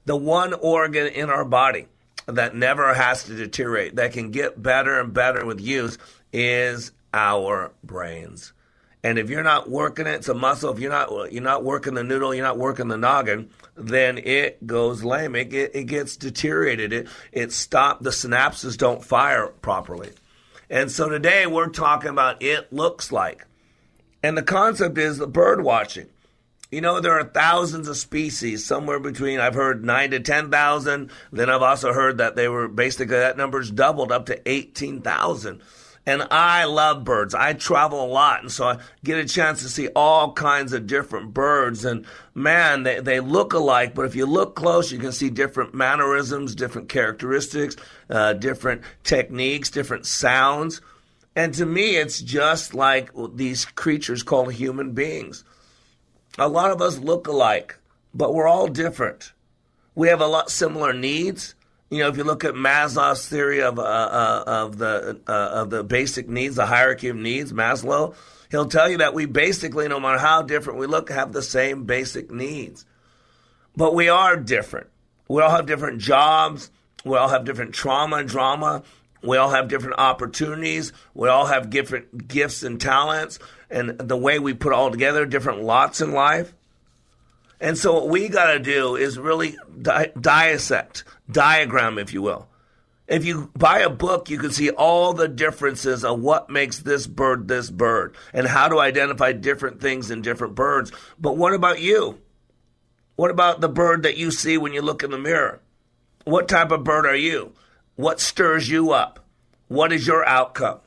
The 0.05 0.15
one 0.15 0.53
organ 0.53 1.07
in 1.07 1.29
our 1.29 1.45
body 1.45 1.87
that 2.25 2.55
never 2.55 2.93
has 2.93 3.23
to 3.25 3.35
deteriorate, 3.35 3.95
that 3.95 4.13
can 4.13 4.31
get 4.31 4.61
better 4.61 4.99
and 4.99 5.13
better 5.13 5.45
with 5.45 5.61
use, 5.61 5.97
is 6.33 6.91
our 7.13 7.71
brains. 7.83 8.53
And 9.03 9.17
if 9.17 9.29
you're 9.29 9.43
not 9.43 9.69
working 9.69 10.05
it, 10.05 10.11
it's 10.11 10.29
a 10.29 10.33
muscle. 10.33 10.71
If 10.71 10.79
you're 10.79 10.91
not 10.91 11.31
you're 11.31 11.41
not 11.41 11.63
working 11.63 11.95
the 11.95 12.03
noodle, 12.03 12.35
you're 12.35 12.45
not 12.45 12.57
working 12.57 12.87
the 12.87 12.97
noggin, 12.97 13.49
then 13.75 14.19
it 14.19 14.65
goes 14.67 15.03
lame. 15.03 15.35
It, 15.35 15.53
it, 15.53 15.71
it 15.73 15.83
gets 15.85 16.15
deteriorated. 16.17 16.93
It 16.93 17.07
it 17.31 17.51
stopped. 17.51 18.03
The 18.03 18.11
synapses 18.11 18.77
don't 18.77 19.03
fire 19.03 19.47
properly. 19.47 20.11
And 20.69 20.91
so 20.91 21.09
today 21.09 21.47
we're 21.47 21.69
talking 21.69 22.11
about 22.11 22.41
it 22.43 22.71
looks 22.71 23.11
like, 23.11 23.45
and 24.23 24.37
the 24.37 24.43
concept 24.43 24.97
is 24.97 25.17
the 25.17 25.27
bird 25.27 25.63
watching. 25.63 26.07
You 26.71 26.79
know, 26.79 27.01
there 27.01 27.19
are 27.19 27.25
thousands 27.25 27.89
of 27.89 27.97
species, 27.97 28.65
somewhere 28.65 28.99
between, 28.99 29.41
I've 29.41 29.55
heard 29.55 29.83
nine 29.83 30.11
to 30.11 30.21
10,000. 30.21 31.11
Then 31.33 31.49
I've 31.49 31.61
also 31.61 31.91
heard 31.91 32.19
that 32.19 32.37
they 32.37 32.47
were 32.47 32.69
basically, 32.69 33.17
that 33.17 33.35
number's 33.35 33.69
doubled 33.69 34.09
up 34.09 34.27
to 34.27 34.49
18,000. 34.49 35.61
And 36.05 36.23
I 36.31 36.65
love 36.65 37.03
birds. 37.03 37.35
I 37.35 37.53
travel 37.53 38.03
a 38.03 38.07
lot, 38.07 38.41
and 38.41 38.51
so 38.51 38.65
I 38.65 38.77
get 39.03 39.19
a 39.19 39.25
chance 39.25 39.61
to 39.61 39.69
see 39.69 39.87
all 39.95 40.33
kinds 40.33 40.73
of 40.73 40.87
different 40.87 41.31
birds. 41.31 41.85
And 41.85 42.07
man, 42.33 42.81
they, 42.83 42.99
they 42.99 43.19
look 43.19 43.53
alike, 43.53 43.93
but 43.93 44.05
if 44.05 44.15
you 44.15 44.25
look 44.25 44.55
close, 44.55 44.91
you 44.91 44.97
can 44.97 45.11
see 45.11 45.29
different 45.29 45.75
mannerisms, 45.75 46.55
different 46.55 46.89
characteristics, 46.89 47.75
uh, 48.09 48.33
different 48.33 48.81
techniques, 49.03 49.69
different 49.69 50.07
sounds. 50.07 50.81
And 51.35 51.53
to 51.53 51.65
me, 51.65 51.97
it's 51.97 52.19
just 52.19 52.73
like 52.73 53.11
these 53.35 53.65
creatures 53.65 54.23
called 54.23 54.53
human 54.53 54.93
beings. 54.93 55.43
A 56.39 56.47
lot 56.47 56.71
of 56.71 56.81
us 56.81 56.97
look 56.97 57.27
alike, 57.27 57.77
but 58.13 58.33
we're 58.33 58.47
all 58.47 58.67
different. 58.67 59.33
We 59.93 60.07
have 60.07 60.21
a 60.21 60.27
lot 60.27 60.49
similar 60.49 60.93
needs. 60.93 61.53
You 61.91 61.99
know, 61.99 62.07
if 62.07 62.15
you 62.15 62.23
look 62.23 62.45
at 62.45 62.53
Maslow's 62.53 63.27
theory 63.27 63.61
of 63.61 63.77
uh, 63.77 63.81
uh, 63.81 64.43
of 64.47 64.77
the 64.77 65.19
uh, 65.27 65.31
of 65.31 65.69
the 65.69 65.83
basic 65.83 66.29
needs, 66.29 66.55
the 66.55 66.65
hierarchy 66.65 67.09
of 67.09 67.17
needs, 67.17 67.51
Maslow, 67.51 68.15
he'll 68.49 68.67
tell 68.67 68.89
you 68.89 68.99
that 68.99 69.13
we 69.13 69.25
basically, 69.25 69.89
no 69.89 69.99
matter 69.99 70.17
how 70.17 70.41
different 70.41 70.79
we 70.79 70.87
look, 70.87 71.09
have 71.09 71.33
the 71.33 71.41
same 71.41 71.83
basic 71.83 72.31
needs. 72.31 72.85
But 73.75 73.93
we 73.93 74.07
are 74.07 74.37
different. 74.37 74.87
We 75.27 75.41
all 75.41 75.49
have 75.49 75.65
different 75.65 75.99
jobs. 75.99 76.71
We 77.03 77.17
all 77.17 77.27
have 77.27 77.43
different 77.43 77.73
trauma 77.73 78.17
and 78.17 78.29
drama. 78.29 78.83
We 79.21 79.35
all 79.35 79.49
have 79.49 79.67
different 79.67 79.99
opportunities. 79.99 80.93
We 81.13 81.27
all 81.27 81.47
have 81.47 81.69
different 81.69 82.29
gifts 82.29 82.63
and 82.63 82.79
talents, 82.79 83.37
and 83.69 83.99
the 83.99 84.17
way 84.17 84.39
we 84.39 84.53
put 84.53 84.71
all 84.71 84.91
together, 84.91 85.25
different 85.25 85.61
lots 85.61 85.99
in 85.99 86.13
life. 86.13 86.53
And 87.62 87.78
so, 87.78 87.93
what 87.93 88.09
we 88.09 88.28
got 88.28 88.53
to 88.53 88.59
do 88.59 88.95
is 88.95 89.20
really 89.20 89.55
di- 89.82 90.12
dissect, 90.20 91.03
diagram, 91.30 91.99
if 91.99 92.12
you 92.12 92.24
will. 92.24 92.47
If 93.07 93.24
you 93.24 93.51
buy 93.55 93.80
a 93.80 93.89
book, 93.89 94.30
you 94.30 94.39
can 94.39 94.51
see 94.51 94.72
all 94.72 95.14
the 95.14 95.28
differences 95.28 96.03
of 96.03 96.20
what 96.22 96.49
makes 96.49 96.80
this 96.80 97.05
bird 97.05 97.47
this 97.47 97.70
bird 97.70 98.16
and 98.34 98.47
how 98.47 98.68
to 98.68 98.80
identify 98.80 99.34
different 99.34 99.80
things 99.80 100.09
in 100.09 100.22
different 100.22 100.55
birds. 100.55 100.91
But 101.20 101.38
what 101.38 101.53
about 101.53 101.80
you? 101.80 102.20
What 103.16 103.30
about 103.30 103.62
the 103.62 103.70
bird 103.70 104.03
that 104.03 104.18
you 104.18 104.32
see 104.32 104.57
when 104.57 104.74
you 104.74 104.82
look 104.82 105.03
in 105.03 105.12
the 105.12 105.20
mirror? 105.20 105.62
What 106.24 106.47
type 106.47 106.72
of 106.72 106.84
bird 106.84 107.05
are 107.05 107.16
you? 107.16 107.53
What 107.95 108.20
stirs 108.20 108.70
you 108.70 108.91
up? 108.91 109.20
What 109.68 109.93
is 109.93 110.07
your 110.07 110.26
outcome? 110.26 110.80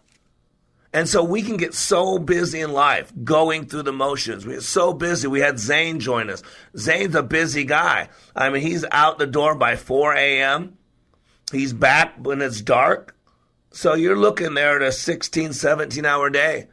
And 0.95 1.09
so 1.09 1.24
we 1.24 1.42
can 1.42 1.57
get 1.57 1.74
so 1.74 2.20
busy 2.20 2.61
in 2.61 2.72
life 2.72 3.12
going 3.24 3.66
through 3.66 3.82
the 3.82 3.92
motions. 3.92 4.47
We're 4.47 4.61
so 4.61 4.95
busy. 4.95 5.26
We 5.26 5.40
had 5.40 5.59
Zane 5.59 5.99
join 5.99 6.30
us. 6.30 6.40
Zane's 6.76 7.16
a 7.16 7.22
busy 7.24 7.64
guy. 7.64 8.11
I 8.34 8.49
mean, 8.49 8.62
he's 8.62 8.84
out 8.92 9.18
the 9.18 9.26
door 9.26 9.57
by 9.57 9.74
4 9.74 10.14
a.m. 10.14 10.78
He's 11.51 11.72
back 11.72 12.14
when 12.24 12.40
it's 12.40 12.61
dark. 12.61 13.16
So 13.72 13.95
you're 13.95 14.16
looking 14.16 14.55
there 14.55 14.76
at 14.76 14.86
a 14.86 14.92
16, 14.92 15.53
17 15.55 16.07
hour 16.07 16.30
day. 16.30 16.68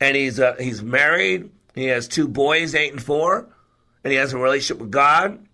And 0.00 0.16
he's, 0.16 0.40
uh, 0.40 0.56
he's 0.58 0.82
married. 0.82 1.50
He 1.74 1.84
has 1.84 2.08
two 2.08 2.28
boys, 2.28 2.74
eight 2.74 2.92
and 2.92 3.02
four. 3.02 3.46
And 4.02 4.10
he 4.10 4.18
has 4.18 4.32
a 4.32 4.38
relationship 4.38 4.80
with 4.80 4.90
God. 4.90 5.46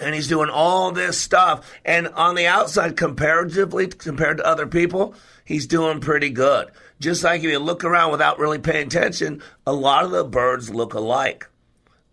And 0.00 0.12
he's 0.12 0.26
doing 0.26 0.50
all 0.50 0.90
this 0.90 1.18
stuff. 1.18 1.72
And 1.84 2.08
on 2.08 2.34
the 2.34 2.48
outside, 2.48 2.96
comparatively, 2.96 3.86
compared 3.86 4.38
to 4.38 4.46
other 4.46 4.66
people, 4.66 5.14
he's 5.44 5.68
doing 5.68 6.00
pretty 6.00 6.30
good. 6.30 6.72
Just 7.02 7.24
like 7.24 7.42
if 7.42 7.50
you 7.50 7.58
look 7.58 7.82
around 7.82 8.12
without 8.12 8.38
really 8.38 8.60
paying 8.60 8.86
attention, 8.86 9.42
a 9.66 9.72
lot 9.72 10.04
of 10.04 10.12
the 10.12 10.22
birds 10.22 10.70
look 10.70 10.94
alike. 10.94 11.48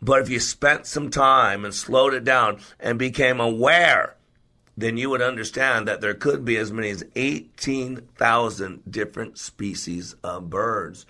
But 0.01 0.23
if 0.23 0.29
you 0.29 0.39
spent 0.39 0.87
some 0.87 1.11
time 1.11 1.63
and 1.63 1.75
slowed 1.75 2.15
it 2.15 2.23
down 2.23 2.59
and 2.79 2.97
became 2.97 3.39
aware, 3.39 4.15
then 4.75 4.97
you 4.97 5.11
would 5.11 5.21
understand 5.21 5.87
that 5.87 6.01
there 6.01 6.15
could 6.15 6.43
be 6.43 6.57
as 6.57 6.73
many 6.73 6.89
as 6.89 7.03
18,000 7.15 8.81
different 8.89 9.37
species 9.37 10.15
of 10.23 10.49
birds. 10.49 11.05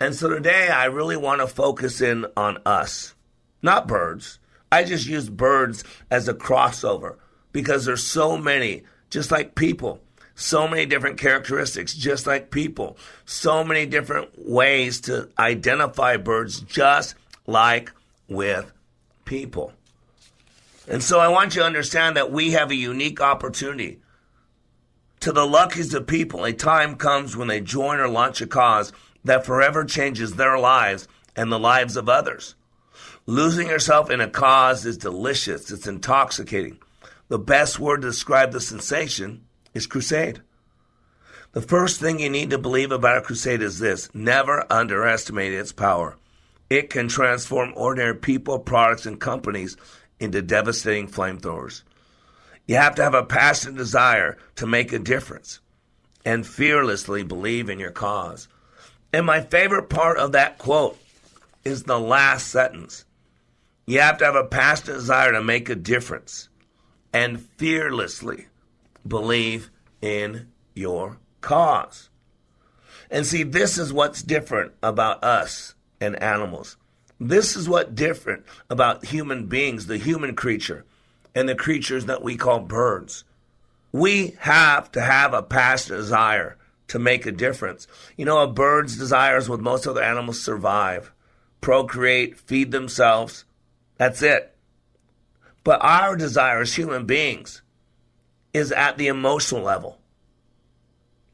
And 0.00 0.14
so 0.14 0.30
today 0.30 0.68
I 0.68 0.86
really 0.86 1.18
want 1.18 1.42
to 1.42 1.46
focus 1.46 2.00
in 2.00 2.24
on 2.38 2.56
us, 2.64 3.14
not 3.60 3.86
birds. 3.86 4.38
I 4.72 4.82
just 4.82 5.06
use 5.06 5.28
birds 5.28 5.84
as 6.10 6.26
a 6.26 6.32
crossover 6.32 7.16
because 7.52 7.84
there's 7.84 8.02
so 8.02 8.38
many, 8.38 8.84
just 9.10 9.30
like 9.30 9.54
people 9.54 10.00
so 10.40 10.66
many 10.66 10.86
different 10.86 11.18
characteristics, 11.18 11.92
just 11.92 12.26
like 12.26 12.50
people, 12.50 12.96
so 13.26 13.62
many 13.62 13.84
different 13.84 14.30
ways 14.48 15.02
to 15.02 15.28
identify 15.38 16.16
birds, 16.16 16.60
just 16.60 17.14
like 17.46 17.92
with 18.26 18.72
people. 19.26 19.74
And 20.88 21.02
so 21.02 21.20
I 21.20 21.28
want 21.28 21.54
you 21.54 21.60
to 21.60 21.66
understand 21.66 22.16
that 22.16 22.32
we 22.32 22.52
have 22.52 22.70
a 22.70 22.74
unique 22.74 23.20
opportunity. 23.20 24.00
To 25.20 25.32
the 25.32 25.46
luckiest 25.46 25.92
of 25.92 26.06
people, 26.06 26.46
a 26.46 26.54
time 26.54 26.96
comes 26.96 27.36
when 27.36 27.48
they 27.48 27.60
join 27.60 28.00
or 28.00 28.08
launch 28.08 28.40
a 28.40 28.46
cause 28.46 28.94
that 29.24 29.44
forever 29.44 29.84
changes 29.84 30.32
their 30.32 30.58
lives 30.58 31.06
and 31.36 31.52
the 31.52 31.58
lives 31.58 31.98
of 31.98 32.08
others. 32.08 32.54
Losing 33.26 33.68
yourself 33.68 34.10
in 34.10 34.22
a 34.22 34.30
cause 34.30 34.86
is 34.86 34.96
delicious, 34.96 35.70
it's 35.70 35.86
intoxicating. 35.86 36.78
The 37.28 37.38
best 37.38 37.78
word 37.78 38.00
to 38.00 38.08
describe 38.08 38.52
the 38.52 38.60
sensation 38.60 39.44
is 39.74 39.86
crusade. 39.86 40.40
The 41.52 41.62
first 41.62 42.00
thing 42.00 42.20
you 42.20 42.30
need 42.30 42.50
to 42.50 42.58
believe 42.58 42.92
about 42.92 43.18
a 43.18 43.22
crusade 43.22 43.62
is 43.62 43.78
this 43.78 44.08
never 44.14 44.64
underestimate 44.70 45.52
its 45.52 45.72
power. 45.72 46.16
It 46.68 46.90
can 46.90 47.08
transform 47.08 47.72
ordinary 47.74 48.14
people, 48.14 48.60
products, 48.60 49.06
and 49.06 49.20
companies 49.20 49.76
into 50.20 50.42
devastating 50.42 51.08
flamethrowers. 51.08 51.82
You 52.66 52.76
have 52.76 52.94
to 52.96 53.02
have 53.02 53.14
a 53.14 53.24
passionate 53.24 53.76
desire 53.76 54.38
to 54.56 54.66
make 54.66 54.92
a 54.92 55.00
difference 55.00 55.58
and 56.24 56.46
fearlessly 56.46 57.24
believe 57.24 57.68
in 57.68 57.80
your 57.80 57.90
cause. 57.90 58.46
And 59.12 59.26
my 59.26 59.40
favorite 59.40 59.88
part 59.88 60.18
of 60.18 60.32
that 60.32 60.58
quote 60.58 60.96
is 61.64 61.82
the 61.82 61.98
last 61.98 62.46
sentence. 62.46 63.04
You 63.86 64.00
have 64.00 64.18
to 64.18 64.24
have 64.24 64.36
a 64.36 64.44
passionate 64.44 64.94
desire 64.94 65.32
to 65.32 65.42
make 65.42 65.68
a 65.68 65.74
difference 65.74 66.48
and 67.12 67.40
fearlessly 67.40 68.46
believe 69.06 69.70
in 70.00 70.48
your 70.74 71.18
cause. 71.40 72.10
And 73.10 73.26
see, 73.26 73.42
this 73.42 73.76
is 73.76 73.92
what's 73.92 74.22
different 74.22 74.72
about 74.82 75.24
us 75.24 75.74
and 76.00 76.20
animals. 76.22 76.76
This 77.18 77.56
is 77.56 77.68
what 77.68 77.94
different 77.94 78.44
about 78.70 79.06
human 79.06 79.46
beings, 79.46 79.86
the 79.86 79.98
human 79.98 80.34
creature, 80.34 80.84
and 81.34 81.48
the 81.48 81.54
creatures 81.54 82.06
that 82.06 82.22
we 82.22 82.36
call 82.36 82.60
birds. 82.60 83.24
We 83.92 84.36
have 84.40 84.90
to 84.92 85.00
have 85.00 85.34
a 85.34 85.42
passionate 85.42 85.98
desire 85.98 86.56
to 86.88 86.98
make 86.98 87.26
a 87.26 87.32
difference. 87.32 87.86
You 88.16 88.24
know, 88.24 88.38
a 88.38 88.46
bird's 88.46 88.96
desires 88.96 89.48
with 89.48 89.60
most 89.60 89.86
other 89.86 90.02
animals 90.02 90.40
survive, 90.40 91.12
procreate, 91.60 92.38
feed 92.38 92.70
themselves. 92.70 93.44
That's 93.98 94.22
it. 94.22 94.56
But 95.62 95.82
our 95.82 96.16
desire 96.16 96.60
as 96.60 96.74
human 96.74 97.04
beings 97.04 97.62
is 98.52 98.72
at 98.72 98.98
the 98.98 99.08
emotional 99.08 99.62
level. 99.62 99.98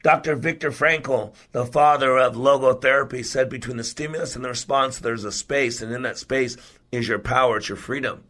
Dr. 0.03 0.35
Viktor 0.35 0.71
Frankl, 0.71 1.33
the 1.51 1.65
father 1.65 2.17
of 2.17 2.35
logotherapy, 2.35 3.25
said 3.25 3.49
between 3.49 3.77
the 3.77 3.83
stimulus 3.83 4.35
and 4.35 4.45
the 4.45 4.49
response, 4.49 4.99
there's 4.99 5.23
a 5.23 5.31
space, 5.31 5.81
and 5.81 5.91
in 5.91 6.03
that 6.03 6.17
space 6.17 6.55
is 6.91 7.07
your 7.07 7.19
power, 7.19 7.57
it's 7.57 7.67
your 7.67 7.77
freedom. 7.77 8.23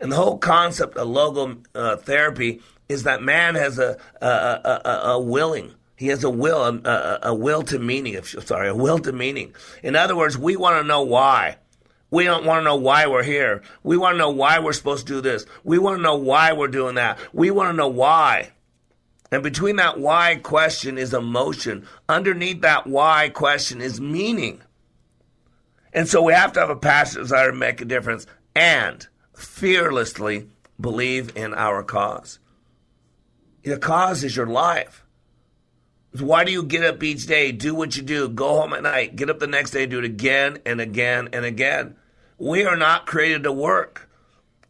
And 0.00 0.10
the 0.10 0.16
whole 0.16 0.38
concept 0.38 0.96
of 0.96 1.06
logotherapy 1.06 2.62
is 2.88 3.04
that 3.04 3.22
man 3.22 3.54
has 3.54 3.78
a, 3.78 3.98
a, 4.20 4.26
a, 4.26 5.00
a 5.10 5.20
willing, 5.20 5.74
he 6.02 6.08
has 6.08 6.24
a 6.24 6.30
will, 6.30 6.80
a, 6.84 7.32
will 7.32 7.62
to 7.62 7.78
meaning. 7.78 8.20
Sorry, 8.24 8.68
a 8.68 8.74
will 8.74 8.98
to 8.98 9.12
meaning. 9.12 9.54
In 9.84 9.94
other 9.94 10.16
words, 10.16 10.36
we 10.36 10.56
want 10.56 10.82
to 10.82 10.84
know 10.84 11.02
why. 11.02 11.58
We 12.12 12.24
don't 12.24 12.44
want 12.44 12.60
to 12.60 12.64
know 12.64 12.76
why 12.76 13.06
we're 13.06 13.22
here. 13.22 13.62
We 13.82 13.96
want 13.96 14.14
to 14.14 14.18
know 14.18 14.30
why 14.30 14.58
we're 14.58 14.74
supposed 14.74 15.06
to 15.06 15.14
do 15.14 15.20
this. 15.22 15.46
We 15.64 15.78
want 15.78 15.96
to 15.96 16.02
know 16.02 16.16
why 16.16 16.52
we're 16.52 16.68
doing 16.68 16.96
that. 16.96 17.18
We 17.32 17.50
want 17.50 17.70
to 17.70 17.76
know 17.76 17.88
why. 17.88 18.50
And 19.30 19.42
between 19.42 19.76
that 19.76 19.98
why 19.98 20.36
question 20.36 20.98
is 20.98 21.14
emotion. 21.14 21.86
Underneath 22.10 22.60
that 22.60 22.86
why 22.86 23.30
question 23.30 23.80
is 23.80 23.98
meaning. 23.98 24.60
And 25.94 26.06
so 26.06 26.20
we 26.20 26.34
have 26.34 26.52
to 26.52 26.60
have 26.60 26.68
a 26.68 26.76
passionate 26.76 27.22
desire 27.22 27.50
to 27.50 27.56
make 27.56 27.80
a 27.80 27.86
difference 27.86 28.26
and 28.54 29.06
fearlessly 29.34 30.48
believe 30.78 31.34
in 31.34 31.54
our 31.54 31.82
cause. 31.82 32.40
The 33.62 33.78
cause 33.78 34.22
is 34.22 34.36
your 34.36 34.46
life. 34.46 35.02
Why 36.18 36.44
do 36.44 36.52
you 36.52 36.62
get 36.62 36.84
up 36.84 37.02
each 37.02 37.26
day, 37.26 37.52
do 37.52 37.74
what 37.74 37.96
you 37.96 38.02
do, 38.02 38.28
go 38.28 38.60
home 38.60 38.74
at 38.74 38.82
night, 38.82 39.16
get 39.16 39.30
up 39.30 39.38
the 39.38 39.46
next 39.46 39.70
day, 39.70 39.86
do 39.86 39.98
it 39.98 40.04
again 40.04 40.58
and 40.66 40.78
again 40.78 41.30
and 41.32 41.46
again? 41.46 41.96
We 42.42 42.64
are 42.64 42.76
not 42.76 43.06
created 43.06 43.44
to 43.44 43.52
work. 43.52 44.10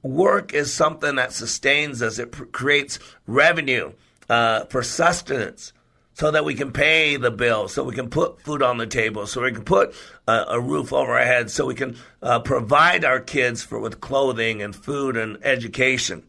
Work 0.02 0.52
is 0.52 0.70
something 0.70 1.14
that 1.14 1.32
sustains 1.32 2.02
us, 2.02 2.18
it 2.18 2.30
pr- 2.30 2.44
creates 2.44 2.98
revenue 3.26 3.94
uh, 4.28 4.66
for 4.66 4.82
sustenance 4.82 5.72
so 6.12 6.30
that 6.32 6.44
we 6.44 6.54
can 6.54 6.70
pay 6.70 7.16
the 7.16 7.30
bills, 7.30 7.72
so 7.72 7.82
we 7.82 7.94
can 7.94 8.10
put 8.10 8.42
food 8.42 8.62
on 8.62 8.76
the 8.76 8.86
table, 8.86 9.26
so 9.26 9.40
we 9.40 9.52
can 9.52 9.64
put 9.64 9.94
uh, 10.28 10.44
a 10.48 10.60
roof 10.60 10.92
over 10.92 11.12
our 11.12 11.24
heads, 11.24 11.54
so 11.54 11.64
we 11.64 11.74
can 11.74 11.96
uh, 12.20 12.40
provide 12.40 13.06
our 13.06 13.20
kids 13.20 13.62
for 13.62 13.80
with 13.80 14.02
clothing 14.02 14.60
and 14.60 14.76
food 14.76 15.16
and 15.16 15.38
education. 15.42 16.24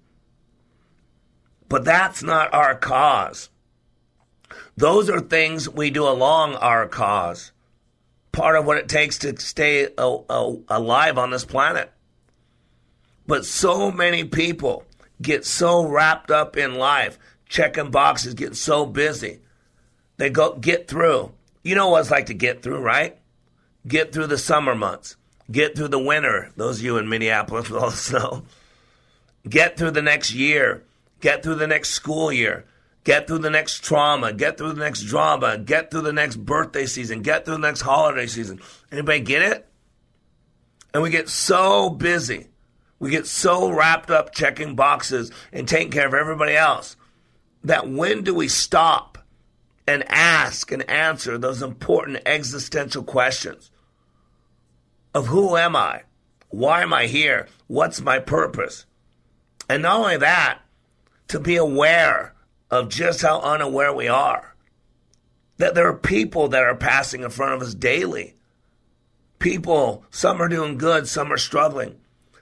But 1.67 1.83
that's 1.83 2.23
not 2.23 2.53
our 2.53 2.73
cause. 2.73 3.49
Those 4.77 5.09
are 5.09 5.19
things 5.19 5.67
we 5.67 5.89
do 5.89 6.07
along 6.07 6.55
our 6.55 6.87
cause. 6.87 7.51
Part 8.33 8.57
of 8.57 8.65
what 8.65 8.77
it 8.77 8.89
takes 8.89 9.19
to 9.19 9.39
stay 9.39 9.87
a, 9.97 10.17
a, 10.29 10.57
alive 10.67 11.17
on 11.17 11.31
this 11.31 11.45
planet. 11.45 11.89
But 13.25 13.45
so 13.45 13.91
many 13.91 14.25
people 14.25 14.83
get 15.21 15.45
so 15.45 15.85
wrapped 15.85 16.29
up 16.29 16.57
in 16.57 16.75
life, 16.75 17.17
checking 17.47 17.91
boxes, 17.91 18.33
getting 18.33 18.55
so 18.55 18.85
busy. 18.85 19.39
They 20.17 20.29
go 20.29 20.55
get 20.55 20.87
through. 20.87 21.31
You 21.63 21.75
know 21.75 21.89
what 21.89 22.01
it's 22.01 22.11
like 22.11 22.25
to 22.25 22.33
get 22.33 22.61
through, 22.61 22.79
right? 22.79 23.17
Get 23.87 24.11
through 24.11 24.27
the 24.27 24.37
summer 24.37 24.75
months. 24.75 25.15
Get 25.51 25.75
through 25.75 25.89
the 25.89 25.99
winter. 25.99 26.51
Those 26.55 26.79
of 26.79 26.85
you 26.85 26.97
in 26.97 27.09
Minneapolis 27.09 27.69
with 27.69 27.81
all 27.81 27.89
the 27.89 27.95
snow. 27.95 28.43
Get 29.47 29.77
through 29.77 29.91
the 29.91 30.01
next 30.01 30.33
year. 30.33 30.83
Get 31.19 31.43
through 31.43 31.55
the 31.55 31.67
next 31.67 31.89
school 31.89 32.31
year. 32.31 32.65
Get 33.03 33.27
through 33.27 33.39
the 33.39 33.49
next 33.49 33.83
trauma. 33.83 34.31
Get 34.31 34.57
through 34.57 34.73
the 34.73 34.83
next 34.83 35.01
drama. 35.03 35.57
Get 35.57 35.91
through 35.91 36.01
the 36.01 36.13
next 36.13 36.37
birthday 36.37 36.85
season. 36.85 37.21
Get 37.21 37.45
through 37.45 37.55
the 37.55 37.67
next 37.67 37.81
holiday 37.81 38.27
season. 38.27 38.61
Anybody 38.91 39.19
get 39.19 39.41
it? 39.41 39.67
And 40.93 41.03
we 41.03 41.09
get 41.09 41.27
so 41.27 41.89
busy. 41.89 42.47
We 42.99 43.09
get 43.09 43.27
so 43.27 43.69
wrapped 43.69 44.09
up 44.09 44.33
checking 44.33 44.75
boxes 44.75 45.31
and 45.51 45.67
taking 45.67 45.91
care 45.91 46.07
of 46.07 46.13
everybody 46.13 46.55
else 46.55 46.95
that 47.63 47.89
when 47.89 48.23
do 48.23 48.33
we 48.33 48.47
stop 48.47 49.17
and 49.87 50.03
ask 50.07 50.71
and 50.71 50.89
answer 50.89 51.37
those 51.37 51.61
important 51.61 52.19
existential 52.25 53.03
questions 53.03 53.71
of 55.13 55.27
who 55.27 55.57
am 55.57 55.75
I? 55.75 56.03
Why 56.49 56.83
am 56.83 56.93
I 56.93 57.07
here? 57.07 57.47
What's 57.67 57.99
my 57.99 58.19
purpose? 58.19 58.85
And 59.67 59.81
not 59.83 59.99
only 59.99 60.17
that, 60.17 60.59
to 61.29 61.39
be 61.39 61.55
aware 61.55 62.33
of 62.73 62.89
just 62.89 63.21
how 63.21 63.39
unaware 63.41 63.93
we 63.93 64.07
are. 64.07 64.55
That 65.57 65.75
there 65.75 65.87
are 65.87 65.97
people 65.97 66.47
that 66.49 66.63
are 66.63 66.75
passing 66.75 67.21
in 67.21 67.29
front 67.29 67.53
of 67.53 67.61
us 67.61 67.75
daily. 67.75 68.35
People, 69.37 70.03
some 70.09 70.41
are 70.41 70.47
doing 70.47 70.77
good, 70.77 71.07
some 71.07 71.31
are 71.31 71.37
struggling. 71.37 71.99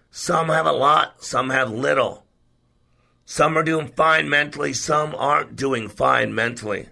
Some 0.10 0.48
have 0.48 0.66
a 0.66 0.72
lot, 0.72 1.24
some 1.24 1.50
have 1.50 1.70
little. 1.70 2.26
Some 3.26 3.58
are 3.58 3.64
doing 3.64 3.88
fine 3.90 4.30
mentally, 4.30 4.72
some 4.74 5.14
aren't 5.16 5.56
doing 5.56 5.90
fine 5.90 6.34
mentally. 6.34 6.88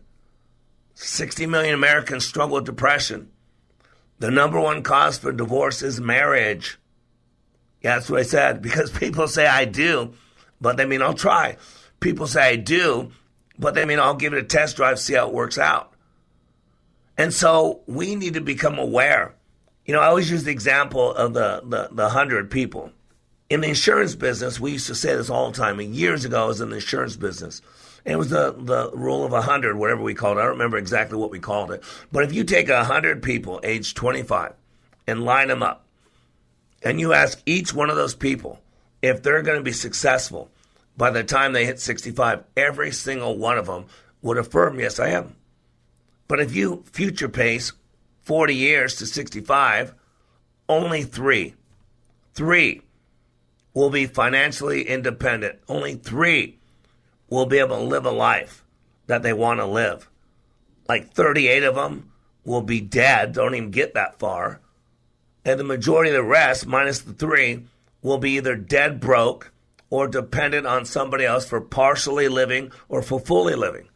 60 0.95 1.45
million 1.45 1.73
Americans 1.73 2.25
struggle 2.25 2.55
with 2.55 2.65
depression. 2.65 3.31
The 4.19 4.31
number 4.31 4.59
one 4.59 4.83
cause 4.83 5.17
for 5.17 5.31
divorce 5.31 5.81
is 5.81 6.01
marriage. 6.01 6.77
Yeah, 7.81 7.95
that's 7.95 8.09
what 8.09 8.19
I 8.19 8.23
said. 8.23 8.61
Because 8.61 8.91
people 8.97 9.29
say 9.29 9.47
I 9.47 9.63
do, 9.63 10.13
but 10.59 10.75
they 10.75 10.85
mean 10.85 11.01
I'll 11.01 11.13
try. 11.13 11.55
People 12.01 12.27
say 12.27 12.49
I 12.49 12.55
do, 12.57 13.11
but 13.59 13.75
they 13.75 13.85
mean 13.85 13.99
I'll 13.99 14.15
give 14.15 14.33
it 14.33 14.39
a 14.39 14.43
test 14.43 14.77
drive, 14.77 14.99
see 14.99 15.13
how 15.13 15.27
it 15.27 15.33
works 15.33 15.57
out. 15.57 15.93
And 17.17 17.33
so 17.33 17.81
we 17.85 18.15
need 18.15 18.35
to 18.35 18.41
become 18.41 18.79
aware. 18.79 19.35
You 19.85 19.93
know, 19.93 19.99
I 19.99 20.07
always 20.07 20.31
use 20.31 20.45
the 20.45 20.51
example 20.51 21.13
of 21.13 21.33
the, 21.33 21.61
the, 21.65 21.89
the 21.91 22.03
100 22.03 22.49
people. 22.49 22.91
In 23.49 23.61
the 23.61 23.67
insurance 23.67 24.15
business, 24.15 24.59
we 24.59 24.71
used 24.71 24.87
to 24.87 24.95
say 24.95 25.15
this 25.15 25.29
all 25.29 25.51
the 25.51 25.57
time. 25.57 25.79
And 25.79 25.93
years 25.93 26.23
ago, 26.23 26.43
I 26.43 26.47
was 26.47 26.61
in 26.61 26.69
the 26.69 26.75
insurance 26.75 27.17
business. 27.17 27.61
And 28.05 28.13
it 28.13 28.17
was 28.17 28.29
the, 28.29 28.55
the 28.57 28.91
rule 28.93 29.25
of 29.25 29.33
100, 29.33 29.75
whatever 29.75 30.01
we 30.01 30.13
called 30.13 30.37
it. 30.37 30.41
I 30.41 30.43
don't 30.43 30.53
remember 30.53 30.77
exactly 30.77 31.17
what 31.17 31.31
we 31.31 31.39
called 31.39 31.71
it. 31.71 31.83
But 32.11 32.23
if 32.23 32.33
you 32.33 32.45
take 32.45 32.69
100 32.69 33.21
people 33.21 33.59
aged 33.63 33.97
25 33.97 34.53
and 35.07 35.25
line 35.25 35.49
them 35.49 35.61
up, 35.61 35.85
and 36.81 36.99
you 36.99 37.11
ask 37.11 37.41
each 37.45 37.73
one 37.73 37.89
of 37.89 37.97
those 37.97 38.15
people 38.15 38.61
if 39.01 39.21
they're 39.21 39.41
going 39.41 39.57
to 39.57 39.63
be 39.63 39.73
successful 39.73 40.49
by 40.99 41.09
the 41.11 41.23
time 41.23 41.53
they 41.53 41.65
hit 41.65 41.79
65, 41.79 42.43
every 42.57 42.91
single 42.91 43.37
one 43.37 43.57
of 43.57 43.67
them 43.67 43.85
would 44.21 44.37
affirm, 44.37 44.81
yes, 44.81 44.99
I 44.99 45.11
am. 45.11 45.33
But 46.27 46.41
if 46.41 46.53
you 46.53 46.83
future 46.91 47.29
pace 47.29 47.71
40 48.23 48.53
years 48.53 48.95
to 48.97 49.05
65, 49.05 49.95
only 50.67 51.03
three, 51.03 51.55
three 52.33 52.81
will 53.73 53.89
be 53.89 54.07
financially 54.07 54.89
independent. 54.89 55.59
Only 55.69 55.95
three 55.95 56.59
will 57.29 57.45
be 57.45 57.59
able 57.59 57.77
to 57.77 57.83
live 57.83 58.05
a 58.05 58.11
life 58.11 58.65
that 59.07 59.23
they 59.23 59.31
want 59.31 59.61
to 59.61 59.65
live. 59.65 60.09
Like 60.89 61.13
38 61.13 61.63
of 61.63 61.75
them 61.75 62.11
will 62.43 62.61
be 62.61 62.81
dead, 62.81 63.31
don't 63.31 63.55
even 63.55 63.71
get 63.71 63.93
that 63.93 64.19
far. 64.19 64.59
And 65.45 65.57
the 65.57 65.63
majority 65.63 66.09
of 66.09 66.17
the 66.17 66.23
rest, 66.23 66.67
minus 66.67 66.99
the 66.99 67.13
three, 67.13 67.63
will 68.01 68.17
be 68.17 68.31
either 68.31 68.57
dead 68.57 68.99
broke 68.99 69.53
or 69.89 70.07
dependent 70.07 70.67
on 70.67 70.85
somebody 70.85 71.25
else 71.25 71.45
for 71.45 71.61
partially 71.61 72.27
living 72.27 72.71
or 72.87 73.01
for 73.01 73.19
fully 73.19 73.55
living. 73.55 73.87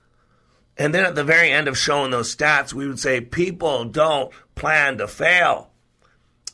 And 0.77 0.93
then 0.93 1.05
at 1.05 1.15
the 1.15 1.23
very 1.23 1.51
end 1.51 1.67
of 1.67 1.77
showing 1.77 2.11
those 2.11 2.35
stats, 2.35 2.73
we 2.73 2.87
would 2.87 2.99
say 2.99 3.21
people 3.21 3.85
don't 3.85 4.33
plan 4.55 4.97
to 4.97 5.07
fail. 5.07 5.69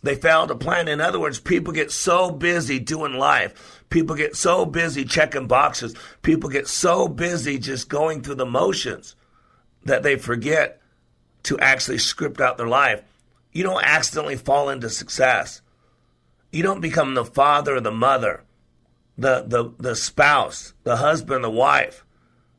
They 0.04 0.16
fail 0.16 0.48
to 0.48 0.56
plan. 0.56 0.88
In 0.88 1.02
other 1.02 1.20
words, 1.20 1.40
people 1.40 1.74
get 1.74 1.92
so 1.92 2.32
busy 2.32 2.80
doing 2.80 3.14
life. 3.14 3.84
People 3.90 4.16
get 4.16 4.36
so 4.36 4.66
busy 4.66 5.04
checking 5.04 5.48
boxes. 5.48 5.96
People 6.22 6.50
get 6.50 6.68
so 6.68 7.08
busy 7.08 7.58
just 7.58 7.90
going 7.90 8.22
through 8.22 8.36
the 8.36 8.46
motions 8.46 9.16
that 9.86 10.04
they 10.04 10.16
forget 10.18 10.82
to 11.44 11.60
actually 11.60 11.98
script 11.98 12.42
out 12.42 12.58
their 12.58 12.68
life. 12.68 13.02
You 13.52 13.64
don't 13.64 13.84
accidentally 13.84 14.36
fall 14.36 14.70
into 14.70 14.90
success. 14.90 15.62
You 16.52 16.64
don't 16.64 16.82
become 16.82 17.14
the 17.14 17.26
father 17.26 17.76
or 17.76 17.82
the 17.82 17.92
mother, 17.92 18.44
the, 19.20 19.44
the, 19.46 19.74
the 19.78 19.96
spouse, 19.96 20.74
the 20.84 20.96
husband, 20.96 21.44
the 21.44 21.50
wife, 21.50 22.06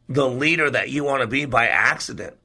the 0.08 0.28
leader 0.28 0.70
that 0.70 0.90
you 0.90 1.04
want 1.04 1.22
to 1.22 1.26
be 1.26 1.46
by 1.46 1.66
accident. 1.66 2.36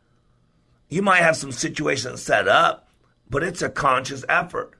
You 0.90 1.02
might 1.02 1.22
have 1.22 1.36
some 1.36 1.52
situations 1.52 2.22
set 2.22 2.48
up, 2.48 2.88
but 3.30 3.44
it's 3.44 3.62
a 3.62 3.70
conscious 3.70 4.24
effort. 4.30 4.72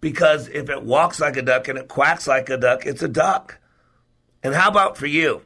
Because 0.00 0.48
if 0.48 0.70
it 0.70 0.82
walks 0.82 1.20
like 1.20 1.36
a 1.36 1.42
duck 1.42 1.68
and 1.68 1.78
it 1.78 1.88
quacks 1.88 2.26
like 2.26 2.48
a 2.48 2.56
duck, 2.56 2.86
it's 2.86 3.02
a 3.02 3.08
duck. 3.08 3.58
And 4.42 4.54
how 4.54 4.70
about 4.70 4.96
for 4.96 5.06
you? 5.06 5.42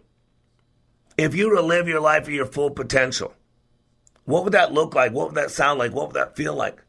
If 1.16 1.34
you 1.34 1.48
were 1.48 1.56
to 1.56 1.62
live 1.62 1.88
your 1.88 2.00
life 2.00 2.24
at 2.24 2.32
your 2.32 2.46
full 2.46 2.70
potential, 2.70 3.34
what 4.24 4.44
would 4.44 4.52
that 4.52 4.72
look 4.72 4.94
like? 4.94 5.12
What 5.12 5.28
would 5.28 5.36
that 5.36 5.50
sound 5.50 5.78
like? 5.78 5.92
What 5.92 6.08
would 6.08 6.16
that 6.16 6.36
feel 6.36 6.54
like? 6.54 6.82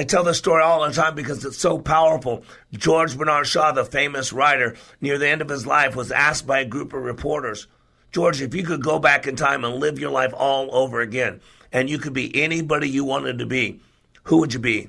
I 0.00 0.04
tell 0.04 0.24
this 0.24 0.38
story 0.38 0.62
all 0.62 0.88
the 0.88 0.94
time 0.94 1.14
because 1.14 1.44
it's 1.44 1.58
so 1.58 1.78
powerful. 1.78 2.42
George 2.72 3.18
Bernard 3.18 3.46
Shaw, 3.46 3.72
the 3.72 3.84
famous 3.84 4.32
writer, 4.32 4.74
near 5.02 5.18
the 5.18 5.28
end 5.28 5.42
of 5.42 5.50
his 5.50 5.66
life, 5.66 5.94
was 5.94 6.10
asked 6.10 6.46
by 6.46 6.60
a 6.60 6.64
group 6.64 6.94
of 6.94 7.02
reporters, 7.02 7.66
George, 8.10 8.40
if 8.40 8.54
you 8.54 8.62
could 8.62 8.82
go 8.82 8.98
back 8.98 9.26
in 9.26 9.36
time 9.36 9.62
and 9.62 9.74
live 9.74 9.98
your 9.98 10.10
life 10.10 10.32
all 10.34 10.74
over 10.74 11.02
again, 11.02 11.42
and 11.70 11.90
you 11.90 11.98
could 11.98 12.14
be 12.14 12.34
anybody 12.42 12.88
you 12.88 13.04
wanted 13.04 13.40
to 13.40 13.44
be, 13.44 13.78
who 14.22 14.38
would 14.38 14.54
you 14.54 14.58
be? 14.58 14.88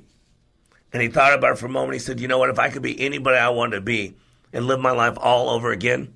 And 0.94 1.04
he 1.04 1.10
thought 1.10 1.34
about 1.34 1.52
it 1.52 1.58
for 1.58 1.66
a 1.66 1.70
moment. 1.70 1.92
He 1.92 2.00
said, 2.00 2.22
You 2.22 2.30
know 2.30 2.38
what? 2.38 2.50
If 2.50 2.58
I 2.58 2.70
could 2.70 2.82
be 2.82 2.98
anybody 3.02 3.36
I 3.36 3.50
wanted 3.50 3.76
to 3.76 3.82
be 3.82 4.16
and 4.54 4.66
live 4.66 4.80
my 4.80 4.92
life 4.92 5.18
all 5.20 5.50
over 5.50 5.74
again, 5.74 6.14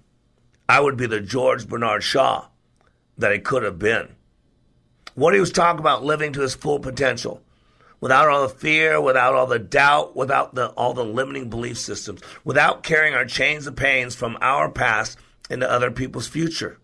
I 0.70 0.80
would 0.80 0.96
be 0.96 1.06
the 1.06 1.20
George 1.20 1.68
Bernard 1.68 2.02
Shaw 2.02 2.46
that 3.18 3.34
I 3.34 3.40
could 3.40 3.64
have 3.64 3.78
been. 3.78 4.16
What 5.16 5.34
he 5.34 5.42
was 5.42 5.52
talking 5.52 5.82
about 5.82 6.06
living 6.06 6.32
to 6.32 6.40
his 6.40 6.56
full 6.56 6.80
potential 6.80 7.42
without 8.00 8.28
all 8.28 8.48
the 8.48 8.54
fear, 8.54 9.00
without 9.02 9.34
all 9.34 9.48
the 9.48 9.60
doubt, 9.60 10.16
without 10.16 10.56
the, 10.56 10.68
all 10.70 10.94
the 10.94 11.06
limiting 11.06 11.50
belief 11.50 11.78
systems, 11.78 12.22
without 12.44 12.84
carrying 12.84 13.14
our 13.14 13.26
chains 13.26 13.68
of 13.68 13.76
pains 13.76 14.16
from 14.16 14.38
our 14.42 14.70
past 14.70 15.18
into 15.50 15.70
other 15.70 15.92
people's 15.92 16.28
future. 16.28 16.80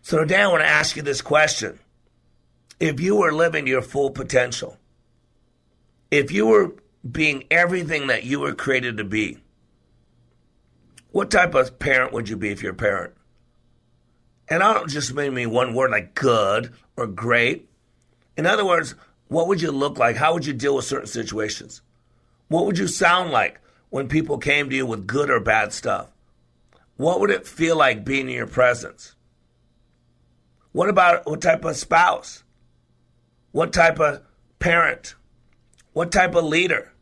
So 0.00 0.18
today 0.18 0.42
I 0.42 0.48
want 0.48 0.62
to 0.62 0.68
ask 0.68 0.96
you 0.96 1.02
this 1.02 1.22
question. 1.22 1.78
If 2.80 3.00
you 3.00 3.16
were 3.16 3.32
living 3.32 3.66
your 3.66 3.82
full 3.82 4.10
potential, 4.10 4.76
if 6.10 6.32
you 6.32 6.46
were 6.46 6.74
being 7.08 7.44
everything 7.50 8.06
that 8.08 8.24
you 8.24 8.40
were 8.40 8.54
created 8.54 8.96
to 8.98 9.04
be? 9.04 9.38
What 11.10 11.30
type 11.30 11.54
of 11.54 11.78
parent 11.78 12.12
would 12.12 12.28
you 12.28 12.36
be 12.36 12.50
if 12.50 12.62
you're 12.62 12.72
a 12.72 12.76
parent? 12.76 13.14
And 14.48 14.62
I 14.62 14.74
don't 14.74 14.88
just 14.88 15.12
mean 15.14 15.50
one 15.50 15.74
word 15.74 15.90
like 15.90 16.14
good 16.14 16.72
or 16.96 17.06
great. 17.06 17.68
In 18.36 18.46
other 18.46 18.64
words, 18.64 18.94
what 19.32 19.48
would 19.48 19.62
you 19.62 19.72
look 19.72 19.98
like? 19.98 20.16
How 20.16 20.34
would 20.34 20.44
you 20.44 20.52
deal 20.52 20.76
with 20.76 20.84
certain 20.84 21.06
situations? 21.06 21.80
What 22.48 22.66
would 22.66 22.76
you 22.76 22.86
sound 22.86 23.30
like 23.30 23.60
when 23.88 24.06
people 24.06 24.36
came 24.36 24.68
to 24.68 24.76
you 24.76 24.84
with 24.84 25.06
good 25.06 25.30
or 25.30 25.40
bad 25.40 25.72
stuff? 25.72 26.10
What 26.98 27.18
would 27.18 27.30
it 27.30 27.46
feel 27.46 27.76
like 27.76 28.04
being 28.04 28.28
in 28.28 28.34
your 28.34 28.46
presence? 28.46 29.14
What 30.72 30.90
about 30.90 31.26
what 31.26 31.40
type 31.40 31.64
of 31.64 31.76
spouse? 31.76 32.44
What 33.52 33.72
type 33.72 33.98
of 33.98 34.22
parent? 34.58 35.14
What 35.94 36.12
type 36.12 36.34
of 36.34 36.44
leader? 36.44 36.92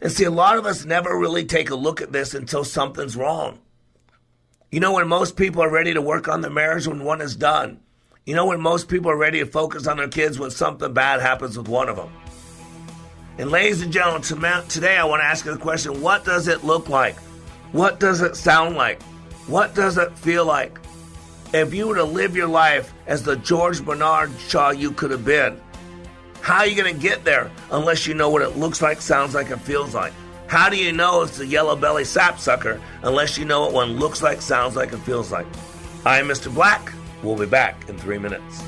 And 0.00 0.10
see, 0.10 0.24
a 0.24 0.30
lot 0.30 0.56
of 0.56 0.64
us 0.64 0.86
never 0.86 1.18
really 1.18 1.44
take 1.44 1.68
a 1.68 1.74
look 1.74 2.00
at 2.00 2.12
this 2.12 2.32
until 2.34 2.64
something's 2.64 3.16
wrong. 3.16 3.60
You 4.70 4.80
know, 4.80 4.94
when 4.94 5.08
most 5.08 5.36
people 5.36 5.62
are 5.62 5.70
ready 5.70 5.92
to 5.94 6.02
work 6.02 6.28
on 6.28 6.40
their 6.40 6.50
marriage 6.50 6.86
when 6.86 7.04
one 7.04 7.20
is 7.20 7.36
done. 7.36 7.80
You 8.26 8.34
know, 8.34 8.46
when 8.46 8.60
most 8.60 8.88
people 8.88 9.12
are 9.12 9.16
ready 9.16 9.38
to 9.38 9.46
focus 9.46 9.86
on 9.86 9.98
their 9.98 10.08
kids 10.08 10.36
when 10.36 10.50
something 10.50 10.92
bad 10.92 11.20
happens 11.20 11.56
with 11.56 11.68
one 11.68 11.88
of 11.88 11.94
them. 11.94 12.12
And, 13.38 13.52
ladies 13.52 13.82
and 13.82 13.92
gentlemen, 13.92 14.66
today 14.66 14.96
I 14.96 15.04
want 15.04 15.20
to 15.20 15.24
ask 15.24 15.44
you 15.44 15.52
the 15.52 15.58
question 15.58 16.02
what 16.02 16.24
does 16.24 16.48
it 16.48 16.64
look 16.64 16.88
like? 16.88 17.16
What 17.70 18.00
does 18.00 18.22
it 18.22 18.34
sound 18.34 18.74
like? 18.74 19.00
What 19.46 19.76
does 19.76 19.96
it 19.96 20.10
feel 20.18 20.44
like? 20.44 20.80
If 21.54 21.72
you 21.72 21.86
were 21.86 21.94
to 21.94 22.04
live 22.04 22.34
your 22.34 22.48
life 22.48 22.92
as 23.06 23.22
the 23.22 23.36
George 23.36 23.84
Bernard 23.84 24.32
Shaw 24.40 24.70
you 24.70 24.90
could 24.90 25.12
have 25.12 25.24
been, 25.24 25.60
how 26.40 26.58
are 26.58 26.66
you 26.66 26.74
going 26.74 26.92
to 26.92 27.00
get 27.00 27.24
there 27.24 27.48
unless 27.70 28.08
you 28.08 28.14
know 28.14 28.28
what 28.28 28.42
it 28.42 28.56
looks 28.56 28.82
like, 28.82 29.00
sounds 29.00 29.36
like, 29.36 29.50
and 29.50 29.62
feels 29.62 29.94
like? 29.94 30.12
How 30.48 30.68
do 30.68 30.76
you 30.76 30.90
know 30.90 31.22
it's 31.22 31.38
a 31.38 31.46
yellow 31.46 31.76
belly 31.76 32.04
sapsucker 32.04 32.80
unless 33.04 33.38
you 33.38 33.44
know 33.44 33.60
what 33.60 33.72
one 33.72 34.00
looks 34.00 34.20
like, 34.20 34.42
sounds 34.42 34.74
like, 34.74 34.90
and 34.90 35.02
feels 35.02 35.30
like? 35.30 35.46
I'm 36.04 36.26
Mr. 36.26 36.52
Black. 36.52 36.92
We'll 37.26 37.36
be 37.36 37.46
back 37.46 37.88
in 37.88 37.98
three 37.98 38.18
minutes. 38.18 38.62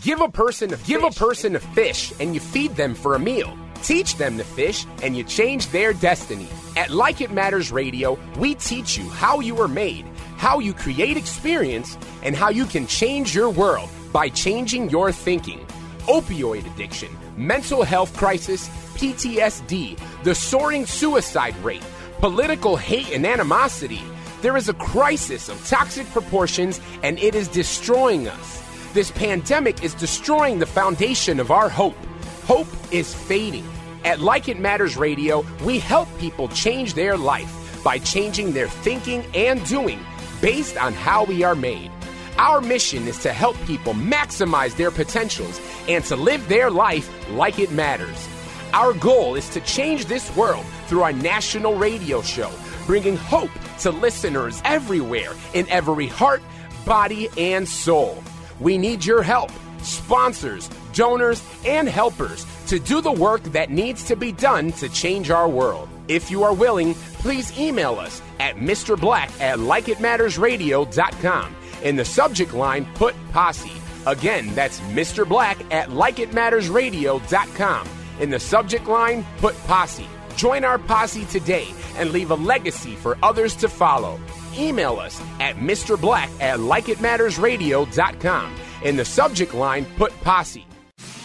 Give 0.00 0.22
a 0.22 0.28
person 0.30 0.72
a 0.72 0.78
give 0.78 1.04
a 1.04 1.10
person 1.10 1.54
a 1.54 1.60
fish 1.60 2.14
and 2.18 2.32
you 2.32 2.40
feed 2.40 2.74
them 2.76 2.94
for 2.94 3.14
a 3.14 3.18
meal. 3.18 3.58
Teach 3.82 4.16
them 4.16 4.38
to 4.38 4.44
fish 4.44 4.86
and 5.02 5.14
you 5.14 5.22
change 5.22 5.68
their 5.68 5.92
destiny. 5.92 6.48
At 6.78 6.88
Like 6.88 7.20
It 7.20 7.30
Matters 7.30 7.72
Radio, 7.72 8.18
we 8.38 8.54
teach 8.54 8.96
you 8.96 9.06
how 9.10 9.40
you 9.40 9.54
were 9.54 9.68
made, 9.68 10.06
how 10.38 10.60
you 10.60 10.72
create 10.72 11.18
experience, 11.18 11.98
and 12.22 12.34
how 12.34 12.48
you 12.48 12.64
can 12.64 12.86
change 12.86 13.34
your 13.34 13.50
world 13.50 13.90
by 14.10 14.30
changing 14.30 14.88
your 14.88 15.12
thinking. 15.12 15.66
Opioid 16.06 16.64
addiction, 16.72 17.10
mental 17.36 17.82
health 17.82 18.16
crisis, 18.16 18.70
PTSD, 18.96 19.98
the 20.22 20.34
soaring 20.34 20.86
suicide 20.86 21.56
rate, 21.58 21.84
political 22.18 22.76
hate 22.76 23.12
and 23.12 23.26
animosity. 23.26 24.00
There 24.42 24.56
is 24.56 24.68
a 24.68 24.74
crisis 24.74 25.48
of 25.48 25.64
toxic 25.68 26.04
proportions 26.08 26.80
and 27.04 27.16
it 27.20 27.36
is 27.36 27.46
destroying 27.46 28.26
us. 28.26 28.60
This 28.92 29.12
pandemic 29.12 29.84
is 29.84 29.94
destroying 29.94 30.58
the 30.58 30.66
foundation 30.66 31.38
of 31.38 31.52
our 31.52 31.68
hope. 31.68 31.94
Hope 32.42 32.66
is 32.90 33.14
fading. 33.14 33.64
At 34.04 34.18
Like 34.18 34.48
It 34.48 34.58
Matters 34.58 34.96
Radio, 34.96 35.46
we 35.64 35.78
help 35.78 36.08
people 36.18 36.48
change 36.48 36.94
their 36.94 37.16
life 37.16 37.80
by 37.84 38.00
changing 38.00 38.50
their 38.50 38.66
thinking 38.66 39.24
and 39.32 39.64
doing 39.66 40.00
based 40.40 40.76
on 40.76 40.92
how 40.92 41.22
we 41.22 41.44
are 41.44 41.54
made. 41.54 41.92
Our 42.36 42.60
mission 42.60 43.06
is 43.06 43.18
to 43.18 43.32
help 43.32 43.56
people 43.64 43.94
maximize 43.94 44.76
their 44.76 44.90
potentials 44.90 45.60
and 45.88 46.02
to 46.06 46.16
live 46.16 46.48
their 46.48 46.68
life 46.68 47.08
like 47.30 47.60
it 47.60 47.70
matters. 47.70 48.28
Our 48.72 48.92
goal 48.92 49.36
is 49.36 49.48
to 49.50 49.60
change 49.60 50.06
this 50.06 50.34
world 50.34 50.64
through 50.88 51.02
our 51.02 51.12
national 51.12 51.76
radio 51.76 52.22
show, 52.22 52.50
bringing 52.86 53.16
hope 53.16 53.50
to 53.80 53.90
listeners 53.90 54.60
everywhere 54.64 55.32
in 55.54 55.68
every 55.68 56.06
heart, 56.06 56.42
body, 56.84 57.28
and 57.36 57.68
soul. 57.68 58.22
We 58.60 58.78
need 58.78 59.04
your 59.04 59.22
help, 59.22 59.50
sponsors, 59.82 60.68
donors, 60.92 61.42
and 61.64 61.88
helpers 61.88 62.46
to 62.66 62.78
do 62.78 63.00
the 63.00 63.12
work 63.12 63.42
that 63.44 63.70
needs 63.70 64.04
to 64.04 64.16
be 64.16 64.32
done 64.32 64.72
to 64.72 64.88
change 64.88 65.30
our 65.30 65.48
world. 65.48 65.88
If 66.08 66.30
you 66.30 66.44
are 66.44 66.54
willing, 66.54 66.94
please 66.94 67.58
email 67.58 67.98
us 67.98 68.20
at 68.40 68.56
Mr. 68.56 68.98
Black 69.00 69.30
at 69.40 69.58
likeitmattersradio.com. 69.58 71.56
In 71.82 71.96
the 71.96 72.04
subject 72.04 72.54
line, 72.54 72.86
put 72.94 73.14
posse. 73.32 73.72
Again, 74.06 74.54
that's 74.54 74.80
Mr. 74.80 75.28
Black 75.28 75.58
at 75.72 75.88
likeitmattersradio.com. 75.90 77.88
In 78.20 78.30
the 78.30 78.40
subject 78.40 78.86
line, 78.86 79.26
put 79.38 79.56
posse. 79.64 80.06
Join 80.42 80.64
our 80.64 80.76
posse 80.76 81.24
today 81.26 81.68
and 81.94 82.10
leave 82.10 82.32
a 82.32 82.34
legacy 82.34 82.96
for 82.96 83.16
others 83.22 83.54
to 83.54 83.68
follow. 83.68 84.18
Email 84.58 84.98
us 84.98 85.22
at 85.38 85.54
Mr. 85.54 85.96
Black 85.96 86.28
at 86.40 86.58
likeitmattersradio.com. 86.58 88.56
In 88.82 88.96
the 88.96 89.04
subject 89.04 89.54
line, 89.54 89.86
put 89.96 90.12
posse. 90.22 90.66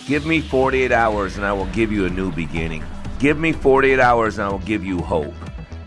Give 0.06 0.28
me 0.28 0.40
48 0.40 0.92
hours 0.92 1.36
and 1.36 1.48
I 1.48 1.54
will 1.54 1.66
give 1.66 1.92
you 1.92 2.06
a 2.06 2.12
new 2.12 2.32
beginning. 2.32 2.84
Give 3.18 3.40
me 3.40 3.54
48 3.54 4.00
hours 4.00 4.38
and 4.38 4.50
I 4.50 4.52
will 4.52 4.60
give 4.60 4.84
you 4.86 5.00
hope. 5.00 5.34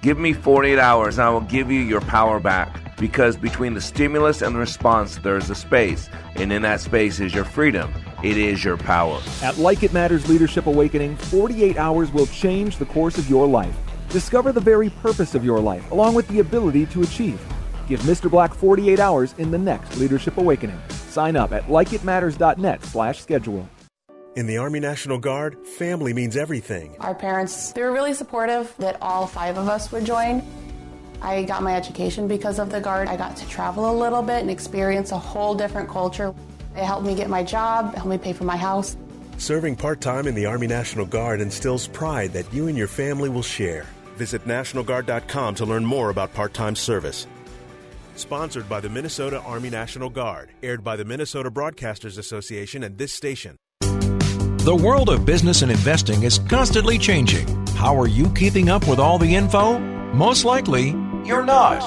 Give 0.02 0.18
me 0.18 0.32
48 0.32 0.80
hours 0.80 1.18
and 1.18 1.28
I 1.28 1.30
will 1.30 1.42
give 1.42 1.70
you 1.70 1.78
your 1.78 2.00
power 2.00 2.40
back. 2.40 2.96
Because 2.96 3.36
between 3.36 3.74
the 3.74 3.80
stimulus 3.80 4.42
and 4.42 4.56
the 4.56 4.58
response, 4.58 5.18
there 5.18 5.36
is 5.36 5.50
a 5.50 5.54
space. 5.54 6.10
And 6.34 6.52
in 6.52 6.62
that 6.62 6.80
space 6.80 7.20
is 7.20 7.32
your 7.32 7.44
freedom. 7.44 7.94
It 8.22 8.36
is 8.36 8.62
your 8.62 8.76
power. 8.76 9.18
At 9.42 9.56
Like 9.56 9.82
It 9.82 9.94
Matters 9.94 10.28
Leadership 10.28 10.66
Awakening, 10.66 11.16
48 11.16 11.78
hours 11.78 12.12
will 12.12 12.26
change 12.26 12.76
the 12.76 12.84
course 12.84 13.16
of 13.16 13.30
your 13.30 13.46
life. 13.46 13.74
Discover 14.10 14.52
the 14.52 14.60
very 14.60 14.90
purpose 14.90 15.34
of 15.34 15.42
your 15.42 15.58
life, 15.58 15.90
along 15.90 16.14
with 16.14 16.28
the 16.28 16.40
ability 16.40 16.84
to 16.86 17.02
achieve. 17.02 17.40
Give 17.88 17.98
Mr. 18.00 18.30
Black 18.30 18.52
48 18.52 19.00
hours 19.00 19.34
in 19.38 19.50
the 19.50 19.56
next 19.56 19.96
Leadership 19.96 20.36
Awakening. 20.36 20.78
Sign 20.90 21.34
up 21.34 21.52
at 21.52 21.64
likeitmatters.net 21.68 22.84
slash 22.84 23.20
schedule. 23.20 23.66
In 24.36 24.46
the 24.46 24.58
Army 24.58 24.80
National 24.80 25.18
Guard, 25.18 25.66
family 25.66 26.12
means 26.12 26.36
everything. 26.36 26.96
Our 27.00 27.14
parents, 27.14 27.72
they 27.72 27.82
were 27.82 27.92
really 27.92 28.12
supportive 28.12 28.74
that 28.78 28.98
all 29.00 29.26
five 29.26 29.56
of 29.56 29.66
us 29.66 29.90
would 29.92 30.04
join. 30.04 30.46
I 31.22 31.44
got 31.44 31.62
my 31.62 31.74
education 31.74 32.28
because 32.28 32.58
of 32.58 32.70
the 32.70 32.80
Guard. 32.80 33.08
I 33.08 33.16
got 33.16 33.34
to 33.38 33.48
travel 33.48 33.90
a 33.90 33.96
little 33.96 34.22
bit 34.22 34.42
and 34.42 34.50
experience 34.50 35.10
a 35.10 35.18
whole 35.18 35.54
different 35.54 35.88
culture. 35.88 36.34
It 36.76 36.84
helped 36.84 37.06
me 37.06 37.14
get 37.14 37.28
my 37.28 37.42
job, 37.42 37.94
helped 37.94 38.08
me 38.08 38.18
pay 38.18 38.32
for 38.32 38.44
my 38.44 38.56
house. 38.56 38.96
Serving 39.38 39.76
part 39.76 40.00
time 40.00 40.26
in 40.26 40.34
the 40.34 40.46
Army 40.46 40.66
National 40.66 41.06
Guard 41.06 41.40
instills 41.40 41.88
pride 41.88 42.32
that 42.34 42.52
you 42.52 42.68
and 42.68 42.76
your 42.76 42.88
family 42.88 43.28
will 43.28 43.42
share. 43.42 43.86
Visit 44.16 44.44
NationalGuard.com 44.44 45.54
to 45.56 45.64
learn 45.64 45.84
more 45.84 46.10
about 46.10 46.34
part 46.34 46.52
time 46.52 46.76
service. 46.76 47.26
Sponsored 48.16 48.68
by 48.68 48.80
the 48.80 48.88
Minnesota 48.90 49.40
Army 49.40 49.70
National 49.70 50.10
Guard, 50.10 50.50
aired 50.62 50.84
by 50.84 50.96
the 50.96 51.06
Minnesota 51.06 51.50
Broadcasters 51.50 52.18
Association 52.18 52.84
and 52.84 52.98
this 52.98 53.12
station. 53.12 53.56
The 53.80 54.76
world 54.76 55.08
of 55.08 55.24
business 55.24 55.62
and 55.62 55.72
investing 55.72 56.22
is 56.22 56.38
constantly 56.38 56.98
changing. 56.98 57.48
How 57.76 57.98
are 57.98 58.06
you 58.06 58.28
keeping 58.34 58.68
up 58.68 58.86
with 58.86 58.98
all 58.98 59.16
the 59.16 59.34
info? 59.34 59.78
Most 60.12 60.44
likely, 60.44 60.92
you're 61.30 61.44
not. 61.44 61.80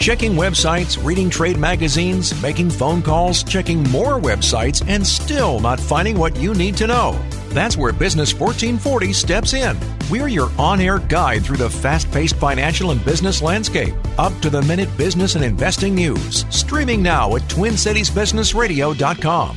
Checking 0.00 0.32
websites, 0.32 0.96
reading 1.04 1.28
trade 1.28 1.58
magazines, 1.58 2.40
making 2.42 2.70
phone 2.70 3.02
calls, 3.02 3.44
checking 3.44 3.82
more 3.90 4.18
websites, 4.18 4.82
and 4.88 5.06
still 5.06 5.60
not 5.60 5.78
finding 5.78 6.16
what 6.18 6.34
you 6.36 6.54
need 6.54 6.74
to 6.78 6.86
know. 6.86 7.20
That's 7.50 7.76
where 7.76 7.92
Business 7.92 8.32
1440 8.32 9.12
steps 9.12 9.52
in. 9.52 9.76
We're 10.10 10.28
your 10.28 10.50
on 10.58 10.80
air 10.80 10.98
guide 10.98 11.44
through 11.44 11.58
the 11.58 11.68
fast 11.68 12.10
paced 12.10 12.36
financial 12.36 12.90
and 12.90 13.04
business 13.04 13.42
landscape. 13.42 13.92
Up 14.18 14.32
to 14.40 14.48
the 14.50 14.62
minute 14.62 14.88
business 14.96 15.34
and 15.36 15.44
investing 15.44 15.94
news. 15.94 16.46
Streaming 16.48 17.02
now 17.02 17.36
at 17.36 17.42
TwinCitiesBusinessRadio.com. 17.42 19.56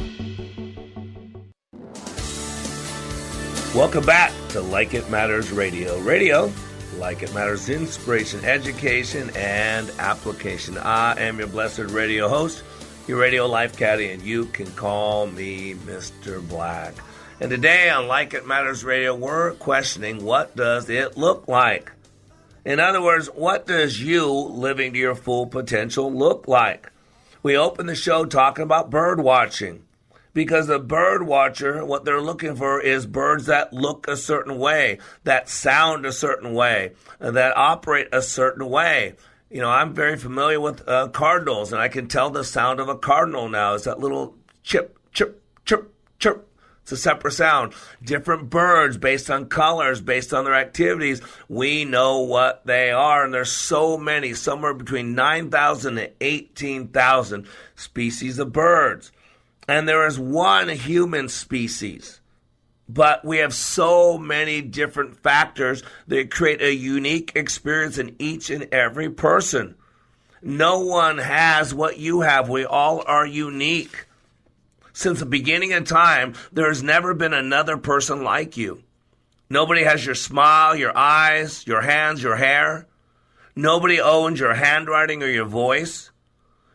Welcome 3.74 4.06
back 4.06 4.34
to 4.50 4.60
Like 4.62 4.94
It 4.94 5.10
Matters 5.10 5.52
Radio. 5.52 5.98
Radio, 6.00 6.52
like 6.98 7.24
it 7.24 7.34
matters, 7.34 7.70
inspiration, 7.70 8.44
education, 8.44 9.32
and 9.36 9.90
application. 10.00 10.78
I 10.78 11.20
am 11.20 11.40
your 11.40 11.48
blessed 11.48 11.92
radio 11.92 12.28
host, 12.28 12.64
your 13.08 13.20
radio 13.20 13.48
life 13.48 13.78
caddy, 13.78 14.10
and 14.10 14.22
you 14.22 14.46
can 14.46 14.72
call 14.72 15.28
me 15.28 15.76
Mr. 15.76 16.48
Black. 16.48 16.96
And 17.40 17.50
today 17.50 17.90
on 17.90 18.08
Like 18.08 18.34
It 18.34 18.48
Matters 18.48 18.84
Radio, 18.84 19.16
we're 19.16 19.54
questioning 19.54 20.24
what 20.24 20.56
does 20.56 20.90
it 20.90 21.18
look 21.18 21.48
like? 21.48 21.92
In 22.66 22.80
other 22.80 23.02
words, 23.02 23.28
what 23.28 23.68
does 23.68 24.02
you 24.02 24.28
living 24.28 24.94
to 24.94 25.00
your 25.00 25.16
full 25.16 25.48
potential 25.48 26.12
look 26.12 26.48
like? 26.48 26.92
We 27.44 27.56
open 27.56 27.86
the 27.86 27.96
show 27.96 28.26
talking 28.26 28.64
about 28.64 28.90
bird 28.90 29.22
watching 29.22 29.87
because 30.34 30.68
the 30.68 30.80
bird 30.80 31.26
watcher, 31.26 31.84
what 31.86 32.06
they're 32.06 32.22
looking 32.22 32.56
for 32.56 32.80
is 32.80 33.06
birds 33.06 33.46
that 33.48 33.74
look 33.74 34.08
a 34.08 34.18
certain 34.18 34.58
way, 34.58 35.00
that 35.24 35.50
sound 35.50 36.06
a 36.06 36.12
certain 36.12 36.54
way, 36.54 36.92
that 37.20 37.56
operate 37.58 38.08
a 38.12 38.22
certain 38.22 38.70
way. 38.70 39.16
You 39.50 39.62
know, 39.62 39.70
I'm 39.70 39.94
very 39.94 40.18
familiar 40.18 40.60
with 40.60 40.88
uh, 40.88 41.08
cardinals, 41.08 41.72
and 41.72 41.82
I 41.82 41.88
can 41.88 42.08
tell 42.08 42.30
the 42.30 42.44
sound 42.44 42.80
of 42.80 42.90
a 42.90 42.98
cardinal 42.98 43.48
now. 43.48 43.76
It's 43.76 43.86
that 43.86 44.00
little 44.00 44.36
chip, 44.64 44.98
chip, 45.14 45.42
chip, 45.66 45.94
chip. 46.20 46.48
It's 46.88 46.92
a 46.94 46.98
separate 46.98 47.34
sound. 47.34 47.74
Different 48.02 48.50
birds, 48.50 48.98
based 48.98 49.30
on 49.30 49.48
colors, 49.48 50.00
based 50.00 50.34
on 50.34 50.46
their 50.46 50.56
activities, 50.56 51.22
we 51.50 51.84
know 51.84 52.20
what 52.20 52.66
they 52.66 52.92
are. 52.92 53.26
And 53.26 53.34
there's 53.34 53.52
so 53.52 53.98
many, 53.98 54.34
somewhere 54.34 54.74
between 54.74 55.14
9,000 55.14 55.98
and 55.98 56.14
18,000 56.22 57.46
species 57.76 58.40
of 58.40 58.54
birds. 58.54 59.12
And 59.68 59.88
there 59.88 60.08
is 60.08 60.20
one 60.20 60.70
human 60.70 61.30
species. 61.30 62.22
But 62.90 63.26
we 63.26 63.40
have 63.40 63.54
so 63.54 64.18
many 64.18 64.62
different 64.62 65.22
factors 65.22 65.84
that 66.08 66.32
create 66.32 66.62
a 66.62 66.74
unique 66.74 67.34
experience 67.36 67.98
in 67.98 68.16
each 68.18 68.50
and 68.50 68.74
every 68.74 69.10
person. 69.10 69.76
No 70.42 70.80
one 70.80 71.18
has 71.18 71.74
what 71.74 71.98
you 71.98 72.22
have. 72.22 72.48
We 72.48 72.66
all 72.66 73.04
are 73.06 73.26
unique. 73.26 74.06
Since 74.94 75.20
the 75.20 75.26
beginning 75.26 75.74
of 75.74 75.86
time, 75.86 76.34
there 76.52 76.70
has 76.70 76.82
never 76.82 77.14
been 77.14 77.34
another 77.34 77.78
person 77.78 78.24
like 78.24 78.56
you. 78.56 78.84
Nobody 79.50 79.84
has 79.84 80.06
your 80.06 80.16
smile, 80.16 80.76
your 80.76 80.96
eyes, 80.98 81.68
your 81.68 81.82
hands, 81.82 82.24
your 82.24 82.36
hair. 82.36 82.88
Nobody 83.56 84.00
owns 84.00 84.40
your 84.40 84.54
handwriting 84.54 85.24
or 85.24 85.28
your 85.28 85.46
voice. 85.46 86.12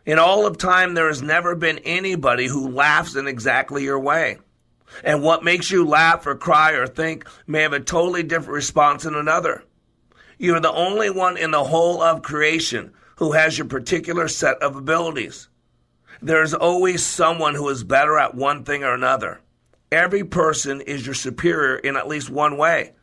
In 0.05 0.19
all 0.19 0.45
of 0.45 0.57
time, 0.57 0.93
there 0.93 1.07
has 1.07 1.21
never 1.21 1.55
been 1.55 1.79
anybody 1.79 2.47
who 2.47 2.69
laughs 2.69 3.15
in 3.15 3.27
exactly 3.27 3.83
your 3.83 3.99
way. 3.99 4.37
And 5.03 5.23
what 5.23 5.43
makes 5.43 5.71
you 5.71 5.85
laugh 5.85 6.27
or 6.27 6.35
cry 6.35 6.73
or 6.73 6.87
think 6.87 7.27
may 7.47 7.61
have 7.61 7.73
a 7.73 7.79
totally 7.79 8.21
different 8.21 8.51
response 8.51 9.05
in 9.05 9.15
another. 9.15 9.63
You're 10.37 10.59
the 10.59 10.71
only 10.71 11.09
one 11.09 11.37
in 11.37 11.51
the 11.51 11.63
whole 11.63 12.01
of 12.01 12.21
creation 12.21 12.93
who 13.15 13.31
has 13.31 13.57
your 13.57 13.67
particular 13.67 14.27
set 14.27 14.61
of 14.61 14.75
abilities. 14.75 15.47
There's 16.21 16.53
always 16.53 17.05
someone 17.05 17.55
who 17.55 17.69
is 17.69 17.83
better 17.83 18.17
at 18.19 18.35
one 18.35 18.65
thing 18.65 18.83
or 18.83 18.93
another. 18.93 19.39
Every 19.91 20.23
person 20.23 20.81
is 20.81 21.05
your 21.05 21.15
superior 21.15 21.77
in 21.77 21.95
at 21.95 22.07
least 22.07 22.29
one 22.29 22.57
way. 22.57 22.93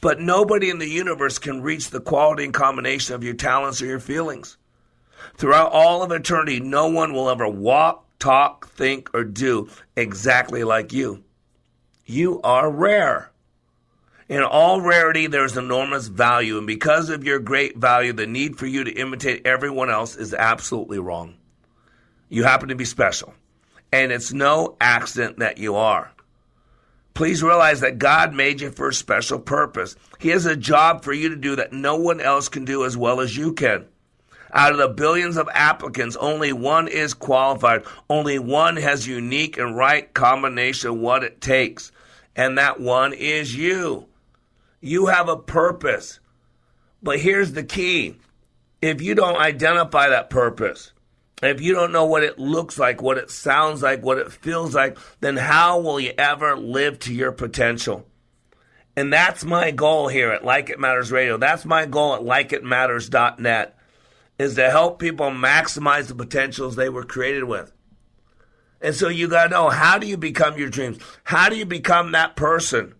But 0.00 0.20
nobody 0.20 0.70
in 0.70 0.78
the 0.78 0.88
universe 0.88 1.38
can 1.38 1.62
reach 1.62 1.90
the 1.90 2.00
quality 2.00 2.44
and 2.44 2.54
combination 2.54 3.14
of 3.14 3.22
your 3.22 3.34
talents 3.34 3.80
or 3.80 3.86
your 3.86 4.00
feelings. 4.00 4.58
Throughout 5.34 5.72
all 5.72 6.02
of 6.02 6.12
eternity, 6.12 6.60
no 6.60 6.88
one 6.88 7.12
will 7.12 7.28
ever 7.28 7.48
walk, 7.48 8.06
talk, 8.18 8.68
think, 8.70 9.10
or 9.14 9.24
do 9.24 9.68
exactly 9.96 10.64
like 10.64 10.92
you. 10.92 11.24
You 12.04 12.40
are 12.42 12.70
rare. 12.70 13.32
In 14.28 14.42
all 14.42 14.80
rarity, 14.80 15.28
there's 15.28 15.56
enormous 15.56 16.08
value, 16.08 16.58
and 16.58 16.66
because 16.66 17.10
of 17.10 17.24
your 17.24 17.38
great 17.38 17.76
value, 17.76 18.12
the 18.12 18.26
need 18.26 18.58
for 18.58 18.66
you 18.66 18.82
to 18.84 18.90
imitate 18.90 19.46
everyone 19.46 19.88
else 19.88 20.16
is 20.16 20.34
absolutely 20.34 20.98
wrong. 20.98 21.36
You 22.28 22.42
happen 22.42 22.70
to 22.70 22.74
be 22.74 22.84
special, 22.84 23.34
and 23.92 24.10
it's 24.10 24.32
no 24.32 24.76
accident 24.80 25.38
that 25.38 25.58
you 25.58 25.76
are. 25.76 26.10
Please 27.14 27.42
realize 27.42 27.80
that 27.80 27.98
God 27.98 28.34
made 28.34 28.60
you 28.60 28.70
for 28.70 28.88
a 28.88 28.94
special 28.94 29.38
purpose. 29.38 29.96
He 30.18 30.30
has 30.30 30.44
a 30.44 30.56
job 30.56 31.02
for 31.02 31.12
you 31.12 31.28
to 31.30 31.36
do 31.36 31.56
that 31.56 31.72
no 31.72 31.96
one 31.96 32.20
else 32.20 32.48
can 32.48 32.64
do 32.64 32.84
as 32.84 32.96
well 32.96 33.20
as 33.20 33.36
you 33.36 33.52
can. 33.52 33.86
Out 34.52 34.72
of 34.72 34.78
the 34.78 34.88
billions 34.88 35.36
of 35.36 35.48
applicants, 35.52 36.16
only 36.16 36.52
one 36.52 36.88
is 36.88 37.14
qualified. 37.14 37.84
Only 38.08 38.38
one 38.38 38.76
has 38.76 39.06
unique 39.06 39.58
and 39.58 39.76
right 39.76 40.12
combination 40.14 40.90
of 40.90 40.98
what 40.98 41.24
it 41.24 41.40
takes. 41.40 41.92
And 42.34 42.58
that 42.58 42.80
one 42.80 43.12
is 43.12 43.54
you. 43.54 44.06
You 44.80 45.06
have 45.06 45.28
a 45.28 45.36
purpose. 45.36 46.20
But 47.02 47.20
here's 47.20 47.52
the 47.52 47.64
key. 47.64 48.16
If 48.82 49.00
you 49.00 49.14
don't 49.14 49.40
identify 49.40 50.08
that 50.08 50.30
purpose, 50.30 50.92
if 51.42 51.60
you 51.60 51.74
don't 51.74 51.92
know 51.92 52.06
what 52.06 52.22
it 52.22 52.38
looks 52.38 52.78
like, 52.78 53.02
what 53.02 53.18
it 53.18 53.30
sounds 53.30 53.82
like, 53.82 54.02
what 54.02 54.18
it 54.18 54.32
feels 54.32 54.74
like, 54.74 54.96
then 55.20 55.36
how 55.36 55.80
will 55.80 55.98
you 55.98 56.12
ever 56.16 56.56
live 56.56 56.98
to 57.00 57.14
your 57.14 57.32
potential? 57.32 58.06
And 58.96 59.12
that's 59.12 59.44
my 59.44 59.70
goal 59.70 60.08
here 60.08 60.30
at 60.30 60.44
Like 60.44 60.70
It 60.70 60.80
Matters 60.80 61.12
Radio. 61.12 61.36
That's 61.36 61.66
my 61.66 61.84
goal 61.84 62.14
at 62.14 62.22
likeitmatters.net 62.22 63.75
is 64.38 64.54
to 64.56 64.70
help 64.70 64.98
people 64.98 65.30
maximize 65.30 66.08
the 66.08 66.14
potentials 66.14 66.76
they 66.76 66.88
were 66.88 67.04
created 67.04 67.44
with. 67.44 67.72
And 68.80 68.94
so 68.94 69.08
you 69.08 69.28
got 69.28 69.44
to 69.44 69.50
know 69.50 69.70
how 69.70 69.98
do 69.98 70.06
you 70.06 70.16
become 70.16 70.58
your 70.58 70.68
dreams? 70.68 70.98
How 71.24 71.48
do 71.48 71.56
you 71.56 71.64
become 71.64 72.12
that 72.12 72.36
person? 72.36 72.94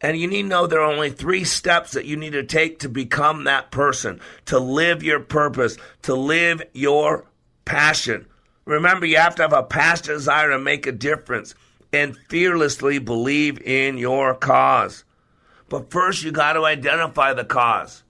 And 0.00 0.18
you 0.18 0.26
need 0.26 0.42
to 0.42 0.48
know 0.48 0.66
there 0.66 0.80
are 0.80 0.92
only 0.92 1.10
three 1.10 1.44
steps 1.44 1.92
that 1.92 2.04
you 2.04 2.16
need 2.16 2.32
to 2.32 2.42
take 2.42 2.80
to 2.80 2.88
become 2.88 3.44
that 3.44 3.70
person, 3.70 4.20
to 4.46 4.58
live 4.58 5.02
your 5.02 5.20
purpose, 5.20 5.76
to 6.02 6.14
live 6.14 6.62
your 6.72 7.26
passion. 7.64 8.26
Remember, 8.64 9.06
you 9.06 9.16
have 9.16 9.34
to 9.36 9.42
have 9.42 9.52
a 9.52 9.62
passionate 9.62 10.14
desire 10.14 10.50
to 10.50 10.58
make 10.58 10.86
a 10.86 10.92
difference 10.92 11.54
and 11.92 12.16
fearlessly 12.28 12.98
believe 12.98 13.60
in 13.62 13.98
your 13.98 14.34
cause. 14.34 15.04
But 15.68 15.90
first, 15.90 16.22
you 16.22 16.32
got 16.32 16.54
to 16.54 16.64
identify 16.64 17.32
the 17.32 17.44
cause. 17.44 18.03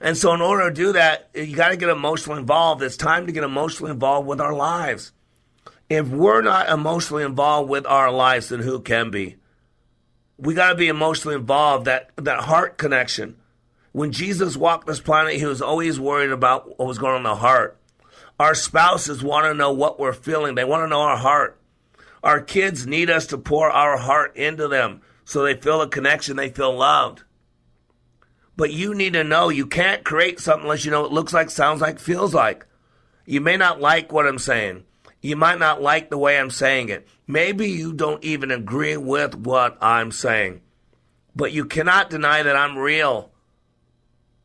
And 0.00 0.16
so, 0.16 0.34
in 0.34 0.40
order 0.40 0.68
to 0.68 0.74
do 0.74 0.92
that, 0.92 1.30
you 1.34 1.56
got 1.56 1.68
to 1.68 1.76
get 1.76 1.88
emotionally 1.88 2.40
involved. 2.40 2.82
It's 2.82 2.96
time 2.96 3.26
to 3.26 3.32
get 3.32 3.44
emotionally 3.44 3.92
involved 3.92 4.28
with 4.28 4.40
our 4.40 4.54
lives. 4.54 5.12
If 5.88 6.08
we're 6.08 6.42
not 6.42 6.68
emotionally 6.68 7.24
involved 7.24 7.70
with 7.70 7.86
our 7.86 8.10
lives, 8.10 8.48
then 8.48 8.60
who 8.60 8.80
can 8.80 9.10
be? 9.10 9.36
We 10.36 10.54
got 10.54 10.70
to 10.70 10.74
be 10.74 10.88
emotionally 10.88 11.36
involved. 11.36 11.86
That 11.86 12.10
that 12.16 12.40
heart 12.40 12.76
connection. 12.76 13.36
When 13.92 14.12
Jesus 14.12 14.58
walked 14.58 14.86
this 14.86 15.00
planet, 15.00 15.36
he 15.36 15.46
was 15.46 15.62
always 15.62 15.98
worried 15.98 16.30
about 16.30 16.78
what 16.78 16.86
was 16.86 16.98
going 16.98 17.12
on 17.12 17.18
in 17.18 17.22
the 17.22 17.36
heart. 17.36 17.78
Our 18.38 18.54
spouses 18.54 19.22
want 19.22 19.46
to 19.46 19.54
know 19.54 19.72
what 19.72 19.98
we're 19.98 20.12
feeling. 20.12 20.54
They 20.54 20.64
want 20.64 20.82
to 20.84 20.88
know 20.88 21.00
our 21.00 21.16
heart. 21.16 21.58
Our 22.22 22.42
kids 22.42 22.86
need 22.86 23.08
us 23.08 23.26
to 23.28 23.38
pour 23.38 23.70
our 23.70 23.96
heart 23.96 24.36
into 24.36 24.68
them 24.68 25.00
so 25.24 25.42
they 25.42 25.54
feel 25.54 25.82
a 25.82 25.88
connection, 25.88 26.36
they 26.36 26.50
feel 26.50 26.76
loved. 26.76 27.24
But 28.56 28.72
you 28.72 28.94
need 28.94 29.12
to 29.12 29.24
know 29.24 29.48
you 29.48 29.66
can't 29.66 30.04
create 30.04 30.40
something 30.40 30.64
unless 30.64 30.84
you 30.84 30.90
know 30.90 31.04
it 31.04 31.12
looks 31.12 31.34
like, 31.34 31.50
sounds 31.50 31.80
like, 31.80 31.98
feels 31.98 32.32
like. 32.34 32.66
You 33.26 33.40
may 33.40 33.56
not 33.56 33.80
like 33.80 34.12
what 34.12 34.26
I'm 34.26 34.38
saying. 34.38 34.84
You 35.20 35.36
might 35.36 35.58
not 35.58 35.82
like 35.82 36.08
the 36.08 36.18
way 36.18 36.38
I'm 36.38 36.50
saying 36.50 36.88
it. 36.88 37.06
Maybe 37.26 37.68
you 37.68 37.92
don't 37.92 38.22
even 38.24 38.50
agree 38.50 38.96
with 38.96 39.34
what 39.34 39.76
I'm 39.82 40.12
saying. 40.12 40.62
But 41.34 41.52
you 41.52 41.64
cannot 41.64 42.08
deny 42.08 42.42
that 42.42 42.56
I'm 42.56 42.78
real. 42.78 43.30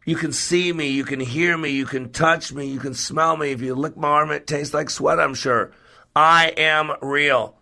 You 0.06 0.16
can 0.16 0.34
see 0.34 0.74
me, 0.74 0.88
you 0.88 1.04
can 1.04 1.20
hear 1.20 1.58
me, 1.58 1.70
you 1.70 1.86
can 1.86 2.12
touch 2.12 2.52
me, 2.52 2.66
you 2.66 2.80
can 2.80 2.96
smell 2.96 3.38
me. 3.38 3.52
If 3.52 3.62
you 3.62 3.76
lick 3.76 3.96
my 3.96 4.08
arm, 4.08 4.32
it 4.32 4.48
tastes 4.48 4.74
like 4.74 4.90
sweat, 4.90 5.20
I'm 5.20 5.36
sure. 5.36 5.72
I 6.16 6.48
am 6.58 6.92
real. 7.02 7.56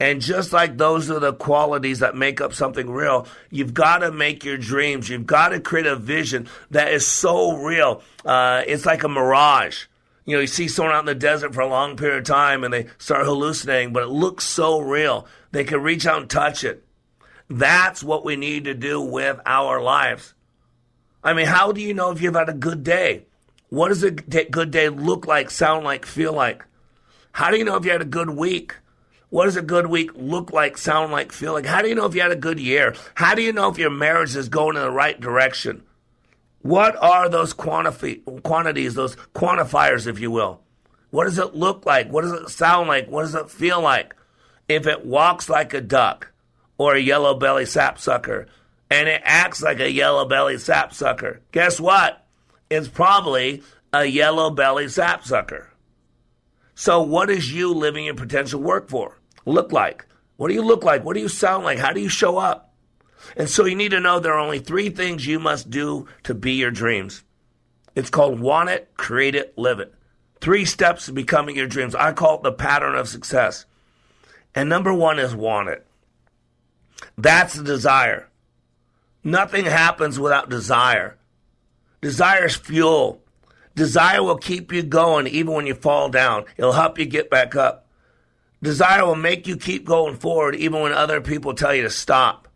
And 0.00 0.20
just 0.20 0.52
like 0.52 0.76
those 0.76 1.10
are 1.10 1.18
the 1.18 1.32
qualities 1.32 1.98
that 2.00 2.14
make 2.14 2.40
up 2.40 2.54
something 2.54 2.88
real, 2.88 3.26
you've 3.50 3.74
got 3.74 3.98
to 3.98 4.12
make 4.12 4.44
your 4.44 4.56
dreams. 4.56 5.08
You've 5.08 5.26
got 5.26 5.48
to 5.48 5.60
create 5.60 5.86
a 5.86 5.96
vision 5.96 6.48
that 6.70 6.92
is 6.92 7.06
so 7.06 7.56
real. 7.56 8.02
Uh, 8.24 8.62
it's 8.66 8.86
like 8.86 9.02
a 9.02 9.08
mirage. 9.08 9.86
You 10.24 10.36
know, 10.36 10.40
you 10.40 10.46
see 10.46 10.68
someone 10.68 10.94
out 10.94 11.00
in 11.00 11.06
the 11.06 11.14
desert 11.14 11.54
for 11.54 11.62
a 11.62 11.66
long 11.66 11.96
period 11.96 12.18
of 12.18 12.24
time 12.24 12.62
and 12.62 12.72
they 12.72 12.86
start 12.98 13.24
hallucinating, 13.24 13.92
but 13.92 14.04
it 14.04 14.10
looks 14.10 14.44
so 14.44 14.78
real. 14.78 15.26
They 15.50 15.64
can 15.64 15.82
reach 15.82 16.06
out 16.06 16.20
and 16.20 16.30
touch 16.30 16.62
it. 16.62 16.84
That's 17.48 18.04
what 18.04 18.24
we 18.24 18.36
need 18.36 18.64
to 18.64 18.74
do 18.74 19.00
with 19.00 19.40
our 19.46 19.80
lives. 19.80 20.34
I 21.24 21.32
mean, 21.32 21.46
how 21.46 21.72
do 21.72 21.80
you 21.80 21.94
know 21.94 22.10
if 22.12 22.20
you've 22.20 22.34
had 22.34 22.48
a 22.48 22.54
good 22.54 22.84
day? 22.84 23.24
What 23.70 23.88
does 23.88 24.02
a 24.02 24.10
good 24.10 24.70
day 24.70 24.88
look 24.90 25.26
like, 25.26 25.50
sound 25.50 25.84
like, 25.84 26.06
feel 26.06 26.32
like? 26.32 26.64
How 27.32 27.50
do 27.50 27.56
you 27.56 27.64
know 27.64 27.76
if 27.76 27.84
you 27.84 27.90
had 27.90 28.02
a 28.02 28.06
good 28.06 28.30
week? 28.30 28.74
What 29.30 29.44
does 29.44 29.56
a 29.56 29.62
good 29.62 29.86
week 29.86 30.12
look 30.14 30.52
like, 30.52 30.78
sound 30.78 31.12
like, 31.12 31.32
feel 31.32 31.52
like? 31.52 31.66
How 31.66 31.82
do 31.82 31.88
you 31.88 31.94
know 31.94 32.06
if 32.06 32.14
you 32.14 32.22
had 32.22 32.32
a 32.32 32.36
good 32.36 32.58
year? 32.58 32.94
How 33.14 33.34
do 33.34 33.42
you 33.42 33.52
know 33.52 33.68
if 33.68 33.78
your 33.78 33.90
marriage 33.90 34.34
is 34.34 34.48
going 34.48 34.76
in 34.76 34.82
the 34.82 34.90
right 34.90 35.20
direction? 35.20 35.82
What 36.62 36.96
are 36.96 37.28
those 37.28 37.52
quantifi- 37.52 38.42
quantities, 38.42 38.94
those 38.94 39.16
quantifiers, 39.34 40.06
if 40.06 40.18
you 40.18 40.30
will? 40.30 40.62
What 41.10 41.24
does 41.24 41.38
it 41.38 41.54
look 41.54 41.84
like? 41.84 42.10
What 42.10 42.22
does 42.22 42.32
it 42.32 42.48
sound 42.48 42.88
like? 42.88 43.08
What 43.08 43.22
does 43.22 43.34
it 43.34 43.50
feel 43.50 43.80
like? 43.80 44.14
If 44.68 44.86
it 44.86 45.04
walks 45.04 45.48
like 45.48 45.74
a 45.74 45.80
duck 45.80 46.32
or 46.76 46.94
a 46.94 47.00
yellow 47.00 47.34
belly 47.34 47.64
sapsucker 47.64 48.46
and 48.90 49.08
it 49.08 49.22
acts 49.24 49.62
like 49.62 49.80
a 49.80 49.90
yellow 49.90 50.26
belly 50.26 50.58
sapsucker, 50.58 51.40
guess 51.52 51.78
what? 51.78 52.26
It's 52.70 52.88
probably 52.88 53.62
a 53.92 54.04
yellow 54.04 54.50
belly 54.50 54.88
sapsucker. 54.88 55.70
So, 56.74 57.02
what 57.02 57.30
is 57.30 57.52
you 57.52 57.72
living 57.72 58.04
your 58.04 58.14
potential 58.14 58.60
work 58.60 58.88
for? 58.88 59.17
Look 59.48 59.72
like? 59.72 60.04
What 60.36 60.48
do 60.48 60.54
you 60.54 60.62
look 60.62 60.84
like? 60.84 61.04
What 61.04 61.14
do 61.14 61.20
you 61.20 61.28
sound 61.28 61.64
like? 61.64 61.78
How 61.78 61.92
do 61.92 62.00
you 62.00 62.08
show 62.08 62.36
up? 62.36 62.74
And 63.36 63.48
so, 63.48 63.64
you 63.64 63.74
need 63.74 63.90
to 63.90 64.00
know 64.00 64.20
there 64.20 64.34
are 64.34 64.38
only 64.38 64.60
three 64.60 64.90
things 64.90 65.26
you 65.26 65.40
must 65.40 65.70
do 65.70 66.06
to 66.24 66.34
be 66.34 66.52
your 66.52 66.70
dreams. 66.70 67.24
It's 67.94 68.10
called 68.10 68.38
want 68.38 68.68
it, 68.68 68.90
create 68.96 69.34
it, 69.34 69.56
live 69.58 69.80
it. 69.80 69.92
Three 70.40 70.64
steps 70.64 71.06
to 71.06 71.12
becoming 71.12 71.56
your 71.56 71.66
dreams. 71.66 71.94
I 71.94 72.12
call 72.12 72.36
it 72.36 72.42
the 72.42 72.52
pattern 72.52 72.94
of 72.94 73.08
success. 73.08 73.64
And 74.54 74.68
number 74.68 74.94
one 74.94 75.18
is 75.18 75.34
want 75.34 75.68
it. 75.70 75.86
That's 77.16 77.54
the 77.54 77.64
desire. 77.64 78.28
Nothing 79.24 79.64
happens 79.64 80.20
without 80.20 80.48
desire. 80.48 81.16
Desire 82.00 82.46
is 82.46 82.54
fuel. 82.54 83.20
Desire 83.74 84.22
will 84.22 84.38
keep 84.38 84.72
you 84.72 84.82
going 84.82 85.26
even 85.26 85.54
when 85.54 85.66
you 85.66 85.74
fall 85.74 86.08
down. 86.08 86.44
It'll 86.56 86.72
help 86.72 86.98
you 86.98 87.06
get 87.06 87.30
back 87.30 87.56
up. 87.56 87.87
Desire 88.62 89.06
will 89.06 89.14
make 89.14 89.46
you 89.46 89.56
keep 89.56 89.84
going 89.84 90.16
forward 90.16 90.56
even 90.56 90.80
when 90.80 90.92
other 90.92 91.20
people 91.20 91.54
tell 91.54 91.74
you 91.74 91.82
to 91.82 91.90
stop. 91.90 92.48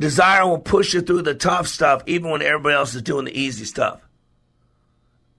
Desire 0.00 0.46
will 0.46 0.58
push 0.58 0.94
you 0.94 1.00
through 1.00 1.22
the 1.22 1.34
tough 1.34 1.68
stuff 1.68 2.02
even 2.06 2.30
when 2.30 2.42
everybody 2.42 2.74
else 2.74 2.94
is 2.94 3.02
doing 3.02 3.24
the 3.24 3.38
easy 3.38 3.64
stuff. 3.64 4.00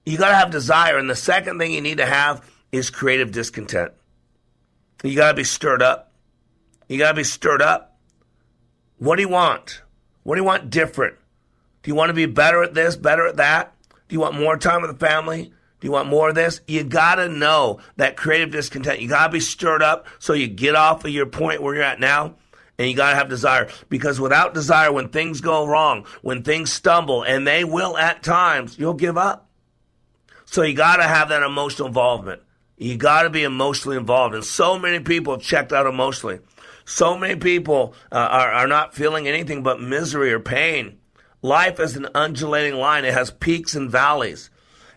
You 0.04 0.18
got 0.18 0.30
to 0.30 0.34
have 0.34 0.50
desire. 0.50 0.98
And 0.98 1.08
the 1.08 1.16
second 1.16 1.58
thing 1.58 1.72
you 1.72 1.80
need 1.80 1.98
to 1.98 2.06
have 2.06 2.48
is 2.72 2.90
creative 2.90 3.32
discontent. 3.32 3.92
You 5.02 5.14
got 5.14 5.28
to 5.28 5.36
be 5.36 5.44
stirred 5.44 5.82
up. 5.82 6.12
You 6.88 6.98
got 6.98 7.10
to 7.10 7.16
be 7.16 7.24
stirred 7.24 7.62
up. 7.62 7.98
What 8.98 9.16
do 9.16 9.22
you 9.22 9.28
want? 9.28 9.82
What 10.22 10.34
do 10.34 10.40
you 10.40 10.46
want 10.46 10.70
different? 10.70 11.16
Do 11.82 11.90
you 11.90 11.94
want 11.94 12.10
to 12.10 12.14
be 12.14 12.26
better 12.26 12.62
at 12.62 12.74
this, 12.74 12.96
better 12.96 13.26
at 13.26 13.36
that? 13.36 13.74
Do 14.08 14.14
you 14.14 14.20
want 14.20 14.38
more 14.38 14.56
time 14.56 14.82
with 14.82 14.90
the 14.90 15.06
family? 15.06 15.52
Do 15.80 15.86
you 15.86 15.92
want 15.92 16.08
more 16.08 16.28
of 16.28 16.34
this? 16.34 16.60
You 16.66 16.84
got 16.84 17.16
to 17.16 17.28
know 17.28 17.80
that 17.96 18.16
creative 18.16 18.50
discontent. 18.50 19.00
You 19.00 19.08
got 19.08 19.26
to 19.26 19.32
be 19.32 19.40
stirred 19.40 19.82
up 19.82 20.06
so 20.18 20.34
you 20.34 20.46
get 20.46 20.74
off 20.74 21.04
of 21.04 21.10
your 21.10 21.26
point 21.26 21.62
where 21.62 21.74
you're 21.74 21.82
at 21.82 22.00
now 22.00 22.34
and 22.78 22.88
you 22.88 22.94
got 22.94 23.10
to 23.10 23.16
have 23.16 23.28
desire 23.28 23.68
because 23.88 24.20
without 24.20 24.54
desire 24.54 24.92
when 24.92 25.08
things 25.08 25.40
go 25.40 25.66
wrong, 25.66 26.06
when 26.22 26.42
things 26.42 26.72
stumble 26.72 27.22
and 27.22 27.46
they 27.46 27.64
will 27.64 27.96
at 27.96 28.22
times, 28.22 28.78
you'll 28.78 28.94
give 28.94 29.16
up. 29.16 29.48
So 30.44 30.62
you 30.62 30.74
got 30.74 30.96
to 30.96 31.04
have 31.04 31.28
that 31.30 31.42
emotional 31.42 31.88
involvement. 31.88 32.42
You 32.76 32.96
got 32.96 33.22
to 33.22 33.30
be 33.30 33.44
emotionally 33.44 33.96
involved. 33.96 34.34
And 34.34 34.44
so 34.44 34.78
many 34.78 35.00
people 35.00 35.34
have 35.34 35.42
checked 35.42 35.72
out 35.72 35.86
emotionally. 35.86 36.40
So 36.84 37.16
many 37.16 37.36
people 37.36 37.94
uh, 38.10 38.16
are, 38.16 38.50
are 38.50 38.66
not 38.66 38.94
feeling 38.94 39.28
anything 39.28 39.62
but 39.62 39.80
misery 39.80 40.32
or 40.32 40.40
pain. 40.40 40.98
Life 41.42 41.78
is 41.80 41.96
an 41.96 42.08
undulating 42.14 42.78
line. 42.78 43.04
It 43.04 43.14
has 43.14 43.30
peaks 43.30 43.74
and 43.74 43.90
valleys. 43.90 44.49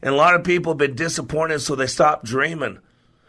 And 0.03 0.13
a 0.13 0.17
lot 0.17 0.35
of 0.35 0.43
people 0.43 0.73
have 0.73 0.77
been 0.77 0.95
disappointed, 0.95 1.59
so 1.59 1.75
they 1.75 1.87
stop 1.87 2.25
dreaming. 2.25 2.79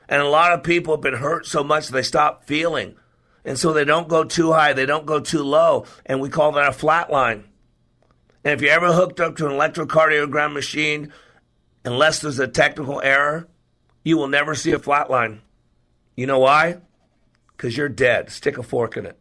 And 0.09 0.20
a 0.20 0.29
lot 0.29 0.53
of 0.53 0.64
people 0.64 0.95
have 0.95 1.03
been 1.03 1.14
hurt 1.14 1.47
so 1.47 1.62
much 1.62 1.87
they 1.87 2.03
stop 2.03 2.47
feeling. 2.47 2.97
And 3.45 3.57
so 3.57 3.72
they 3.72 3.85
don't 3.85 4.09
go 4.09 4.25
too 4.25 4.53
high, 4.53 4.72
they 4.72 4.85
don't 4.85 5.07
go 5.07 5.20
too 5.20 5.45
low. 5.45 5.87
And 6.05 6.20
we 6.20 6.29
call 6.29 6.51
that 6.53 6.68
a 6.68 6.72
flat 6.72 7.12
line. 7.12 7.45
And 8.43 8.55
if 8.55 8.61
you're 8.61 8.72
ever 8.72 8.93
hooked 8.93 9.20
up 9.20 9.37
to 9.37 9.47
an 9.47 9.53
electrocardiogram 9.53 10.53
machine, 10.53 11.12
unless 11.85 12.18
there's 12.18 12.41
a 12.41 12.49
technical 12.49 13.01
error, 13.01 13.47
you 14.03 14.18
will 14.18 14.27
never 14.27 14.57
see 14.57 14.72
a 14.72 14.79
flat 14.81 15.09
line. 15.09 15.43
You 16.16 16.27
know 16.27 16.41
why? 16.41 16.79
Because 17.57 17.77
you're 17.77 17.89
dead. 17.89 18.31
Stick 18.31 18.59
a 18.59 18.64
fork 18.64 18.97
in 18.97 19.07
it. 19.07 19.16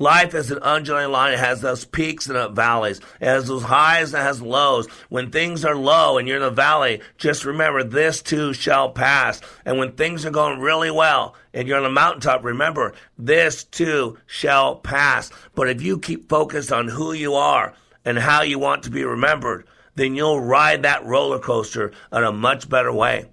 Life 0.00 0.32
is 0.34 0.52
an 0.52 0.60
undulating 0.62 1.10
line. 1.10 1.32
It 1.32 1.40
has 1.40 1.60
those 1.60 1.84
peaks 1.84 2.28
and 2.28 2.54
valleys. 2.54 3.00
It 3.20 3.26
has 3.26 3.48
those 3.48 3.64
highs 3.64 4.14
and 4.14 4.22
it 4.22 4.26
has 4.26 4.40
lows. 4.40 4.86
When 5.08 5.30
things 5.30 5.64
are 5.64 5.74
low 5.74 6.18
and 6.18 6.28
you're 6.28 6.36
in 6.36 6.42
the 6.42 6.50
valley, 6.50 7.00
just 7.16 7.44
remember 7.44 7.82
this 7.82 8.22
too 8.22 8.52
shall 8.52 8.90
pass. 8.90 9.40
And 9.64 9.76
when 9.76 9.92
things 9.92 10.24
are 10.24 10.30
going 10.30 10.60
really 10.60 10.92
well 10.92 11.34
and 11.52 11.66
you're 11.66 11.78
on 11.78 11.82
the 11.82 11.90
mountaintop, 11.90 12.44
remember 12.44 12.94
this 13.18 13.64
too 13.64 14.18
shall 14.26 14.76
pass. 14.76 15.30
But 15.56 15.68
if 15.68 15.82
you 15.82 15.98
keep 15.98 16.28
focused 16.28 16.72
on 16.72 16.86
who 16.86 17.12
you 17.12 17.34
are 17.34 17.74
and 18.04 18.18
how 18.18 18.42
you 18.42 18.60
want 18.60 18.84
to 18.84 18.90
be 18.90 19.02
remembered, 19.02 19.66
then 19.96 20.14
you'll 20.14 20.40
ride 20.40 20.84
that 20.84 21.04
roller 21.04 21.40
coaster 21.40 21.92
in 22.12 22.22
a 22.22 22.30
much 22.30 22.68
better 22.68 22.92
way. 22.92 23.26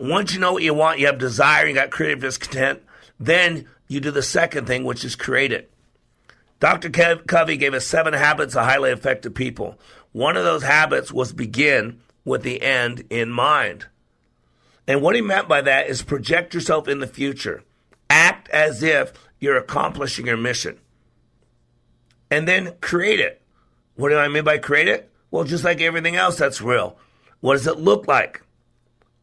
Once 0.00 0.34
you 0.34 0.40
know 0.40 0.52
what 0.52 0.64
you 0.64 0.74
want, 0.74 0.98
you 0.98 1.06
have 1.06 1.18
desire, 1.18 1.64
you 1.64 1.74
got 1.74 1.90
creative 1.90 2.20
discontent, 2.20 2.82
then 3.20 3.66
you 3.86 4.00
do 4.00 4.10
the 4.10 4.20
second 4.20 4.66
thing, 4.66 4.82
which 4.82 5.04
is 5.04 5.14
create 5.14 5.52
it. 5.52 5.70
Dr. 6.58 6.90
Covey 7.26 7.56
gave 7.56 7.74
us 7.74 7.86
seven 7.86 8.14
habits 8.14 8.56
of 8.56 8.64
highly 8.64 8.90
effective 8.90 9.34
people. 9.34 9.78
One 10.12 10.36
of 10.36 10.44
those 10.44 10.62
habits 10.62 11.12
was 11.12 11.32
begin 11.32 12.00
with 12.24 12.42
the 12.42 12.62
end 12.62 13.04
in 13.10 13.30
mind. 13.30 13.86
And 14.86 15.02
what 15.02 15.14
he 15.14 15.20
meant 15.20 15.48
by 15.48 15.60
that 15.62 15.88
is 15.88 16.02
project 16.02 16.54
yourself 16.54 16.88
in 16.88 17.00
the 17.00 17.06
future. 17.06 17.62
Act 18.08 18.48
as 18.50 18.82
if 18.82 19.12
you're 19.38 19.58
accomplishing 19.58 20.26
your 20.26 20.36
mission. 20.36 20.78
And 22.30 22.48
then 22.48 22.74
create 22.80 23.20
it. 23.20 23.42
What 23.96 24.08
do 24.08 24.16
I 24.16 24.28
mean 24.28 24.44
by 24.44 24.58
create 24.58 24.88
it? 24.88 25.10
Well, 25.30 25.44
just 25.44 25.64
like 25.64 25.80
everything 25.80 26.16
else 26.16 26.36
that's 26.36 26.62
real. 26.62 26.98
What 27.40 27.54
does 27.54 27.66
it 27.66 27.78
look 27.78 28.08
like? 28.08 28.42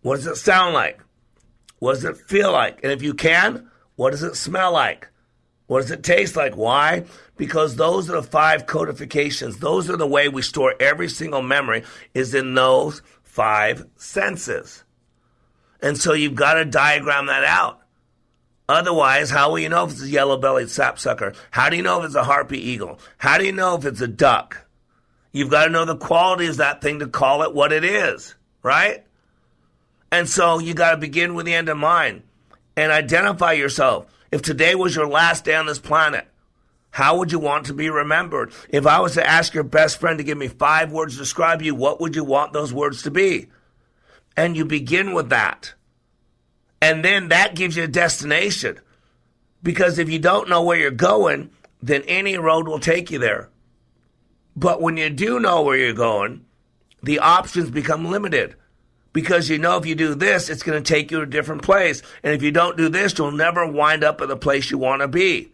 What 0.02 0.18
does 0.18 0.28
it 0.28 0.36
sound 0.36 0.74
like? 0.74 1.02
What 1.80 1.96
does 1.96 2.04
it 2.06 2.18
feel 2.18 2.52
like? 2.52 2.84
And 2.84 2.92
if 2.92 3.02
you 3.02 3.14
can, 3.14 3.70
what 3.96 4.12
does 4.12 4.24
it 4.24 4.36
smell 4.36 4.74
like? 4.74 5.10
What 5.74 5.82
does 5.82 5.90
it 5.90 6.04
taste 6.04 6.36
like? 6.36 6.56
Why? 6.56 7.06
Because 7.36 7.78
those 7.78 8.08
are 8.08 8.14
the 8.14 8.22
five 8.22 8.68
codifications. 8.68 9.58
Those 9.58 9.90
are 9.90 9.98
the 9.98 10.06
way 10.06 10.30
we 10.30 10.44
store 10.44 10.76
every 10.80 11.10
single 11.10 11.42
memory 11.42 11.84
is 12.14 12.36
in 12.36 12.54
those 12.54 13.02
five 13.24 13.88
senses. 13.96 14.84
And 15.82 15.98
so 15.98 16.14
you've 16.14 16.36
got 16.36 16.54
to 16.54 16.66
diagram 16.66 17.26
that 17.26 17.44
out. 17.44 17.82
Otherwise, 18.70 19.32
how 19.32 19.50
will 19.50 19.58
you 19.58 19.68
know 19.68 19.86
if 19.86 19.94
it's 19.94 20.04
a 20.04 20.10
yellow 20.10 20.38
bellied 20.38 20.70
sapsucker? 20.70 21.34
How 21.50 21.72
do 21.72 21.76
you 21.76 21.82
know 21.82 22.02
if 22.02 22.06
it's 22.06 22.14
a 22.14 22.24
harpy 22.24 22.60
eagle? 22.60 23.00
How 23.18 23.40
do 23.40 23.44
you 23.44 23.52
know 23.52 23.76
if 23.76 23.84
it's 23.84 24.00
a 24.00 24.08
duck? 24.08 24.68
You've 25.32 25.50
got 25.50 25.66
to 25.66 25.72
know 25.72 25.86
the 25.86 25.98
quality 25.98 26.46
of 26.46 26.58
that 26.58 26.84
thing 26.84 27.00
to 27.00 27.08
call 27.08 27.42
it 27.42 27.56
what 27.56 27.74
it 27.74 27.84
is, 27.84 28.36
right? 28.62 29.04
And 30.12 30.30
so 30.30 30.60
you 30.60 30.76
got 30.76 30.92
to 30.92 30.98
begin 30.98 31.34
with 31.34 31.48
the 31.48 31.56
end 31.56 31.68
in 31.68 31.80
mind 31.80 32.22
and 32.78 32.92
identify 32.92 33.54
yourself. 33.54 34.06
If 34.34 34.42
today 34.42 34.74
was 34.74 34.96
your 34.96 35.06
last 35.06 35.46
day 35.46 35.54
on 35.54 35.68
this 35.68 35.78
planet, 35.78 36.26
how 36.90 37.20
would 37.20 37.32
you 37.32 37.38
want 37.38 37.68
to 37.68 37.74
be 37.76 37.92
remembered? 37.92 38.52
If 38.68 38.88
I 38.88 39.00
was 39.00 39.14
to 39.14 39.24
ask 39.24 39.54
your 39.54 39.64
best 39.64 40.00
friend 40.00 40.18
to 40.18 40.24
give 40.24 40.40
me 40.40 40.48
five 40.48 40.92
words 40.92 41.14
to 41.14 41.20
describe 41.20 41.62
you, 41.62 41.76
what 41.76 42.02
would 42.02 42.16
you 42.16 42.24
want 42.24 42.52
those 42.52 42.74
words 42.74 43.04
to 43.04 43.12
be? 43.12 43.50
And 44.36 44.58
you 44.58 44.66
begin 44.66 45.14
with 45.14 45.30
that. 45.30 45.76
And 46.82 47.06
then 47.06 47.28
that 47.28 47.54
gives 47.54 47.78
you 47.78 47.84
a 47.84 47.88
destination. 47.88 48.80
Because 49.62 50.00
if 50.00 50.10
you 50.10 50.18
don't 50.18 50.50
know 50.50 50.64
where 50.64 50.80
you're 50.80 50.90
going, 50.90 51.52
then 51.84 52.02
any 52.08 52.36
road 52.36 52.68
will 52.68 52.80
take 52.80 53.12
you 53.12 53.20
there. 53.20 53.50
But 54.56 54.82
when 54.82 54.98
you 54.98 55.12
do 55.12 55.40
know 55.40 55.62
where 55.62 55.78
you're 55.78 55.94
going, 55.94 56.44
the 57.04 57.20
options 57.20 57.70
become 57.70 58.10
limited 58.10 58.56
because 59.14 59.50
you 59.50 59.60
know 59.60 59.78
if 59.78 59.86
you 59.86 59.96
do 59.96 60.16
this, 60.16 60.50
it's 60.50 60.64
going 60.64 60.82
to 60.82 60.94
take 60.94 61.12
you 61.12 61.18
to 61.18 61.24
a 61.24 61.28
different 61.28 61.62
place. 61.62 62.02
And 62.24 62.34
if 62.34 62.42
you 62.42 62.52
don't 62.52 62.76
do 62.76 62.90
this, 62.90 63.18
you'll 63.18 63.32
never 63.32 63.66
wind 63.66 64.04
up 64.04 64.20
at 64.22 64.28
the 64.28 64.36
place 64.36 64.70
you 64.70 64.78
want 64.78 65.02
to 65.02 65.08
be. 65.08 65.52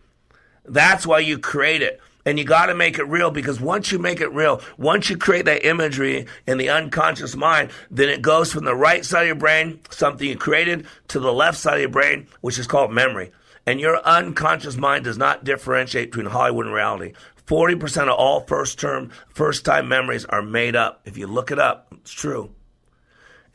That's 0.65 1.05
why 1.05 1.19
you 1.19 1.37
create 1.37 1.81
it. 1.81 1.99
And 2.25 2.37
you 2.37 2.45
got 2.45 2.67
to 2.67 2.75
make 2.75 2.99
it 2.99 3.05
real 3.05 3.31
because 3.31 3.59
once 3.59 3.91
you 3.91 3.97
make 3.97 4.21
it 4.21 4.31
real, 4.33 4.61
once 4.77 5.09
you 5.09 5.17
create 5.17 5.45
that 5.45 5.65
imagery 5.65 6.27
in 6.45 6.57
the 6.57 6.69
unconscious 6.69 7.35
mind, 7.35 7.71
then 7.89 8.09
it 8.09 8.21
goes 8.21 8.51
from 8.51 8.65
the 8.65 8.75
right 8.75 9.05
side 9.05 9.21
of 9.21 9.27
your 9.27 9.35
brain, 9.35 9.79
something 9.89 10.27
you 10.27 10.37
created, 10.37 10.85
to 11.07 11.19
the 11.19 11.33
left 11.33 11.57
side 11.57 11.75
of 11.75 11.79
your 11.79 11.89
brain, 11.89 12.27
which 12.41 12.59
is 12.59 12.67
called 12.67 12.91
memory. 12.91 13.31
And 13.65 13.79
your 13.79 13.97
unconscious 14.05 14.77
mind 14.77 15.05
does 15.05 15.17
not 15.17 15.43
differentiate 15.43 16.11
between 16.11 16.27
Hollywood 16.27 16.65
and 16.65 16.75
reality. 16.75 17.13
40% 17.47 18.03
of 18.03 18.09
all 18.09 18.41
first 18.41 18.79
term, 18.79 19.11
first 19.29 19.65
time 19.65 19.87
memories 19.87 20.25
are 20.25 20.43
made 20.43 20.75
up. 20.75 21.01
If 21.05 21.17
you 21.17 21.25
look 21.25 21.51
it 21.51 21.57
up, 21.57 21.87
it's 21.91 22.11
true. 22.11 22.51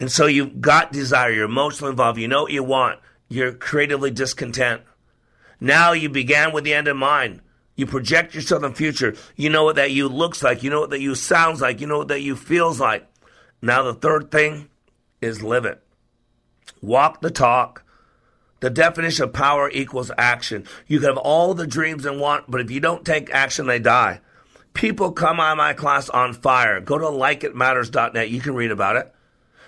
And 0.00 0.10
so 0.10 0.26
you've 0.26 0.60
got 0.60 0.92
desire, 0.92 1.30
you're 1.30 1.44
emotionally 1.44 1.90
involved, 1.90 2.18
you 2.18 2.28
know 2.28 2.42
what 2.42 2.52
you 2.52 2.64
want, 2.64 3.00
you're 3.28 3.52
creatively 3.52 4.10
discontent. 4.10 4.82
Now 5.60 5.92
you 5.92 6.08
began 6.08 6.52
with 6.52 6.64
the 6.64 6.74
end 6.74 6.88
in 6.88 6.96
mind. 6.96 7.40
You 7.76 7.86
project 7.86 8.34
yourself 8.34 8.62
in 8.62 8.70
the 8.70 8.76
future. 8.76 9.16
You 9.34 9.50
know 9.50 9.64
what 9.64 9.76
that 9.76 9.90
you 9.90 10.08
looks 10.08 10.42
like, 10.42 10.62
you 10.62 10.70
know 10.70 10.80
what 10.80 10.90
that 10.90 11.00
you 11.00 11.14
sounds 11.14 11.60
like, 11.60 11.80
you 11.80 11.86
know 11.86 11.98
what 11.98 12.08
that 12.08 12.22
you 12.22 12.36
feels 12.36 12.80
like. 12.80 13.06
Now 13.62 13.82
the 13.82 13.94
third 13.94 14.30
thing 14.30 14.68
is 15.20 15.42
live 15.42 15.64
it. 15.64 15.82
Walk 16.80 17.20
the 17.20 17.30
talk. 17.30 17.82
The 18.60 18.70
definition 18.70 19.24
of 19.24 19.32
power 19.32 19.70
equals 19.70 20.10
action. 20.16 20.66
You 20.86 20.98
can 20.98 21.10
have 21.10 21.18
all 21.18 21.54
the 21.54 21.66
dreams 21.66 22.06
and 22.06 22.20
want, 22.20 22.50
but 22.50 22.60
if 22.60 22.70
you 22.70 22.80
don't 22.80 23.04
take 23.04 23.30
action, 23.30 23.66
they 23.66 23.78
die. 23.78 24.20
People 24.72 25.12
come 25.12 25.38
of 25.38 25.56
my 25.56 25.72
class 25.72 26.08
on 26.08 26.32
fire. 26.32 26.80
Go 26.80 26.98
to 26.98 27.04
likeitmatters.net. 27.04 28.30
You 28.30 28.40
can 28.40 28.54
read 28.54 28.70
about 28.70 28.96
it 28.96 29.13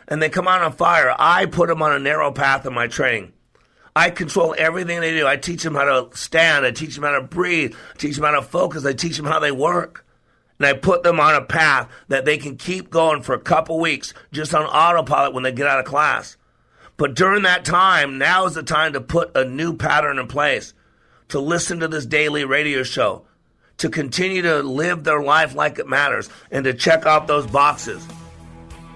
and 0.08 0.22
they 0.22 0.28
come 0.28 0.48
out 0.48 0.62
on 0.62 0.72
fire. 0.72 1.14
I 1.18 1.46
put 1.46 1.68
them 1.68 1.82
on 1.82 1.92
a 1.92 1.98
narrow 1.98 2.32
path 2.32 2.66
in 2.66 2.74
my 2.74 2.86
training. 2.86 3.32
I 3.94 4.10
control 4.10 4.54
everything 4.58 5.00
they 5.00 5.12
do. 5.12 5.26
I 5.26 5.36
teach 5.36 5.62
them 5.62 5.74
how 5.74 5.84
to 5.84 6.16
stand. 6.16 6.66
I 6.66 6.70
teach 6.70 6.94
them 6.94 7.04
how 7.04 7.12
to 7.12 7.22
breathe. 7.22 7.74
I 7.94 7.98
teach 7.98 8.16
them 8.16 8.24
how 8.24 8.32
to 8.32 8.42
focus. 8.42 8.84
I 8.84 8.92
teach 8.92 9.16
them 9.16 9.24
how 9.24 9.38
they 9.38 9.52
work. 9.52 10.04
And 10.58 10.66
I 10.66 10.74
put 10.74 11.02
them 11.02 11.18
on 11.18 11.34
a 11.34 11.42
path 11.42 11.90
that 12.08 12.24
they 12.24 12.36
can 12.38 12.56
keep 12.56 12.90
going 12.90 13.22
for 13.22 13.34
a 13.34 13.40
couple 13.40 13.80
weeks 13.80 14.12
just 14.32 14.54
on 14.54 14.64
autopilot 14.64 15.32
when 15.32 15.44
they 15.44 15.52
get 15.52 15.66
out 15.66 15.78
of 15.80 15.86
class. 15.86 16.36
But 16.98 17.14
during 17.14 17.42
that 17.42 17.64
time, 17.64 18.18
now 18.18 18.46
is 18.46 18.54
the 18.54 18.62
time 18.62 18.94
to 18.94 19.00
put 19.00 19.36
a 19.36 19.44
new 19.44 19.76
pattern 19.76 20.18
in 20.18 20.28
place, 20.28 20.72
to 21.28 21.40
listen 21.40 21.80
to 21.80 21.88
this 21.88 22.06
daily 22.06 22.44
radio 22.44 22.82
show, 22.82 23.26
to 23.78 23.90
continue 23.90 24.42
to 24.42 24.62
live 24.62 25.04
their 25.04 25.22
life 25.22 25.54
like 25.54 25.78
it 25.78 25.88
matters, 25.88 26.30
and 26.50 26.64
to 26.64 26.72
check 26.72 27.04
off 27.04 27.26
those 27.26 27.46
boxes. 27.46 28.06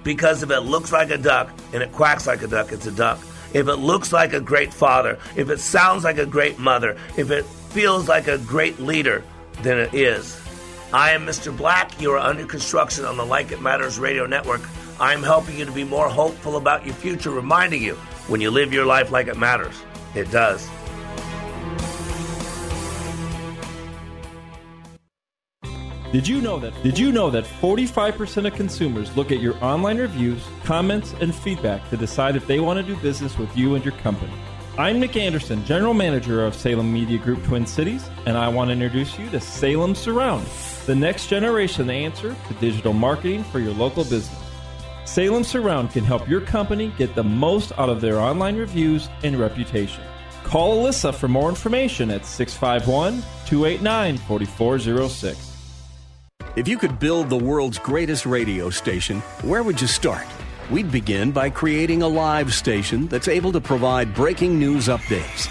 Because 0.03 0.43
if 0.43 0.51
it 0.51 0.61
looks 0.61 0.93
like 0.93 1.11
a 1.11 1.19
duck 1.19 1.51
and 1.73 1.83
it 1.83 1.93
quacks 1.93 2.27
like 2.27 2.43
a 2.43 2.47
duck, 2.47 2.73
it's 2.73 2.87
a 2.87 2.93
duck. 2.93 3.19
If 3.53 3.69
it 3.69 3.77
looks 3.77 4.13
like 4.13 4.33
a 4.33 4.41
great 4.41 4.73
father, 4.73 5.19
if 5.37 5.51
it 5.51 5.59
sounds 5.59 6.05
like 6.05 6.19
a 6.19 6.27
great 6.27 6.59
mother, 6.59 6.97
if 7.17 7.31
it 7.31 7.45
feels 7.45 8.09
like 8.09 8.29
a 8.29 8.39
great 8.39 8.79
leader, 8.79 9.25
then 9.63 9.79
it 9.79 9.93
is. 9.93 10.41
I 10.93 11.13
am 11.13 11.27
Mr. 11.27 11.57
Black. 11.57 12.01
You 12.01 12.13
are 12.13 12.19
under 12.19 12.47
construction 12.47 13.05
on 13.05 13.17
the 13.17 13.25
Like 13.25 13.53
It 13.53 13.61
Matters 13.61 13.99
radio 13.99 14.27
network. 14.27 14.63
I 14.99 15.15
am 15.15 15.23
helping 15.23 15.59
you 15.59 15.65
to 15.65 15.73
be 15.73 15.85
more 15.85 16.09
hopeful 16.09 16.57
about 16.57 16.85
your 16.85 16.95
future, 16.95 17.31
reminding 17.31 17.83
you 17.83 17.95
When 18.29 18.41
you 18.41 18.51
live 18.51 18.73
your 18.73 18.87
life 18.87 19.11
like 19.11 19.27
it 19.27 19.37
matters, 19.37 19.75
it 20.15 20.31
does. 20.31 20.69
Did 26.13 26.27
you 26.27 26.41
know 26.41 26.59
that 26.59 26.75
Did 26.83 26.99
you 26.99 27.13
know 27.13 27.31
that 27.31 27.45
45% 27.45 28.45
of 28.45 28.55
consumers 28.55 29.17
look 29.17 29.31
at 29.31 29.39
your 29.39 29.55
online 29.63 29.99
reviews, 29.99 30.43
comments, 30.65 31.15
and 31.21 31.33
feedback 31.33 31.89
to 31.91 31.97
decide 31.97 32.35
if 32.35 32.49
they 32.49 32.59
want 32.59 32.79
to 32.79 32.83
do 32.83 33.01
business 33.01 33.39
with 33.39 33.57
you 33.57 33.77
and 33.77 33.85
your 33.85 33.95
company? 33.99 34.33
I'm 34.77 34.99
Nick 34.99 35.17
Anderson, 35.17 35.65
General 35.65 35.95
Manager 35.95 36.45
of 36.45 36.57
Salem 36.57 36.93
Media 36.93 37.17
Group 37.17 37.45
Twin 37.45 37.65
Cities, 37.65 38.11
and 38.27 38.37
I 38.37 38.49
want 38.49 38.71
to 38.71 38.73
introduce 38.73 39.21
you 39.21 39.31
to 39.31 39.41
Salem 39.41 39.95
Surround, 39.95 40.45
the 40.87 40.97
next 40.97 41.29
generation 41.29 41.89
answer 41.89 42.35
to 42.49 42.55
digital 42.55 42.93
marketing 42.93 43.45
for 43.45 43.61
your 43.61 43.75
local 43.75 44.03
business. 44.03 44.43
Salem 45.05 45.45
Surround 45.45 45.93
can 45.93 46.03
help 46.03 46.29
your 46.29 46.41
company 46.41 46.93
get 46.99 47.15
the 47.15 47.23
most 47.23 47.71
out 47.79 47.89
of 47.89 48.01
their 48.01 48.19
online 48.19 48.57
reviews 48.57 49.09
and 49.23 49.39
reputation. 49.39 50.03
Call 50.43 50.83
Alyssa 50.83 51.15
for 51.15 51.29
more 51.29 51.49
information 51.49 52.11
at 52.11 52.27
651 52.27 53.23
289 53.47 54.19
4406. 54.19 55.50
If 56.61 56.69
you 56.69 56.77
could 56.77 56.99
build 56.99 57.31
the 57.31 57.39
world's 57.39 57.79
greatest 57.79 58.27
radio 58.27 58.69
station, 58.69 59.21
where 59.41 59.63
would 59.63 59.81
you 59.81 59.87
start? 59.87 60.27
We'd 60.71 60.93
begin 60.93 61.33
by 61.33 61.49
creating 61.49 62.03
a 62.03 62.07
live 62.07 62.53
station 62.53 63.07
that's 63.07 63.29
able 63.29 63.51
to 63.53 63.63
provide 63.63 64.13
breaking 64.13 64.59
news 64.59 64.89
updates. 64.89 65.49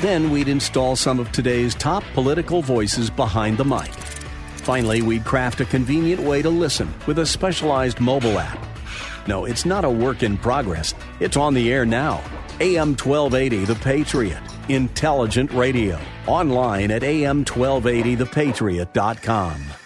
Then 0.00 0.30
we'd 0.30 0.46
install 0.46 0.94
some 0.94 1.18
of 1.18 1.32
today's 1.32 1.74
top 1.74 2.04
political 2.14 2.62
voices 2.62 3.10
behind 3.10 3.58
the 3.58 3.64
mic. 3.64 3.92
Finally, 4.58 5.02
we'd 5.02 5.24
craft 5.24 5.60
a 5.62 5.64
convenient 5.64 6.22
way 6.22 6.42
to 6.42 6.48
listen 6.48 6.94
with 7.08 7.18
a 7.18 7.26
specialized 7.26 7.98
mobile 7.98 8.38
app. 8.38 8.64
No, 9.26 9.46
it's 9.46 9.66
not 9.66 9.84
a 9.84 9.90
work 9.90 10.22
in 10.22 10.38
progress. 10.38 10.94
It's 11.18 11.36
on 11.36 11.54
the 11.54 11.72
air 11.72 11.84
now. 11.84 12.22
AM 12.60 12.90
1280 12.90 13.64
The 13.64 13.74
Patriot. 13.74 14.42
Intelligent 14.68 15.50
radio. 15.50 15.98
Online 16.28 16.92
at 16.92 17.02
am1280thepatriot.com. 17.02 19.85